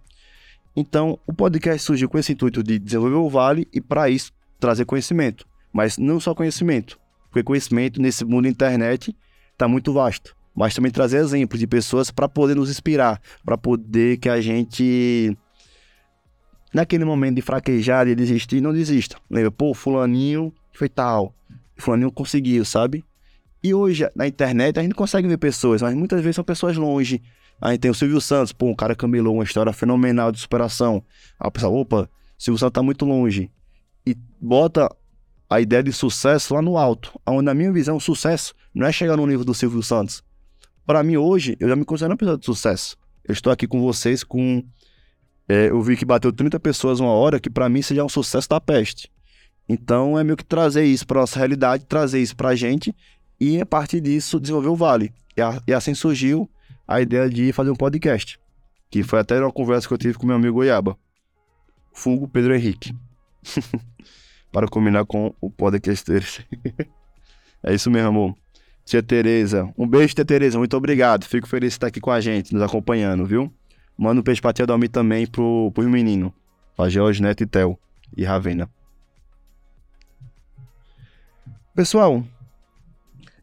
Então, 0.75 1.19
o 1.27 1.33
podcast 1.33 1.83
surgiu 1.83 2.07
com 2.07 2.17
esse 2.17 2.31
intuito 2.31 2.63
de 2.63 2.79
desenvolver 2.79 3.15
o 3.15 3.29
Vale 3.29 3.67
e, 3.73 3.81
para 3.81 4.09
isso, 4.09 4.31
trazer 4.59 4.85
conhecimento. 4.85 5.45
Mas 5.73 5.97
não 5.97 6.19
só 6.19 6.33
conhecimento, 6.33 6.99
porque 7.29 7.43
conhecimento 7.43 8.01
nesse 8.01 8.23
mundo 8.23 8.47
internet 8.47 9.13
está 9.51 9.67
muito 9.67 9.91
vasto. 9.91 10.35
Mas 10.55 10.75
também 10.75 10.91
trazer 10.91 11.17
exemplos 11.17 11.59
de 11.59 11.67
pessoas 11.67 12.11
para 12.11 12.29
poder 12.29 12.55
nos 12.55 12.69
inspirar, 12.69 13.19
para 13.43 13.57
poder 13.57 14.17
que 14.17 14.29
a 14.29 14.39
gente, 14.39 15.35
naquele 16.73 17.05
momento 17.05 17.35
de 17.35 17.41
fraquejar, 17.41 18.07
e 18.07 18.15
desistir, 18.15 18.61
não 18.61 18.71
desista. 18.71 19.17
Lembra, 19.29 19.51
pô, 19.51 19.73
Fulaninho 19.73 20.53
foi 20.71 20.87
tal, 20.87 21.33
Fulaninho 21.77 22.11
conseguiu, 22.11 22.63
sabe? 22.63 23.03
E 23.63 23.73
hoje, 23.73 24.07
na 24.13 24.27
internet, 24.27 24.77
a 24.77 24.83
gente 24.83 24.93
consegue 24.93 25.27
ver 25.27 25.37
pessoas, 25.37 25.81
mas 25.81 25.95
muitas 25.95 26.21
vezes 26.21 26.35
são 26.35 26.43
pessoas 26.43 26.75
longe. 26.75 27.21
A 27.61 27.71
gente 27.71 27.79
tem 27.79 27.91
o 27.91 27.93
Silvio 27.93 28.19
Santos, 28.19 28.51
pô, 28.51 28.67
um 28.67 28.75
cara 28.75 28.93
camelou 28.93 29.35
uma 29.35 29.43
história 29.43 29.71
fenomenal 29.71 30.31
de 30.31 30.39
superação. 30.39 31.03
Aí 31.39 31.47
o 31.47 31.51
pessoal, 31.51 31.73
opa, 31.73 32.09
Silvio 32.37 32.59
Santos 32.59 32.73
tá 32.73 32.83
muito 32.83 33.05
longe. 33.05 33.49
E 34.05 34.17
bota 34.41 34.93
a 35.49 35.61
ideia 35.61 35.81
de 35.81 35.93
sucesso 35.93 36.53
lá 36.53 36.61
no 36.61 36.77
alto. 36.77 37.17
Onde, 37.25 37.43
na 37.43 37.53
minha 37.53 37.71
visão, 37.71 37.95
o 37.95 38.01
sucesso 38.01 38.53
não 38.75 38.85
é 38.85 38.91
chegar 38.91 39.15
no 39.15 39.25
nível 39.25 39.45
do 39.45 39.53
Silvio 39.53 39.81
Santos. 39.81 40.21
Para 40.85 41.03
mim, 41.03 41.17
hoje, 41.17 41.55
eu 41.59 41.69
já 41.69 41.75
me 41.75 41.85
considero 41.85 42.11
uma 42.11 42.17
pessoa 42.17 42.37
de 42.37 42.45
sucesso. 42.45 42.97
Eu 43.23 43.33
estou 43.33 43.51
aqui 43.53 43.67
com 43.67 43.81
vocês 43.81 44.23
com. 44.23 44.63
É, 45.47 45.69
eu 45.69 45.81
vi 45.81 45.95
que 45.95 46.05
bateu 46.05 46.31
30 46.31 46.59
pessoas 46.59 46.99
uma 46.99 47.11
hora, 47.11 47.39
que 47.39 47.49
para 47.49 47.69
mim 47.69 47.81
seja 47.81 48.03
um 48.03 48.09
sucesso 48.09 48.49
da 48.49 48.59
peste. 48.59 49.11
Então 49.67 50.19
é 50.19 50.23
meio 50.23 50.35
que 50.35 50.43
trazer 50.43 50.83
isso 50.83 51.07
para 51.07 51.21
nossa 51.21 51.39
realidade, 51.39 51.85
trazer 51.85 52.21
isso 52.21 52.35
para 52.35 52.49
a 52.49 52.55
gente 52.55 52.93
e 53.39 53.61
a 53.61 53.65
partir 53.65 54.01
disso 54.01 54.39
desenvolver 54.39 54.69
o 54.69 54.75
Vale. 54.75 55.13
E, 55.35 55.41
a, 55.41 55.61
e, 55.67 55.73
assim 55.73 55.93
surgiu 55.93 56.49
a 56.87 57.01
ideia 57.01 57.29
de 57.29 57.51
fazer 57.53 57.71
um 57.71 57.75
podcast, 57.75 58.39
que 58.89 59.03
foi 59.03 59.19
até 59.19 59.39
uma 59.39 59.51
conversa 59.51 59.87
que 59.87 59.93
eu 59.93 59.97
tive 59.97 60.17
com 60.17 60.27
meu 60.27 60.35
amigo 60.35 60.55
Goiaba, 60.55 60.97
Fungo 61.93 62.27
Pedro 62.27 62.55
Henrique, 62.55 62.93
para 64.51 64.67
combinar 64.67 65.05
com 65.05 65.33
o 65.41 65.49
podcast 65.49 66.05
dele. 66.05 66.25
é 67.63 67.73
isso 67.73 67.89
mesmo, 67.89 68.09
amor. 68.09 68.42
Tia 68.85 69.01
Tereza, 69.01 69.73
um 69.77 69.87
beijo, 69.87 70.13
tia 70.13 70.25
Tereza, 70.25 70.57
muito 70.57 70.75
obrigado. 70.75 71.25
Fico 71.25 71.47
feliz 71.47 71.69
de 71.69 71.75
estar 71.75 71.87
aqui 71.87 72.01
com 72.01 72.11
a 72.11 72.19
gente, 72.19 72.53
nos 72.53 72.61
acompanhando, 72.61 73.25
viu? 73.25 73.51
Manda 73.97 74.19
um 74.19 74.23
beijo 74.23 74.41
pra 74.41 74.51
tia 74.51 74.65
Dalmi 74.65 74.87
também 74.87 75.25
pro, 75.25 75.71
pro 75.73 75.89
menino, 75.89 76.33
pra 76.75 76.89
George 76.89 77.21
Neto 77.21 77.43
e 77.43 77.45
Tel 77.45 77.79
e 78.15 78.23
Ravena. 78.23 78.69
Pessoal, 81.73 82.23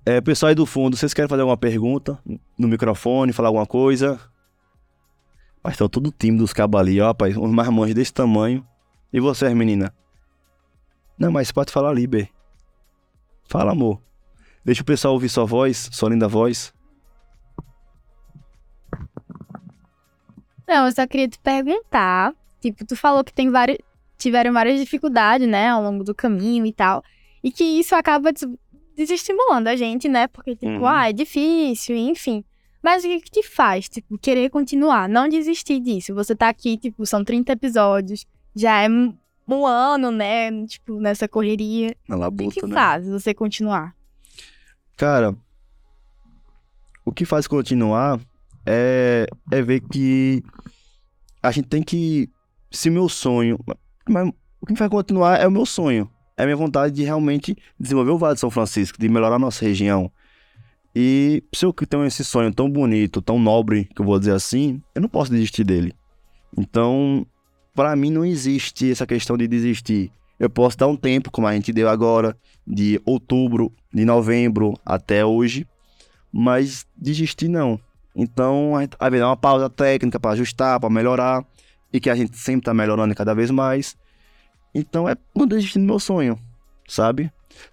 é, 0.05 0.21
pessoal 0.21 0.49
aí 0.49 0.55
do 0.55 0.67
fundo, 0.67 0.97
vocês 0.97 1.13
querem 1.13 1.29
fazer 1.29 1.43
alguma 1.43 1.57
pergunta 1.57 2.19
no 2.57 2.69
microfone, 2.69 3.33
falar 3.33 3.49
alguma 3.49 3.67
coisa? 3.67 4.21
Mas 5.63 5.75
estão 5.75 5.89
tudo 5.89 6.11
tímido 6.11 6.45
os 6.45 6.53
cabos 6.53 6.81
ali, 6.81 7.01
ó, 7.01 7.07
rapaz, 7.07 7.37
uns 7.37 7.51
marmanjos 7.51 7.95
desse 7.95 8.13
tamanho. 8.13 8.67
E 9.13 9.21
vocês, 9.21 9.53
menina? 9.55 9.93
Não, 11.19 11.31
mas 11.31 11.53
pode 11.53 11.71
falar 11.71 11.91
ali, 11.91 12.07
B. 12.07 12.29
Fala, 13.45 13.73
amor. 13.73 14.01
Deixa 14.65 14.83
o 14.83 14.85
pessoal 14.85 15.15
ouvir 15.15 15.29
sua 15.29 15.45
voz, 15.45 15.89
sua 15.93 16.11
linda 16.11 16.29
voz. 16.29 16.73
Não, 20.69 20.87
eu 20.87 20.93
só 20.93 21.07
queria 21.07 21.29
te 21.29 21.39
perguntar. 21.39 22.35
Tipo, 22.61 22.87
tu 22.87 22.95
falou 22.95 23.25
que 23.25 23.33
tem 23.33 23.51
vários, 23.51 23.79
tiveram 24.19 24.53
várias 24.53 24.79
dificuldades, 24.79 25.49
né, 25.49 25.69
ao 25.69 25.83
longo 25.83 26.05
do 26.05 26.15
caminho 26.15 26.67
e 26.67 26.73
tal. 26.73 27.03
E 27.43 27.51
que 27.51 27.65
isso 27.65 27.95
acaba 27.95 28.31
desestimulando 28.95 29.69
a 29.69 29.77
gente, 29.77 30.09
né? 30.09 30.29
Porque, 30.29 30.55
tipo, 30.55 30.71
uhum. 30.73 30.87
ah, 30.87 31.09
é 31.09 31.13
difícil, 31.13 31.97
enfim. 31.97 32.45
Mas 32.83 33.03
o 33.03 33.09
que, 33.09 33.21
que 33.21 33.31
te 33.31 33.43
faz, 33.43 33.89
tipo, 33.89 34.19
querer 34.19 34.51
continuar? 34.51 35.09
Não 35.09 35.29
desistir 35.29 35.81
disso. 35.81 36.15
Você 36.15 36.37
tá 36.37 36.49
aqui, 36.49 36.77
tipo, 36.77 37.05
são 37.05 37.25
30 37.25 37.53
episódios, 37.53 38.27
já 38.55 38.83
é 38.83 38.89
um 38.89 39.67
ano, 39.67 40.11
né? 40.11 40.51
Tipo, 40.67 41.01
nessa 41.01 41.27
correria. 41.27 41.97
Na 42.07 42.17
labuta, 42.17 42.51
o 42.51 42.53
que, 42.53 42.61
que 42.61 42.67
né? 42.67 42.75
faz 42.75 43.09
você 43.09 43.35
continuar? 43.35 43.95
Cara, 45.01 45.35
o 47.07 47.11
que 47.11 47.25
faz 47.25 47.47
continuar 47.47 48.21
é, 48.67 49.27
é 49.51 49.63
ver 49.63 49.81
que 49.81 50.43
a 51.43 51.51
gente 51.51 51.69
tem 51.69 51.83
que. 51.83 52.29
Se 52.71 52.91
meu 52.91 53.09
sonho. 53.09 53.59
Mas 54.07 54.29
o 54.61 54.67
que 54.67 54.75
me 54.75 54.79
faz 54.79 54.91
continuar 54.91 55.41
é 55.41 55.47
o 55.47 55.51
meu 55.51 55.65
sonho 55.65 56.07
é 56.37 56.43
a 56.43 56.45
minha 56.45 56.57
vontade 56.57 56.95
de 56.95 57.03
realmente 57.03 57.57
desenvolver 57.79 58.11
o 58.11 58.19
Vale 58.19 58.35
de 58.35 58.41
São 58.41 58.51
Francisco, 58.51 58.99
de 58.99 59.09
melhorar 59.09 59.37
a 59.37 59.39
nossa 59.39 59.65
região. 59.65 60.13
E 60.95 61.43
se 61.55 61.65
eu 61.65 61.73
tenho 61.73 62.05
esse 62.05 62.23
sonho 62.23 62.53
tão 62.53 62.69
bonito, 62.71 63.23
tão 63.23 63.39
nobre, 63.39 63.87
que 63.95 64.03
eu 64.03 64.05
vou 64.05 64.19
dizer 64.19 64.33
assim, 64.33 64.83
eu 64.95 65.01
não 65.01 65.09
posso 65.09 65.31
desistir 65.31 65.65
dele. 65.65 65.95
Então, 66.59 67.27
para 67.75 67.97
mim 67.97 68.11
não 68.11 68.23
existe 68.23 68.91
essa 68.91 69.07
questão 69.07 69.39
de 69.39 69.49
desistir. 69.49 70.13
Eu 70.39 70.51
posso 70.51 70.77
dar 70.77 70.89
um 70.89 70.97
tempo, 70.97 71.31
como 71.31 71.47
a 71.47 71.55
gente 71.55 71.73
deu 71.73 71.89
agora, 71.89 72.37
de 72.67 73.01
outubro, 73.07 73.73
de 73.93 74.05
novembro 74.05 74.75
até 74.85 75.25
hoje, 75.25 75.67
mas 76.33 76.87
desistir 76.97 77.49
não. 77.49 77.81
Então, 78.15 78.73
dar 78.99 79.27
uma 79.27 79.37
pausa 79.37 79.71
técnica 79.71 80.19
para 80.19 80.33
ajustar, 80.33 80.79
para 80.81 80.91
melhorar, 80.91 81.45
e 81.93 82.01
que 82.01 82.11
a 82.11 82.15
gente 82.15 82.37
sempre 82.37 82.61
está 82.61 82.75
melhorando 82.75 83.15
cada 83.15 83.35
vez 83.35 83.51
mais. 83.51 83.97
Então 84.75 85.09
é 85.09 85.17
não 85.35 85.47
desistindo 85.47 85.83
do 85.83 85.87
meu 85.87 85.99
sonho, 85.99 86.39
sabe? 86.87 87.33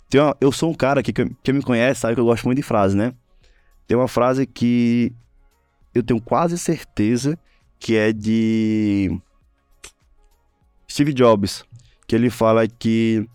Tem 0.09 0.19
uma, 0.19 0.35
eu 0.41 0.51
sou 0.51 0.71
um 0.71 0.73
cara 0.73 1.03
que 1.03 1.13
quem 1.13 1.53
me 1.53 1.61
conhece 1.61 2.01
sabe 2.01 2.15
que 2.15 2.19
eu 2.19 2.25
gosto 2.25 2.45
muito 2.45 2.57
de 2.57 2.63
frase, 2.63 2.97
né? 2.97 3.13
Tem 3.87 3.95
uma 3.95 4.07
frase 4.07 4.45
que 4.45 5.13
eu 5.93 6.03
tenho 6.03 6.21
quase 6.21 6.57
certeza 6.57 7.37
que 7.79 7.95
é 7.95 8.11
de 8.11 9.19
Steve 10.89 11.13
Jobs, 11.13 11.63
que 12.07 12.15
ele 12.15 12.29
fala 12.29 12.67
que 12.67 13.27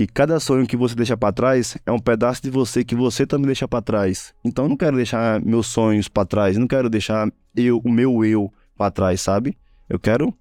que 0.00 0.06
cada 0.06 0.40
sonho 0.40 0.66
que 0.66 0.78
você 0.78 0.94
deixa 0.94 1.14
para 1.14 1.30
trás 1.30 1.76
é 1.84 1.92
um 1.92 1.98
pedaço 1.98 2.42
de 2.42 2.48
você 2.48 2.82
que 2.82 2.94
você 2.94 3.26
também 3.26 3.44
deixa 3.44 3.68
para 3.68 3.82
trás. 3.82 4.32
Então 4.42 4.64
eu 4.64 4.70
não 4.70 4.76
quero 4.76 4.96
deixar 4.96 5.38
meus 5.42 5.66
sonhos 5.66 6.08
para 6.08 6.24
trás, 6.24 6.56
não 6.56 6.66
quero 6.66 6.88
deixar 6.88 7.30
eu 7.54 7.82
o 7.84 7.90
meu 7.90 8.24
eu 8.24 8.50
para 8.78 8.90
trás, 8.90 9.20
sabe? 9.20 9.58
Eu 9.90 10.00
quero 10.00 10.32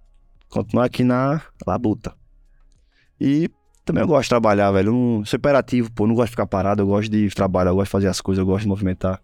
continuar 0.48 0.86
aqui 0.86 1.04
na 1.04 1.42
labuta. 1.68 2.16
E 3.20 3.52
também 3.84 4.02
eu 4.02 4.08
gosto 4.08 4.24
de 4.24 4.30
trabalhar, 4.30 4.72
velho. 4.72 4.88
Eu 4.88 4.94
não 4.94 5.26
sou 5.26 5.36
imperativo, 5.36 5.92
pô. 5.92 6.06
Eu 6.06 6.08
não 6.08 6.16
gosto 6.16 6.28
de 6.28 6.32
ficar 6.32 6.48
parado. 6.48 6.82
Eu 6.82 6.88
gosto 6.88 7.12
de 7.12 7.30
trabalhar, 7.32 7.72
eu 7.72 7.76
gosto 7.76 7.88
de 7.88 7.92
fazer 7.92 8.08
as 8.08 8.22
coisas, 8.22 8.40
eu 8.40 8.46
gosto 8.46 8.62
de 8.62 8.70
movimentar. 8.70 9.22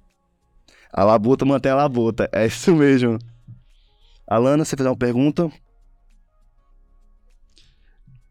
A 0.92 1.06
labuta 1.06 1.46
mantém 1.46 1.72
a 1.72 1.76
labuta. 1.76 2.28
É 2.34 2.46
isso 2.46 2.76
mesmo. 2.76 3.18
Alana, 4.28 4.66
você 4.66 4.76
fez 4.76 4.86
uma 4.86 4.98
pergunta? 4.98 5.50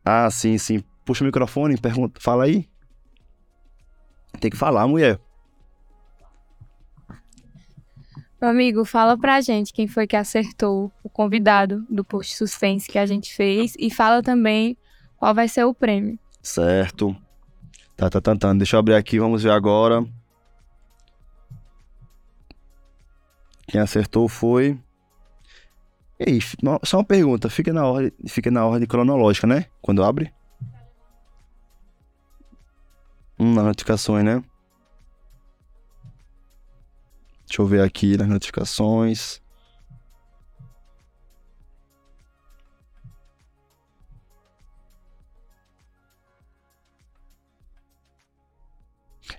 Ah, 0.04 0.30
sim, 0.30 0.58
sim. 0.58 0.84
Puxa 1.04 1.22
o 1.22 1.26
microfone, 1.26 1.76
pergunta. 1.76 2.20
Fala 2.20 2.44
aí. 2.44 2.68
Tem 4.40 4.50
que 4.50 4.56
falar, 4.56 4.86
mulher. 4.86 5.20
Meu 8.40 8.50
amigo, 8.50 8.84
fala 8.84 9.16
pra 9.16 9.40
gente 9.40 9.72
quem 9.72 9.86
foi 9.86 10.06
que 10.06 10.16
acertou 10.16 10.92
o 11.02 11.08
convidado 11.08 11.86
do 11.88 12.04
post 12.04 12.36
suspense 12.36 12.88
que 12.88 12.98
a 12.98 13.06
gente 13.06 13.34
fez 13.34 13.74
e 13.78 13.90
fala 13.90 14.22
também 14.22 14.76
qual 15.16 15.34
vai 15.34 15.48
ser 15.48 15.64
o 15.64 15.72
prêmio. 15.72 16.18
Certo. 16.42 17.16
Tá, 17.96 18.10
tá, 18.10 18.20
tá, 18.20 18.36
tá. 18.36 18.52
Deixa 18.52 18.76
eu 18.76 18.80
abrir 18.80 18.94
aqui, 18.94 19.18
vamos 19.18 19.42
ver 19.42 19.50
agora. 19.50 20.04
Quem 23.66 23.80
acertou 23.80 24.28
foi. 24.28 24.78
Ei, 26.18 26.38
só 26.84 26.98
uma 26.98 27.04
pergunta, 27.04 27.48
fica 27.48 27.72
na 27.72 27.86
ordem, 27.86 28.12
fica 28.28 28.50
na 28.50 28.66
ordem 28.66 28.86
cronológica, 28.86 29.46
né? 29.46 29.66
Quando 29.80 30.04
abre? 30.04 30.32
Nas 33.38 33.64
notificações, 33.64 34.24
né? 34.24 34.42
Deixa 37.46 37.62
eu 37.62 37.66
ver 37.66 37.82
aqui 37.82 38.16
nas 38.16 38.28
notificações. 38.28 39.40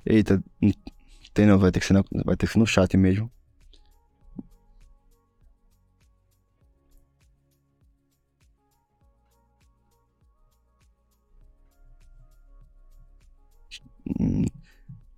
Eita, 0.06 0.44
tem 1.34 1.46
não, 1.46 1.58
vai 1.60 1.72
ter 1.72 1.80
que 1.80 1.86
ser, 1.86 1.94
na, 1.94 2.04
vai 2.26 2.36
ter 2.38 2.48
que 2.48 2.54
ser 2.54 2.60
no 2.60 2.66
chat 2.66 2.96
mesmo. 2.96 3.32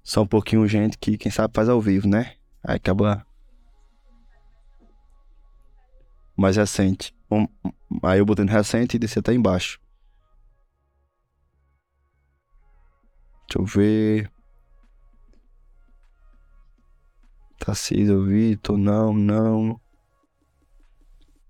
Só 0.04 0.22
um 0.22 0.28
pouquinho 0.28 0.68
gente 0.68 0.98
que, 0.98 1.18
quem 1.18 1.32
sabe, 1.32 1.54
faz 1.54 1.70
ao 1.70 1.82
vivo, 1.82 2.08
né? 2.08 2.36
Aí 2.64 2.76
acaba. 2.76 3.26
Mais 6.36 6.56
recente. 6.56 7.16
Um, 7.30 7.48
aí 8.04 8.20
eu 8.20 8.26
botei 8.26 8.46
no 8.46 8.52
recente 8.52 8.96
e 8.96 9.00
desci 9.00 9.20
até 9.20 9.34
embaixo. 9.34 9.80
Deixa 13.48 13.60
eu 13.60 13.66
ver. 13.66 14.32
Tarcísio, 17.60 18.24
Vitor, 18.26 18.78
não, 18.78 19.14
não. 19.14 19.80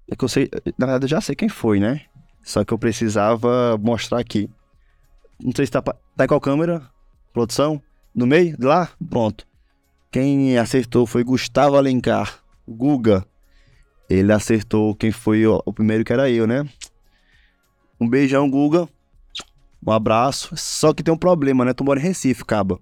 É 0.09 0.15
que 0.15 0.23
eu 0.23 0.29
sei, 0.29 0.49
na 0.77 0.85
verdade 0.85 1.05
eu 1.05 1.09
já 1.09 1.21
sei 1.21 1.35
quem 1.35 1.49
foi, 1.49 1.79
né? 1.79 2.05
Só 2.41 2.63
que 2.63 2.73
eu 2.73 2.79
precisava 2.79 3.77
mostrar 3.77 4.19
aqui. 4.19 4.49
Não 5.39 5.51
sei 5.55 5.65
se 5.65 5.71
tá, 5.71 5.81
tá 5.81 6.23
em 6.23 6.27
qual 6.27 6.39
câmera? 6.39 6.89
Produção? 7.38 7.79
No 8.15 8.25
meio? 8.25 8.57
Lá? 8.59 8.89
Pronto. 9.11 9.45
Quem 10.11 10.57
acertou 10.57 11.05
foi 11.05 11.23
Gustavo 11.23 11.75
Alencar. 11.75 12.39
Guga. 12.67 13.23
Ele 14.09 14.33
acertou 14.33 14.95
quem 14.95 15.11
foi 15.11 15.45
o, 15.45 15.61
o 15.63 15.71
primeiro 15.71 16.03
que 16.03 16.11
era 16.11 16.31
eu, 16.31 16.47
né? 16.47 16.67
Um 18.01 18.09
beijão, 18.09 18.49
Guga. 18.49 18.89
Um 19.85 19.91
abraço. 19.91 20.57
Só 20.57 20.91
que 20.95 21.03
tem 21.03 21.13
um 21.13 21.17
problema, 21.17 21.63
né? 21.63 21.73
Tu 21.73 21.83
mora 21.83 21.99
em 21.99 22.01
Recife, 22.01 22.43
caba. 22.43 22.79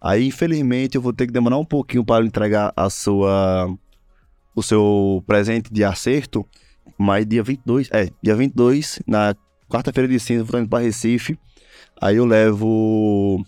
Aí, 0.00 0.28
infelizmente, 0.28 0.94
eu 0.94 1.02
vou 1.02 1.12
ter 1.12 1.26
que 1.26 1.32
demorar 1.32 1.58
um 1.58 1.64
pouquinho 1.64 2.04
para 2.04 2.24
entregar 2.24 2.72
a 2.76 2.88
sua 2.88 3.68
o 4.54 4.62
seu 4.62 5.20
presente 5.26 5.68
de 5.72 5.82
acerto, 5.82 6.46
mas 6.96 7.26
dia 7.26 7.42
22, 7.42 7.90
é, 7.90 8.08
dia 8.22 8.36
22, 8.36 9.02
na 9.04 9.34
quarta-feira 9.68 10.06
de 10.06 10.20
cinza, 10.20 10.42
eu 10.42 10.44
vou 10.44 10.60
indo 10.60 10.68
para 10.68 10.84
Recife. 10.84 11.36
Aí 12.00 12.16
eu 12.16 12.24
levo 12.24 13.44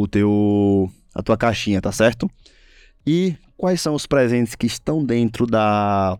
o 0.00 0.08
teu 0.08 0.90
a 1.14 1.22
tua 1.22 1.36
caixinha, 1.36 1.80
tá 1.80 1.92
certo? 1.92 2.30
E 3.06 3.36
quais 3.56 3.80
são 3.80 3.94
os 3.94 4.06
presentes 4.06 4.54
que 4.54 4.66
estão 4.66 5.04
dentro 5.04 5.46
da 5.46 6.18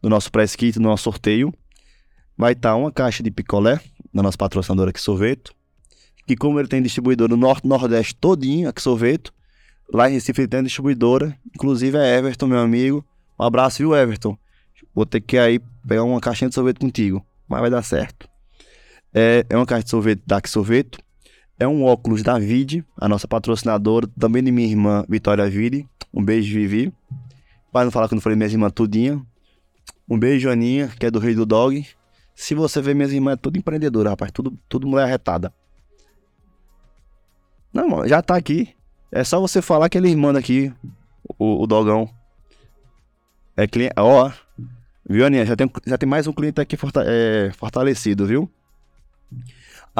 do 0.00 0.08
nosso 0.08 0.30
press 0.30 0.54
kit, 0.54 0.78
do 0.78 0.84
nosso 0.84 1.04
sorteio? 1.04 1.52
Vai 2.36 2.52
estar 2.52 2.70
tá 2.70 2.76
uma 2.76 2.92
caixa 2.92 3.22
de 3.22 3.30
picolé 3.30 3.80
da 4.14 4.22
nossa 4.22 4.38
patrocinadora 4.38 4.90
aqui 4.90 5.00
Sorveto, 5.00 5.52
que 6.26 6.36
como 6.36 6.60
ele 6.60 6.68
tem 6.68 6.80
distribuidor 6.80 7.28
no 7.28 7.36
Norte 7.36 7.66
Nordeste 7.66 8.14
todinho, 8.14 8.68
aqui 8.68 8.80
Sorveto, 8.80 9.32
lá 9.92 10.08
em 10.08 10.12
Recife 10.12 10.42
ele 10.42 10.48
tem 10.48 10.62
distribuidora, 10.62 11.36
inclusive 11.54 11.96
é 11.98 12.18
Everton, 12.18 12.46
meu 12.46 12.60
amigo. 12.60 13.04
Um 13.38 13.44
abraço, 13.44 13.78
viu, 13.78 13.94
Everton? 13.94 14.38
Vou 14.94 15.04
ter 15.04 15.20
que 15.20 15.36
aí 15.36 15.60
pegar 15.86 16.04
uma 16.04 16.20
caixinha 16.20 16.48
de 16.48 16.54
sorvete 16.54 16.78
contigo, 16.78 17.24
mas 17.48 17.60
vai 17.60 17.70
dar 17.70 17.82
certo. 17.82 18.28
É, 19.12 19.44
é 19.48 19.56
uma 19.56 19.66
caixa 19.66 19.84
de 19.84 19.90
sorvete 19.90 20.22
da 20.26 20.40
Sorveto, 20.46 20.98
é 21.58 21.66
um 21.66 21.84
óculos 21.84 22.22
da 22.22 22.38
Vide, 22.38 22.84
a 22.96 23.08
nossa 23.08 23.26
patrocinadora, 23.26 24.08
também 24.18 24.42
de 24.42 24.52
minha 24.52 24.68
irmã 24.68 25.04
Vitória 25.08 25.48
Vide. 25.50 25.88
Um 26.14 26.24
beijo, 26.24 26.54
Vivi. 26.54 26.92
Para 27.72 27.84
não 27.84 27.90
falar 27.90 28.08
que 28.08 28.14
eu 28.14 28.16
não 28.16 28.22
falei 28.22 28.36
minhas 28.36 28.52
irmãs 28.52 28.72
tudinha. 28.72 29.20
Um 30.08 30.18
beijo, 30.18 30.48
Aninha, 30.48 30.88
que 30.88 31.04
é 31.04 31.10
do 31.10 31.18
Rei 31.18 31.34
do 31.34 31.44
Dog. 31.44 31.86
Se 32.34 32.54
você 32.54 32.80
ver 32.80 32.94
minhas 32.94 33.12
irmãs, 33.12 33.34
é 33.34 33.36
tudo 33.36 33.58
empreendedora, 33.58 34.10
rapaz. 34.10 34.30
Tudo, 34.30 34.56
tudo 34.68 34.86
mulher 34.86 35.04
arretada. 35.04 35.52
Não, 37.72 37.88
mano, 37.88 38.08
já 38.08 38.22
tá 38.22 38.36
aqui. 38.36 38.74
É 39.10 39.24
só 39.24 39.40
você 39.40 39.60
falar 39.60 39.88
que 39.88 39.98
ele 39.98 40.14
manda 40.14 40.38
aqui, 40.38 40.72
o, 41.38 41.62
o 41.62 41.66
dogão. 41.66 42.08
É 43.56 43.66
cliente. 43.66 43.94
Ó, 43.98 44.30
viu, 45.08 45.26
Aninha? 45.26 45.44
Já 45.44 45.56
tem, 45.56 45.70
já 45.86 45.98
tem 45.98 46.08
mais 46.08 46.26
um 46.26 46.32
cliente 46.32 46.60
aqui 46.60 46.76
é, 47.04 47.50
fortalecido, 47.52 48.26
viu? 48.26 48.48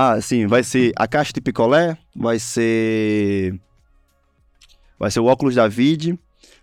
Ah, 0.00 0.20
sim, 0.20 0.46
vai 0.46 0.62
ser 0.62 0.92
a 0.94 1.08
caixa 1.08 1.32
de 1.32 1.40
picolé, 1.40 1.98
vai 2.14 2.38
ser. 2.38 3.60
Vai 4.96 5.10
ser 5.10 5.18
o 5.18 5.24
óculos 5.24 5.56
da 5.56 5.66
Vide, 5.66 6.16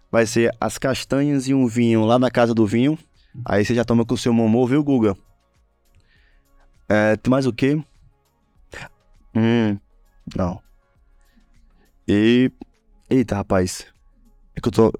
vai 0.09 0.25
ser 0.25 0.55
as 0.57 0.77
castanhas 0.77 1.45
e 1.49 1.53
um 1.53 1.67
vinho 1.67 2.05
lá 2.05 2.17
na 2.17 2.31
casa 2.31 2.53
do 2.53 2.65
vinho. 2.65 2.97
Aí 3.43 3.65
você 3.65 3.75
já 3.75 3.83
toma 3.83 4.05
com 4.05 4.13
o 4.13 4.17
seu 4.17 4.31
momô, 4.31 4.65
viu, 4.65 4.81
Guga? 4.81 5.17
É, 6.87 7.17
tem 7.17 7.29
mais 7.29 7.45
o 7.45 7.51
quê? 7.51 7.83
Hum, 9.35 9.77
não. 10.33 10.61
E. 12.07 12.49
Eita, 13.09 13.35
rapaz. 13.35 13.85
É 14.55 14.61
que 14.61 14.69
eu 14.69 14.71
tô. 14.71 14.93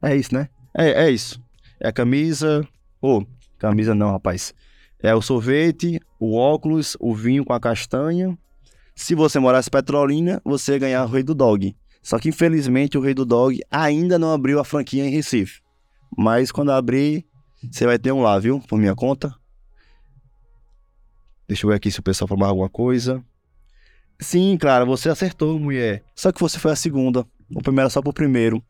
É 0.00 0.14
isso, 0.14 0.32
né? 0.32 0.48
É, 0.72 1.06
é 1.06 1.10
isso. 1.10 1.42
É 1.80 1.88
a 1.88 1.92
camisa. 1.92 2.64
Ô, 3.02 3.18
oh, 3.18 3.26
camisa 3.58 3.96
não, 3.96 4.12
rapaz. 4.12 4.54
É 5.02 5.14
o 5.14 5.20
sorvete, 5.20 6.00
o 6.18 6.36
óculos, 6.36 6.96
o 6.98 7.14
vinho 7.14 7.44
com 7.44 7.52
a 7.52 7.60
castanha. 7.60 8.36
Se 8.94 9.14
você 9.14 9.38
morasse 9.38 9.68
em 9.68 9.72
Petrolina, 9.72 10.40
você 10.44 10.72
ia 10.72 10.78
ganhar 10.78 11.04
o 11.04 11.08
Rei 11.08 11.22
do 11.22 11.34
Dog. 11.34 11.76
Só 12.02 12.18
que 12.18 12.28
infelizmente 12.28 12.96
o 12.96 13.00
Rei 13.00 13.14
do 13.14 13.24
Dog 13.24 13.60
ainda 13.70 14.18
não 14.18 14.32
abriu 14.32 14.60
a 14.60 14.64
franquia 14.64 15.04
em 15.04 15.10
Recife. 15.10 15.60
Mas 16.16 16.52
quando 16.52 16.70
abrir, 16.70 17.26
você 17.70 17.86
vai 17.86 17.98
ter 17.98 18.12
um 18.12 18.22
lá, 18.22 18.38
viu? 18.38 18.60
Por 18.60 18.78
minha 18.78 18.94
conta. 18.94 19.34
Deixa 21.48 21.66
eu 21.66 21.70
ver 21.70 21.76
aqui 21.76 21.90
se 21.90 22.00
o 22.00 22.02
pessoal 22.02 22.28
falou 22.28 22.46
alguma 22.46 22.68
coisa. 22.68 23.22
Sim, 24.20 24.56
claro, 24.58 24.86
você 24.86 25.08
acertou, 25.08 25.58
mulher. 25.58 26.02
Só 26.14 26.32
que 26.32 26.40
você 26.40 26.58
foi 26.58 26.72
a 26.72 26.76
segunda. 26.76 27.26
O 27.54 27.62
primeiro 27.62 27.88
é 27.88 27.90
só 27.90 28.00
pro 28.00 28.12
primeiro. 28.12 28.62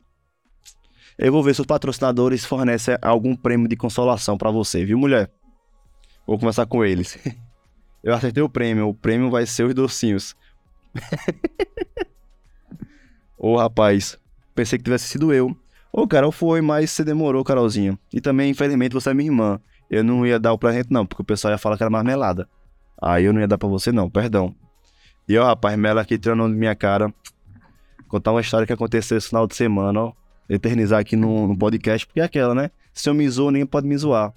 Eu 1.17 1.31
vou 1.31 1.41
ver 1.41 1.55
se 1.55 1.61
os 1.61 1.67
patrocinadores 1.67 2.43
fornecem 2.43 2.97
algum 3.01 3.35
prêmio 3.35 3.67
de 3.67 3.75
consolação 3.75 4.37
para 4.37 4.51
você, 4.51 4.83
viu, 4.83 4.97
mulher? 4.97 5.31
Vou 6.25 6.39
conversar 6.39 6.65
com 6.65 6.83
eles. 6.83 7.17
Eu 8.03 8.13
acertei 8.13 8.43
o 8.43 8.49
prêmio. 8.49 8.87
O 8.87 8.93
prêmio 8.93 9.31
vai 9.31 9.45
ser 9.45 9.63
os 9.65 9.73
docinhos. 9.73 10.35
Ô, 13.37 13.53
oh, 13.53 13.57
rapaz. 13.57 14.17
Pensei 14.53 14.77
que 14.77 14.83
tivesse 14.83 15.07
sido 15.07 15.33
eu. 15.33 15.49
Ô, 15.91 16.01
oh, 16.01 16.07
Carol 16.07 16.31
foi, 16.31 16.61
mas 16.61 16.91
você 16.91 17.03
demorou, 17.03 17.43
Carolzinha. 17.43 17.97
E 18.13 18.21
também, 18.21 18.51
infelizmente, 18.51 18.93
você 18.93 19.09
é 19.09 19.13
minha 19.13 19.29
irmã. 19.29 19.59
Eu 19.89 20.03
não 20.03 20.25
ia 20.25 20.39
dar 20.39 20.53
o 20.53 20.57
presente, 20.57 20.87
não, 20.91 21.05
porque 21.05 21.21
o 21.21 21.25
pessoal 21.25 21.51
ia 21.51 21.57
falar 21.57 21.77
que 21.77 21.83
era 21.83 21.89
marmelada. 21.89 22.47
Aí 23.01 23.25
eu 23.25 23.33
não 23.33 23.41
ia 23.41 23.47
dar 23.47 23.57
pra 23.57 23.67
você, 23.67 23.91
não, 23.91 24.09
perdão. 24.09 24.55
E 25.27 25.37
ó, 25.37 25.45
rapaz, 25.45 25.77
Mela 25.77 26.01
aqui 26.01 26.17
tirando 26.17 26.47
de 26.47 26.55
minha 26.55 26.75
cara. 26.75 27.13
Contar 28.07 28.31
uma 28.31 28.41
história 28.41 28.67
que 28.67 28.73
aconteceu 28.73 29.17
esse 29.17 29.27
final 29.27 29.47
de 29.47 29.55
semana, 29.55 29.99
ó. 29.99 30.13
Eternizar 30.47 30.99
aqui 30.99 31.15
no, 31.15 31.47
no 31.47 31.57
podcast, 31.57 32.05
porque 32.05 32.19
é 32.19 32.23
aquela, 32.23 32.53
né? 32.53 32.69
Se 32.93 33.09
eu 33.09 33.13
me 33.13 33.27
zoou, 33.27 33.51
ninguém 33.51 33.65
pode 33.65 33.87
me 33.87 33.97
zoar. 33.97 34.31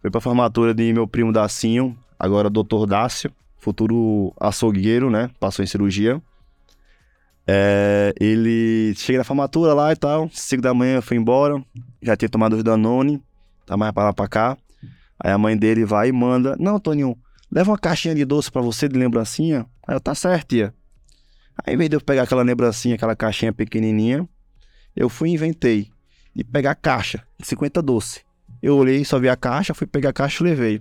Foi 0.00 0.10
pra 0.10 0.20
formatura 0.20 0.72
de 0.72 0.92
meu 0.92 1.06
primo 1.06 1.32
Dacinho, 1.32 1.96
agora 2.18 2.48
doutor 2.48 2.86
Dácio, 2.86 3.30
futuro 3.58 4.34
açougueiro, 4.40 5.10
né? 5.10 5.30
Passou 5.38 5.62
em 5.62 5.66
cirurgia. 5.66 6.20
É, 7.46 8.14
ele 8.18 8.94
chega 8.96 9.18
na 9.18 9.24
formatura 9.24 9.74
lá 9.74 9.92
e 9.92 9.96
tal, 9.96 10.30
5 10.32 10.62
da 10.62 10.72
manhã 10.72 11.00
foi 11.00 11.16
embora, 11.16 11.62
já 12.00 12.16
tinha 12.16 12.28
tomado 12.28 12.54
os 12.54 12.62
Danone, 12.62 13.22
tá 13.66 13.76
mais 13.76 13.92
pra 13.92 14.04
lá 14.04 14.12
pra 14.12 14.28
cá. 14.28 14.56
Aí 15.22 15.32
a 15.32 15.36
mãe 15.36 15.56
dele 15.56 15.84
vai 15.84 16.08
e 16.08 16.12
manda: 16.12 16.56
Não, 16.58 16.80
Toninho, 16.80 17.16
leva 17.50 17.70
uma 17.70 17.78
caixinha 17.78 18.14
de 18.14 18.24
doce 18.24 18.50
para 18.50 18.62
você 18.62 18.88
de 18.88 18.98
lembrancinha. 18.98 19.66
Aí 19.86 19.94
eu, 19.94 20.00
tá 20.00 20.14
certo, 20.14 20.48
tia. 20.48 20.74
Aí, 21.66 21.74
em 21.74 21.76
vez 21.76 21.90
de 21.90 21.96
eu 21.96 22.00
pegar 22.00 22.22
aquela 22.22 22.42
lembrancinha, 22.42 22.94
aquela 22.94 23.14
caixinha 23.14 23.52
pequenininha, 23.52 24.26
eu 24.96 25.10
fui 25.10 25.28
e 25.28 25.34
inventei 25.34 25.90
de 26.34 26.42
pegar 26.42 26.70
a 26.70 26.74
caixa 26.74 27.22
de 27.38 27.46
50 27.46 27.82
doce. 27.82 28.22
Eu 28.62 28.76
olhei, 28.76 29.04
só 29.04 29.18
vi 29.18 29.28
a 29.28 29.36
caixa, 29.36 29.74
fui 29.74 29.86
pegar 29.86 30.10
a 30.10 30.12
caixa 30.12 30.42
e 30.42 30.46
levei. 30.46 30.80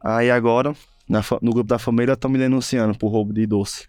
Aí 0.00 0.30
agora, 0.30 0.74
na, 1.08 1.22
no 1.40 1.52
grupo 1.52 1.68
da 1.68 1.78
família, 1.78 2.14
estão 2.14 2.30
me 2.30 2.38
denunciando 2.38 2.96
por 2.98 3.08
roubo 3.08 3.32
de 3.32 3.46
doce. 3.46 3.88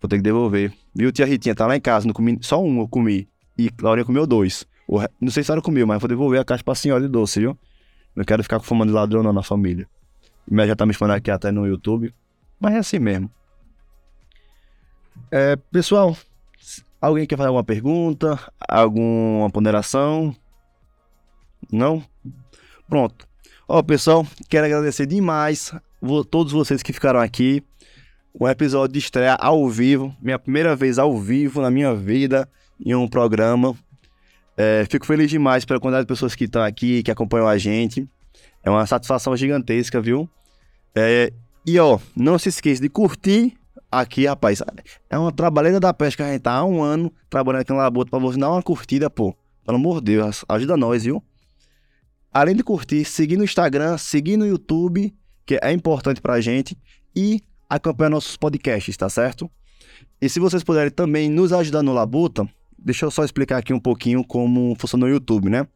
Vou 0.00 0.08
ter 0.08 0.16
que 0.16 0.22
devolver. 0.22 0.72
Viu, 0.94 1.10
tia 1.12 1.26
Ritinha? 1.26 1.54
Tá 1.54 1.66
lá 1.66 1.76
em 1.76 1.80
casa, 1.80 2.06
não 2.06 2.12
comi, 2.12 2.38
só 2.42 2.62
um 2.62 2.80
eu 2.80 2.88
comi. 2.88 3.28
E 3.58 3.70
Laurinha 3.80 4.04
comeu 4.04 4.26
dois. 4.26 4.66
O, 4.86 5.00
não 5.20 5.30
sei 5.30 5.42
se 5.42 5.50
ela 5.50 5.62
comeu, 5.62 5.86
mas 5.86 6.00
vou 6.00 6.08
devolver 6.08 6.40
a 6.40 6.44
caixa 6.44 6.62
pra 6.62 6.74
senhora 6.74 7.02
de 7.02 7.08
doce, 7.08 7.40
viu? 7.40 7.58
Não 8.14 8.24
quero 8.24 8.42
ficar 8.42 8.58
com 8.58 8.64
fama 8.64 8.86
de 8.86 8.92
ladrão 8.92 9.22
não 9.22 9.32
na 9.32 9.42
família. 9.42 9.88
E 10.50 10.66
já 10.66 10.76
tá 10.76 10.86
me 10.86 10.92
explicando 10.92 11.16
aqui 11.16 11.30
até 11.30 11.50
no 11.50 11.66
YouTube. 11.66 12.14
Mas 12.60 12.74
é 12.74 12.78
assim 12.78 12.98
mesmo. 12.98 13.30
É, 15.30 15.56
pessoal, 15.56 16.16
alguém 17.00 17.26
quer 17.26 17.36
fazer 17.36 17.48
alguma 17.48 17.64
pergunta? 17.64 18.38
Alguma 18.68 19.50
ponderação? 19.50 20.34
Não? 21.72 22.02
Pronto. 22.88 23.26
Ó, 23.68 23.82
pessoal, 23.82 24.26
quero 24.48 24.66
agradecer 24.66 25.06
demais 25.06 25.72
todos 26.30 26.52
vocês 26.52 26.82
que 26.82 26.92
ficaram 26.92 27.20
aqui. 27.20 27.62
Um 28.38 28.46
episódio 28.46 28.92
de 28.92 28.98
estreia 28.98 29.34
ao 29.34 29.68
vivo, 29.68 30.14
minha 30.20 30.38
primeira 30.38 30.76
vez 30.76 30.98
ao 30.98 31.18
vivo 31.18 31.60
na 31.62 31.70
minha 31.70 31.94
vida 31.94 32.48
em 32.78 32.94
um 32.94 33.08
programa. 33.08 33.74
É, 34.56 34.86
fico 34.88 35.06
feliz 35.06 35.30
demais 35.30 35.64
pela 35.64 35.80
quantidade 35.80 36.04
de 36.04 36.08
pessoas 36.08 36.34
que 36.34 36.44
estão 36.44 36.62
aqui, 36.62 37.02
que 37.02 37.10
acompanham 37.10 37.48
a 37.48 37.58
gente. 37.58 38.08
É 38.62 38.70
uma 38.70 38.86
satisfação 38.86 39.36
gigantesca, 39.36 40.00
viu? 40.00 40.28
É, 40.94 41.32
e 41.66 41.78
ó, 41.78 41.98
não 42.14 42.38
se 42.38 42.48
esqueça 42.48 42.80
de 42.80 42.88
curtir 42.88 43.54
aqui, 43.90 44.26
rapaz. 44.26 44.62
É 45.10 45.18
uma 45.18 45.32
trabalheira 45.32 45.80
da 45.80 45.92
pesca, 45.92 46.24
a 46.24 46.32
gente 46.32 46.42
tá 46.42 46.52
há 46.52 46.64
um 46.64 46.82
ano 46.82 47.12
trabalhando 47.28 47.62
aqui 47.62 47.72
no 47.72 47.78
Laboto 47.78 48.10
pra 48.10 48.18
você 48.18 48.38
dar 48.38 48.50
uma 48.50 48.62
curtida, 48.62 49.10
pô. 49.10 49.34
Pelo 49.64 49.78
amor 49.78 50.00
de 50.00 50.12
Deus, 50.12 50.44
ajuda 50.48 50.76
nós, 50.76 51.04
viu? 51.04 51.22
Além 52.38 52.54
de 52.54 52.62
curtir, 52.62 53.02
seguir 53.06 53.38
no 53.38 53.44
Instagram, 53.44 53.96
seguir 53.96 54.36
no 54.36 54.46
YouTube, 54.46 55.10
que 55.46 55.58
é 55.62 55.72
importante 55.72 56.20
pra 56.20 56.38
gente. 56.38 56.76
E 57.16 57.40
acompanhar 57.66 58.10
nossos 58.10 58.36
podcasts, 58.36 58.94
tá 58.94 59.08
certo? 59.08 59.50
E 60.20 60.28
se 60.28 60.38
vocês 60.38 60.62
puderem 60.62 60.90
também 60.90 61.30
nos 61.30 61.50
ajudar 61.50 61.82
no 61.82 61.94
Labuta, 61.94 62.46
deixa 62.78 63.06
eu 63.06 63.10
só 63.10 63.24
explicar 63.24 63.56
aqui 63.56 63.72
um 63.72 63.80
pouquinho 63.80 64.22
como 64.22 64.76
funciona 64.78 65.06
o 65.06 65.08
YouTube, 65.08 65.48
né? 65.48 65.66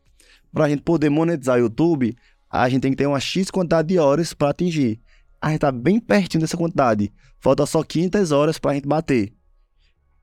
Para 0.52 0.66
a 0.66 0.68
gente 0.68 0.82
poder 0.82 1.08
monetizar 1.08 1.56
o 1.56 1.60
YouTube, 1.60 2.14
a 2.50 2.68
gente 2.68 2.82
tem 2.82 2.90
que 2.90 2.98
ter 2.98 3.06
uma 3.06 3.20
X 3.20 3.50
quantidade 3.50 3.88
de 3.88 3.98
horas 3.98 4.34
para 4.34 4.50
atingir. 4.50 5.00
A 5.40 5.48
gente 5.48 5.60
tá 5.60 5.72
bem 5.72 5.98
pertinho 5.98 6.42
dessa 6.42 6.58
quantidade. 6.58 7.10
Falta 7.38 7.64
só 7.64 7.82
500 7.82 8.32
horas 8.32 8.58
para 8.58 8.72
a 8.72 8.74
gente 8.74 8.86
bater. 8.86 9.32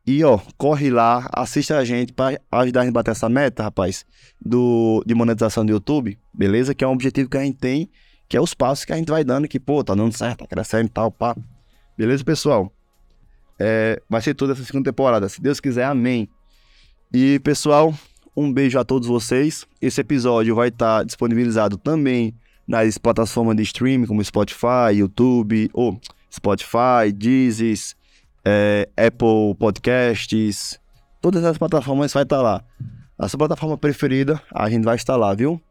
E 0.08 0.24
ó, 0.24 0.39
corre 0.58 0.89
lá, 0.89 1.30
assiste 1.34 1.74
a 1.74 1.84
gente 1.84 2.14
para 2.14 2.39
ajudar 2.49 2.80
a 2.80 2.84
gente 2.86 2.91
a 2.91 2.93
bater 2.93 3.12
essa 3.12 3.28
meta, 3.28 3.64
rapaz, 3.64 4.05
do, 4.39 5.03
de 5.05 5.14
monetização 5.14 5.66
do 5.66 5.74
YouTube, 5.74 6.18
beleza? 6.34 6.74
Que 6.74 6.86
é 6.86 6.88
um 6.88 6.93
objetivo 6.93 7.30
que 7.30 7.36
a 7.36 7.43
gente 7.43 7.58
tem, 7.58 7.89
que 8.30 8.38
é 8.38 8.41
os 8.41 8.53
passos 8.53 8.86
que 8.86 8.93
a 8.93 8.95
gente 8.95 9.10
vai 9.10 9.26
dando, 9.26 9.49
que, 9.49 9.60
pô, 9.60 9.84
tá 9.84 9.93
dando 9.93 10.16
certo, 10.16 10.39
tá 10.39 10.47
crescendo 10.47 10.86
e 10.86 10.89
tal, 10.89 11.12
pá. 11.12 11.36
Beleza, 11.97 12.24
pessoal? 12.24 12.72
É, 13.60 14.01
vai 14.10 14.22
ser 14.22 14.34
toda 14.34 14.53
essa 14.53 14.64
segunda 14.64 14.89
temporada, 14.89 15.28
se 15.28 15.41
Deus 15.41 15.60
quiser, 15.60 15.84
amém. 15.84 16.30
E, 17.14 17.38
pessoal, 17.39 17.93
um 18.34 18.53
beijo 18.53 18.80
a 18.80 18.86
todos 18.86 19.10
vocês. 19.10 19.68
Esse 19.82 19.99
episódio 19.99 20.55
vai 20.55 20.70
estar 20.70 20.99
tá 20.99 21.03
disponibilizado 21.03 21.76
também 21.76 22.34
nas 22.66 22.97
plataformas 22.97 23.58
de 23.58 23.64
streaming, 23.64 24.05
como 24.05 24.24
Spotify, 24.24 24.93
YouTube, 24.93 25.70
ou 25.74 25.99
Spotify, 26.32 27.12
Deezer, 27.14 27.76
é, 28.49 28.87
Apple 28.95 29.55
Podcasts, 29.59 30.79
todas 31.21 31.43
as 31.43 31.57
plataformas 31.57 32.13
vai 32.13 32.23
estar 32.23 32.37
tá 32.37 32.41
lá. 32.41 32.63
A 33.19 33.27
sua 33.27 33.39
plataforma 33.39 33.77
preferida, 33.77 34.41
a 34.53 34.69
gente 34.69 34.85
vai 34.85 34.95
estar 34.95 35.17
lá, 35.17 35.33
viu? 35.33 35.61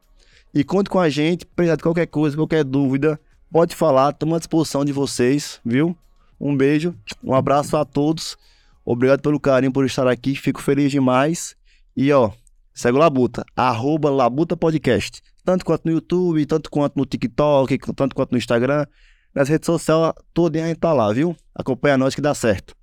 E 0.52 0.62
conte 0.62 0.90
com 0.90 1.00
a 1.00 1.08
gente, 1.08 1.46
precisar 1.46 1.76
de 1.76 1.82
qualquer 1.82 2.06
coisa, 2.06 2.36
qualquer 2.36 2.62
dúvida, 2.64 3.18
pode 3.50 3.74
falar, 3.74 4.10
estamos 4.10 4.36
à 4.36 4.38
disposição 4.38 4.84
de 4.84 4.92
vocês, 4.92 5.58
viu? 5.64 5.96
Um 6.38 6.54
beijo, 6.54 6.94
um 7.24 7.34
abraço 7.34 7.78
a 7.78 7.84
todos. 7.84 8.36
Obrigado 8.84 9.22
pelo 9.22 9.40
carinho 9.40 9.72
por 9.72 9.86
estar 9.86 10.06
aqui, 10.06 10.34
fico 10.34 10.60
feliz 10.60 10.90
demais. 10.90 11.56
E 11.96 12.12
ó, 12.12 12.30
segue 12.74 12.98
o 12.98 13.00
Labuta, 13.00 13.42
arroba 13.56 14.10
Labuta 14.10 14.54
Podcast. 14.54 15.22
Tanto 15.42 15.64
quanto 15.64 15.86
no 15.86 15.92
YouTube, 15.92 16.44
tanto 16.44 16.70
quanto 16.70 16.96
no 16.96 17.06
TikTok, 17.06 17.78
tanto 17.94 18.14
quanto 18.14 18.32
no 18.32 18.38
Instagram. 18.38 18.84
Nas 19.36 19.50
redes 19.50 19.66
sociais, 19.66 20.14
toda 20.32 20.58
tá 20.74 20.94
lá, 20.94 21.12
viu? 21.12 21.36
Acompanha 21.54 21.98
nós 21.98 22.14
que 22.14 22.22
dá 22.22 22.34
certo. 22.34 22.74